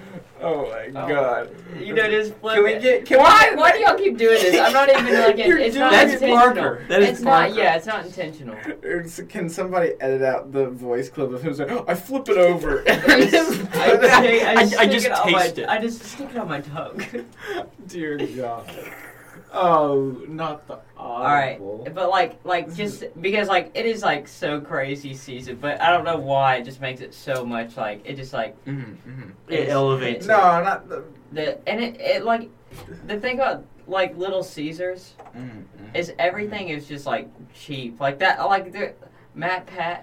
[0.44, 1.08] Oh my Oh.
[1.08, 1.50] god.
[1.80, 2.82] You know, just flip Can we it.
[2.82, 3.06] get?
[3.06, 3.48] Can why?
[3.50, 4.60] we, Why do y'all keep doing this?
[4.60, 6.38] I'm not even like it, it's not That's intentional.
[6.38, 6.84] Parker.
[6.88, 7.48] That is it's Parker.
[7.48, 7.56] not.
[7.56, 8.54] Yeah, it's not intentional.
[8.84, 12.28] Or s- Can somebody edit out the voice clip of him saying, oh, "I flip
[12.28, 12.82] it over"?
[12.88, 15.68] I, just- I, I, I- I just it on my- taste it.
[15.68, 17.02] I just stick it on my tongue.
[17.86, 18.70] Dear God.
[19.54, 21.60] Oh, not the All right,
[21.94, 26.04] but like, like just because like it is like so crazy season, but I don't
[26.04, 29.32] know why it just makes it so much like it just like Mhm, mhm.
[29.48, 30.26] It elevates.
[30.26, 31.04] No, not the.
[31.30, 32.50] the and it, it like
[33.06, 35.94] the thing about like Little Caesars mhm, mhm.
[35.94, 38.94] is everything is just like cheap like that like the
[39.36, 40.00] MatPat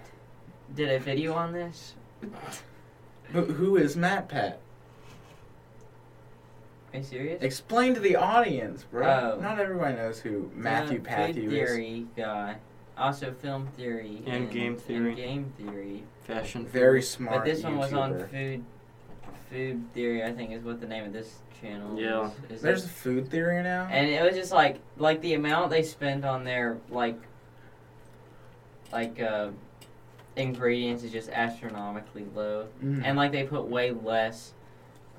[0.76, 1.96] did a video on this.
[3.34, 4.56] Who, who is MatPat?
[6.94, 7.42] Are you serious?
[7.42, 9.36] Explain to the audience, bro.
[9.38, 9.42] Oh.
[9.42, 11.70] Not everybody knows who Matthew Uh, Patthew food is.
[11.70, 12.56] theory guy,
[12.98, 15.08] also film theory And game theory.
[15.10, 16.04] and game theory.
[16.26, 16.66] Fashion.
[16.66, 17.38] Very smart.
[17.38, 18.64] But this one was on food.
[19.50, 22.00] Food theory, I think, is what the name of this channel.
[22.00, 22.30] Yeah.
[22.50, 23.88] Is, is There's it- food theory now.
[23.92, 27.18] and it was just like like the amount they spend on their like
[28.92, 29.50] like uh,
[30.36, 33.02] ingredients is just astronomically low, Mhm.
[33.06, 34.54] and like they put way less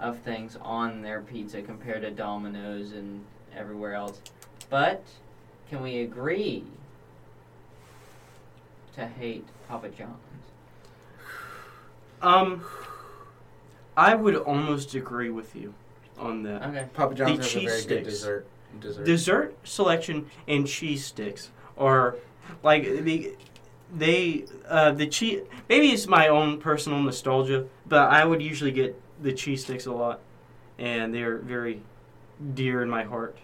[0.03, 3.25] of things on their pizza compared to Domino's and
[3.57, 4.21] everywhere else.
[4.69, 5.05] But
[5.71, 6.65] can we agree
[8.97, 10.19] to hate Papa John's?
[12.21, 12.65] Um,
[13.97, 15.73] I would almost agree with you
[16.19, 16.63] on that.
[16.63, 16.89] Okay.
[16.93, 18.09] Papa John's the has a cheese very good sticks.
[18.09, 18.47] dessert.
[18.81, 19.05] Dessert.
[19.05, 22.17] Dessert selection and cheese sticks are
[22.63, 23.37] like the
[23.95, 25.43] they uh, the cheese.
[25.69, 29.93] Maybe it's my own personal nostalgia, but I would usually get the cheese sticks a
[29.93, 30.21] lot,
[30.79, 31.83] and they're very
[32.55, 33.39] dear in my heart.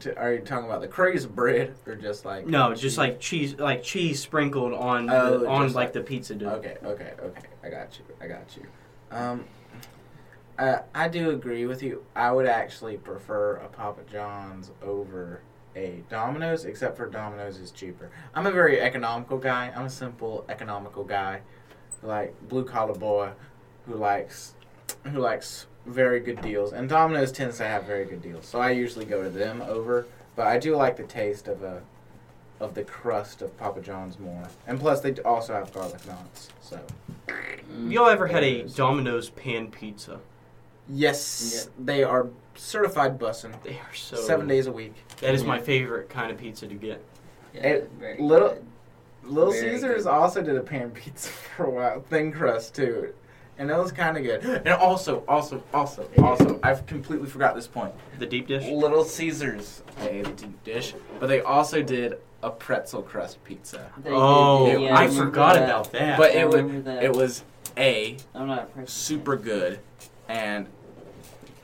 [0.00, 2.46] To- Are you talking about the crazy bread or just like?
[2.46, 2.98] No, just cheese?
[2.98, 6.50] like cheese, like cheese sprinkled on Oh, the, on like like- the pizza dough.
[6.54, 7.48] Okay, okay, okay.
[7.62, 8.04] I got you.
[8.20, 8.66] I got you.
[9.16, 9.44] Um,
[10.58, 12.04] uh, I do agree with you.
[12.14, 15.40] I would actually prefer a Papa John's over
[15.76, 18.10] a Domino's, except for Domino's is cheaper.
[18.34, 19.72] I'm a very economical guy.
[19.74, 21.40] I'm a simple economical guy,
[22.02, 23.30] like blue collar boy,
[23.86, 24.54] who likes
[25.04, 26.72] who likes very good deals.
[26.72, 30.06] And Domino's tends to have very good deals, so I usually go to them over.
[30.36, 31.82] But I do like the taste of a
[32.60, 34.48] of the crust of Papa John's more.
[34.66, 36.48] And plus, they also have garlic knots.
[36.60, 36.80] So.
[37.88, 38.62] Y'all ever had a.
[38.68, 40.20] Domino's pan pizza?
[40.88, 43.52] yes, they are certified bussin'.
[43.62, 44.94] They are so seven days a week.
[45.20, 47.02] That is my favorite kind of pizza to get.
[47.54, 48.64] Yeah, It- very little- good.
[49.26, 50.10] Little Very Caesars good.
[50.10, 53.14] also did a pan pizza for a while, thin crust too,
[53.58, 54.42] and it was kind of good.
[54.44, 57.94] And also, also, also, also, I've completely forgot this point.
[58.18, 58.64] The deep dish.
[58.64, 63.90] Little Caesars, a deep dish, but they also did a pretzel crust pizza.
[64.02, 65.64] They Oh, did, yeah, I remember forgot that.
[65.64, 66.18] about that.
[66.18, 67.02] But I it was remember that.
[67.04, 67.44] it was
[67.76, 68.96] a I'm not impressed.
[68.96, 69.80] super good,
[70.28, 70.66] and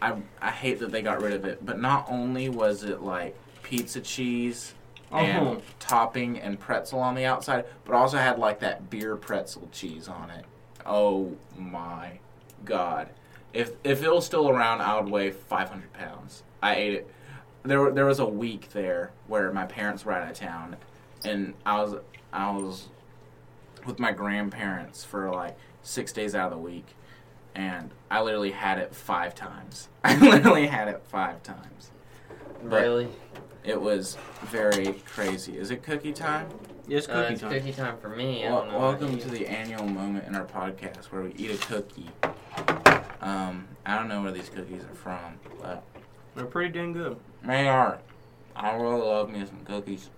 [0.00, 1.64] I I hate that they got rid of it.
[1.64, 4.74] But not only was it like pizza cheese
[5.12, 5.60] and Uh-huh.
[5.80, 10.30] topping and pretzel on the outside, but also had like that beer pretzel cheese on
[10.30, 10.44] it.
[10.86, 12.18] Oh my
[12.64, 13.08] god!
[13.52, 16.42] If if it was still around, I would weigh 500 pounds.
[16.62, 17.10] I ate it.
[17.62, 20.76] There there was a week there where my parents were out of town,
[21.24, 21.94] and I was
[22.32, 22.88] I was
[23.86, 26.86] with my grandparents for like six days out of the week,
[27.54, 29.88] and I literally had it five times.
[30.04, 31.90] I literally had it five times.
[32.62, 33.08] But Really?
[33.64, 35.56] it was very crazy.
[35.56, 36.48] Is it cookie time?
[36.90, 37.50] It's Uh, cookie it's time.
[37.52, 38.44] cookie time for me.
[38.44, 41.32] I Wel- don't know about welcome to the annual moment in our podcast where we
[41.34, 42.10] eat a cookie.
[43.20, 45.84] Um, I don't know where these cookies are from, but
[46.34, 47.16] They're pretty dang good.
[47.44, 48.00] they are.
[48.56, 50.10] I really love me some cookies.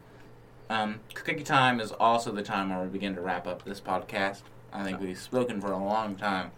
[0.71, 4.41] Um, cookie time is also the time where we begin to wrap up this podcast.
[4.73, 6.53] I think we've spoken for a long time.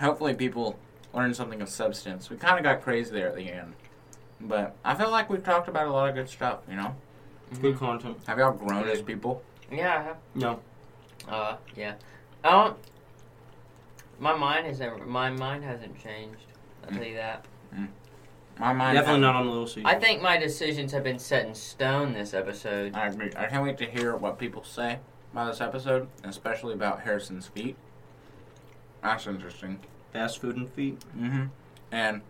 [0.00, 0.78] Hopefully, people
[1.12, 2.30] learn something of substance.
[2.30, 3.74] We kind of got crazy there at the end,
[4.40, 6.60] but I feel like we've talked about a lot of good stuff.
[6.68, 6.96] You know,
[7.60, 8.18] Good content.
[8.26, 9.42] have y'all grown as people?
[9.70, 10.16] Yeah, I have.
[10.34, 10.60] No.
[11.28, 11.94] Uh, yeah.
[12.44, 12.76] I don't.
[14.18, 14.98] My mind has never.
[14.98, 16.40] My mind hasn't changed.
[16.84, 16.96] I'll Mm.
[16.98, 17.44] tell you that.
[17.74, 17.88] Mm.
[18.58, 19.84] My mind Definitely not on the little seat.
[19.84, 22.94] I think my decisions have been set in stone this episode.
[22.94, 23.30] I agree.
[23.36, 24.98] I can't wait to hear what people say
[25.32, 27.76] about this episode, especially about Harrison's feet.
[29.02, 29.80] That's interesting.
[30.12, 31.02] Fast food and feet.
[31.12, 31.46] hmm
[31.92, 32.22] And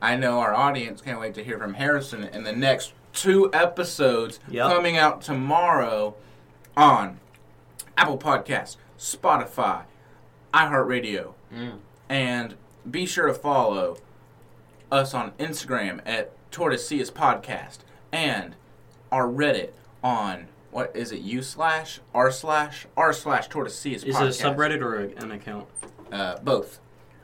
[0.00, 4.38] I know our audience can't wait to hear from Harrison in the next two episodes
[4.48, 4.70] Yep.
[4.70, 6.14] coming out tomorrow
[6.76, 7.18] on
[7.96, 9.82] Apple Podcasts, Spotify,
[10.54, 11.78] iHeartRadio, Mm.
[12.08, 12.54] and
[12.88, 13.98] be sure to follow
[14.90, 17.78] us on Instagram at Tortoises Podcast
[18.12, 18.54] and
[19.12, 19.70] our Reddit
[20.02, 21.20] on what is it?
[21.20, 24.28] U slash R slash R slash Tortoises Is Podcast.
[24.28, 25.66] it a subreddit or a, an account?
[26.12, 26.78] Uh, both.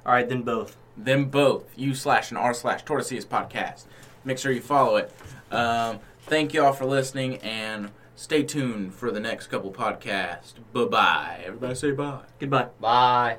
[0.05, 0.77] All right, then both.
[0.97, 1.65] Them both.
[1.77, 3.85] U slash and R slash Tortoises Podcast.
[4.25, 5.13] Make sure you follow it.
[5.55, 10.55] Um, thank you all for listening and stay tuned for the next couple podcasts.
[10.73, 11.43] Bye bye.
[11.45, 12.23] Everybody say bye.
[12.39, 12.69] Goodbye.
[12.81, 13.39] Bye.